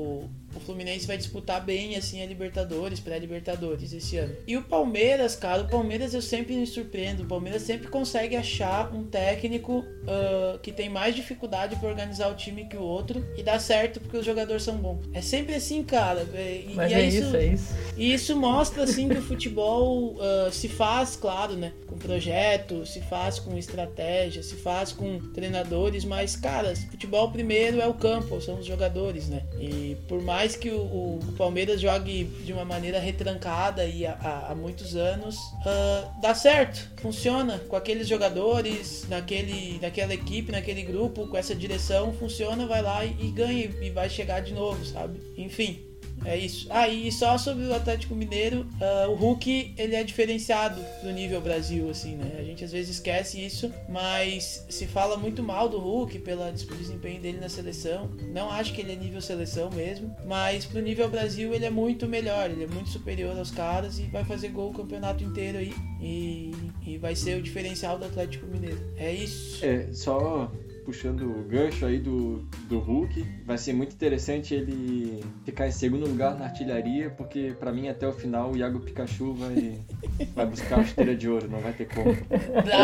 Fluminense 0.66 1.06
vai 1.06 1.16
disputar 1.16 1.64
bem 1.64 1.96
assim 1.96 2.22
a 2.22 2.26
Libertadores, 2.26 3.00
pré-Libertadores 3.00 3.92
esse 3.92 4.16
ano. 4.18 4.34
E 4.46 4.56
o 4.56 4.62
Palmeiras, 4.62 5.34
cara, 5.34 5.62
o 5.62 5.68
Palmeiras 5.68 6.14
eu 6.14 6.22
sempre 6.22 6.54
me 6.54 6.66
surpreendo. 6.66 7.22
O 7.22 7.26
Palmeiras 7.26 7.62
sempre 7.62 7.88
consegue 7.88 8.36
achar 8.36 8.94
um 8.94 9.04
técnico 9.04 9.78
uh, 9.78 10.58
que 10.58 10.70
tem 10.70 10.88
mais 10.88 11.14
dificuldade 11.14 11.76
para 11.76 11.88
organizar 11.88 12.28
o 12.28 12.34
time 12.34 12.66
que 12.66 12.76
o 12.76 12.82
outro 12.82 13.24
e 13.36 13.42
dá 13.42 13.58
certo 13.58 14.00
porque 14.00 14.18
os 14.18 14.24
jogadores 14.24 14.62
são 14.62 14.76
bons. 14.76 15.06
É 15.12 15.20
sempre 15.20 15.54
assim, 15.54 15.82
cara. 15.82 16.22
E, 16.34 16.72
Mas 16.74 16.90
e 16.90 16.94
é, 16.94 17.00
é 17.00 17.06
isso, 17.06 17.18
isso, 17.18 17.36
é 17.36 17.46
isso. 17.46 17.74
E 17.96 18.12
isso 18.12 18.36
mostra 18.36 18.84
assim 18.84 19.08
que 19.08 19.18
o 19.18 19.22
futebol 19.22 20.14
uh, 20.14 20.52
se 20.52 20.68
faz, 20.68 21.16
claro, 21.16 21.54
né? 21.54 21.72
Com 21.86 21.96
projeto, 21.96 22.84
se 22.84 23.00
faz 23.00 23.38
com 23.38 23.56
estratégia, 23.56 24.42
se 24.42 24.54
faz 24.54 24.92
com 24.92 25.18
treinadores, 25.32 26.04
mas, 26.04 26.36
cara, 26.36 26.74
futebol 26.76 27.16
futebol 27.16 27.30
primeiro 27.30 27.80
é 27.80 27.86
o 27.86 27.94
campo, 27.94 28.40
são 28.40 28.58
os 28.58 28.66
jogadores, 28.66 29.28
né? 29.28 29.42
E 29.58 29.96
por 30.06 30.22
mais 30.22 30.54
que 30.54 30.70
o, 30.70 30.80
o 30.80 31.20
Palmeiras 31.36 31.80
jogue 31.80 32.24
de 32.24 32.52
uma 32.52 32.64
maneira 32.64 32.98
retrancada 32.98 33.84
e 33.84 34.06
há, 34.06 34.48
há 34.50 34.54
muitos 34.54 34.94
anos, 34.94 35.36
uh, 35.36 36.20
dá 36.20 36.34
certo, 36.34 36.90
funciona 36.96 37.58
com 37.68 37.76
aqueles 37.76 38.06
jogadores, 38.06 39.06
naquele, 39.08 39.78
naquela 39.80 40.12
equipe, 40.12 40.52
naquele 40.52 40.82
grupo, 40.82 41.26
com 41.28 41.36
essa 41.36 41.54
direção, 41.54 42.12
funciona, 42.12 42.66
vai 42.66 42.82
lá 42.82 43.04
e, 43.04 43.16
e 43.20 43.30
ganha 43.30 43.70
e 43.80 43.90
vai 43.90 44.10
chegar 44.10 44.40
de 44.40 44.52
novo, 44.52 44.84
sabe? 44.84 45.20
Enfim, 45.36 45.85
é 46.24 46.36
isso. 46.36 46.66
Ah, 46.70 46.88
e 46.88 47.10
só 47.12 47.36
sobre 47.38 47.66
o 47.66 47.74
Atlético 47.74 48.14
Mineiro, 48.14 48.66
uh, 48.80 49.10
o 49.10 49.14
Hulk 49.14 49.74
ele 49.76 49.94
é 49.94 50.02
diferenciado 50.02 50.80
do 51.02 51.10
nível 51.10 51.40
Brasil, 51.40 51.88
assim, 51.90 52.16
né? 52.16 52.36
A 52.38 52.42
gente 52.42 52.64
às 52.64 52.72
vezes 52.72 52.96
esquece 52.96 53.44
isso, 53.44 53.72
mas 53.88 54.64
se 54.68 54.86
fala 54.86 55.16
muito 55.16 55.42
mal 55.42 55.68
do 55.68 55.78
Hulk 55.78 56.18
pelo 56.20 56.42
desempenho 56.50 57.20
dele 57.20 57.38
na 57.38 57.48
seleção. 57.48 58.10
Não 58.32 58.50
acho 58.50 58.72
que 58.72 58.80
ele 58.80 58.92
é 58.92 58.96
nível 58.96 59.20
seleção 59.20 59.70
mesmo, 59.70 60.14
mas 60.26 60.64
pro 60.64 60.80
nível 60.80 61.08
Brasil 61.08 61.54
ele 61.54 61.64
é 61.64 61.70
muito 61.70 62.06
melhor, 62.06 62.50
ele 62.50 62.64
é 62.64 62.68
muito 62.68 62.88
superior 62.90 63.36
aos 63.38 63.50
caras 63.50 63.98
e 63.98 64.04
vai 64.04 64.24
fazer 64.24 64.48
gol 64.48 64.70
o 64.70 64.74
campeonato 64.74 65.22
inteiro 65.22 65.58
aí. 65.58 65.74
E, 66.00 66.52
e 66.86 66.98
vai 66.98 67.14
ser 67.16 67.38
o 67.38 67.42
diferencial 67.42 67.98
do 67.98 68.04
Atlético 68.04 68.46
Mineiro. 68.46 68.80
É 68.96 69.12
isso. 69.12 69.64
É, 69.64 69.92
só 69.92 70.50
puxando 70.86 71.22
o 71.22 71.42
gancho 71.42 71.84
aí 71.84 71.98
do, 71.98 72.46
do 72.68 72.78
Hulk. 72.78 73.26
Vai 73.44 73.58
ser 73.58 73.72
muito 73.72 73.92
interessante 73.92 74.54
ele 74.54 75.22
ficar 75.44 75.66
em 75.66 75.72
segundo 75.72 76.06
lugar 76.06 76.38
na 76.38 76.44
artilharia, 76.44 77.10
porque 77.10 77.54
para 77.58 77.72
mim 77.72 77.88
até 77.88 78.06
o 78.06 78.12
final 78.12 78.52
o 78.52 78.56
Iago 78.56 78.78
Pikachu 78.78 79.34
vai, 79.34 79.80
vai 80.34 80.46
buscar 80.46 80.78
a 80.78 80.84
chuteira 80.84 81.16
de 81.16 81.28
ouro, 81.28 81.50
não 81.50 81.58
vai 81.58 81.72
ter 81.72 81.88
como. 81.92 82.10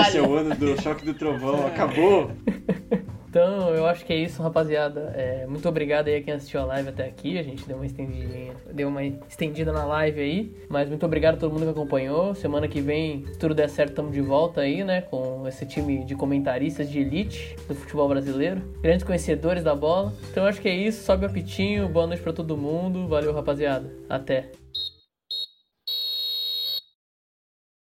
Esse 0.00 0.18
é 0.18 0.22
o 0.22 0.34
ano 0.34 0.54
do 0.56 0.80
choque 0.82 1.04
do 1.04 1.14
trovão, 1.14 1.64
acabou! 1.64 2.32
Então, 3.32 3.74
eu 3.74 3.86
acho 3.86 4.04
que 4.04 4.12
é 4.12 4.16
isso, 4.16 4.42
rapaziada. 4.42 5.10
É, 5.16 5.46
muito 5.46 5.66
obrigado 5.66 6.08
aí 6.08 6.16
a 6.16 6.22
quem 6.22 6.34
assistiu 6.34 6.60
a 6.60 6.66
live 6.66 6.90
até 6.90 7.06
aqui. 7.06 7.38
A 7.38 7.42
gente 7.42 7.66
deu 7.66 7.76
uma 7.78 7.86
estendidinha, 7.86 8.52
deu 8.70 8.88
uma 8.88 9.02
estendida 9.02 9.72
na 9.72 9.86
live 9.86 10.20
aí. 10.20 10.54
Mas 10.68 10.86
muito 10.90 11.06
obrigado 11.06 11.36
a 11.36 11.38
todo 11.38 11.50
mundo 11.50 11.62
que 11.62 11.70
acompanhou. 11.70 12.34
Semana 12.34 12.68
que 12.68 12.82
vem, 12.82 13.24
se 13.28 13.38
tudo 13.38 13.54
der 13.54 13.70
certo, 13.70 13.92
estamos 13.92 14.12
de 14.12 14.20
volta 14.20 14.60
aí, 14.60 14.84
né? 14.84 15.00
Com 15.00 15.48
esse 15.48 15.64
time 15.64 16.04
de 16.04 16.14
comentaristas 16.14 16.90
de 16.90 16.98
elite 16.98 17.56
do 17.66 17.74
futebol 17.74 18.06
brasileiro. 18.06 18.60
Grandes 18.82 19.02
conhecedores 19.02 19.64
da 19.64 19.74
bola. 19.74 20.12
Então, 20.30 20.42
eu 20.42 20.48
acho 20.50 20.60
que 20.60 20.68
é 20.68 20.74
isso. 20.74 21.02
Sobe 21.02 21.24
o 21.24 21.28
apitinho. 21.30 21.88
Boa 21.88 22.06
noite 22.06 22.22
para 22.22 22.34
todo 22.34 22.54
mundo. 22.54 23.08
Valeu, 23.08 23.32
rapaziada. 23.32 23.90
Até. 24.10 24.61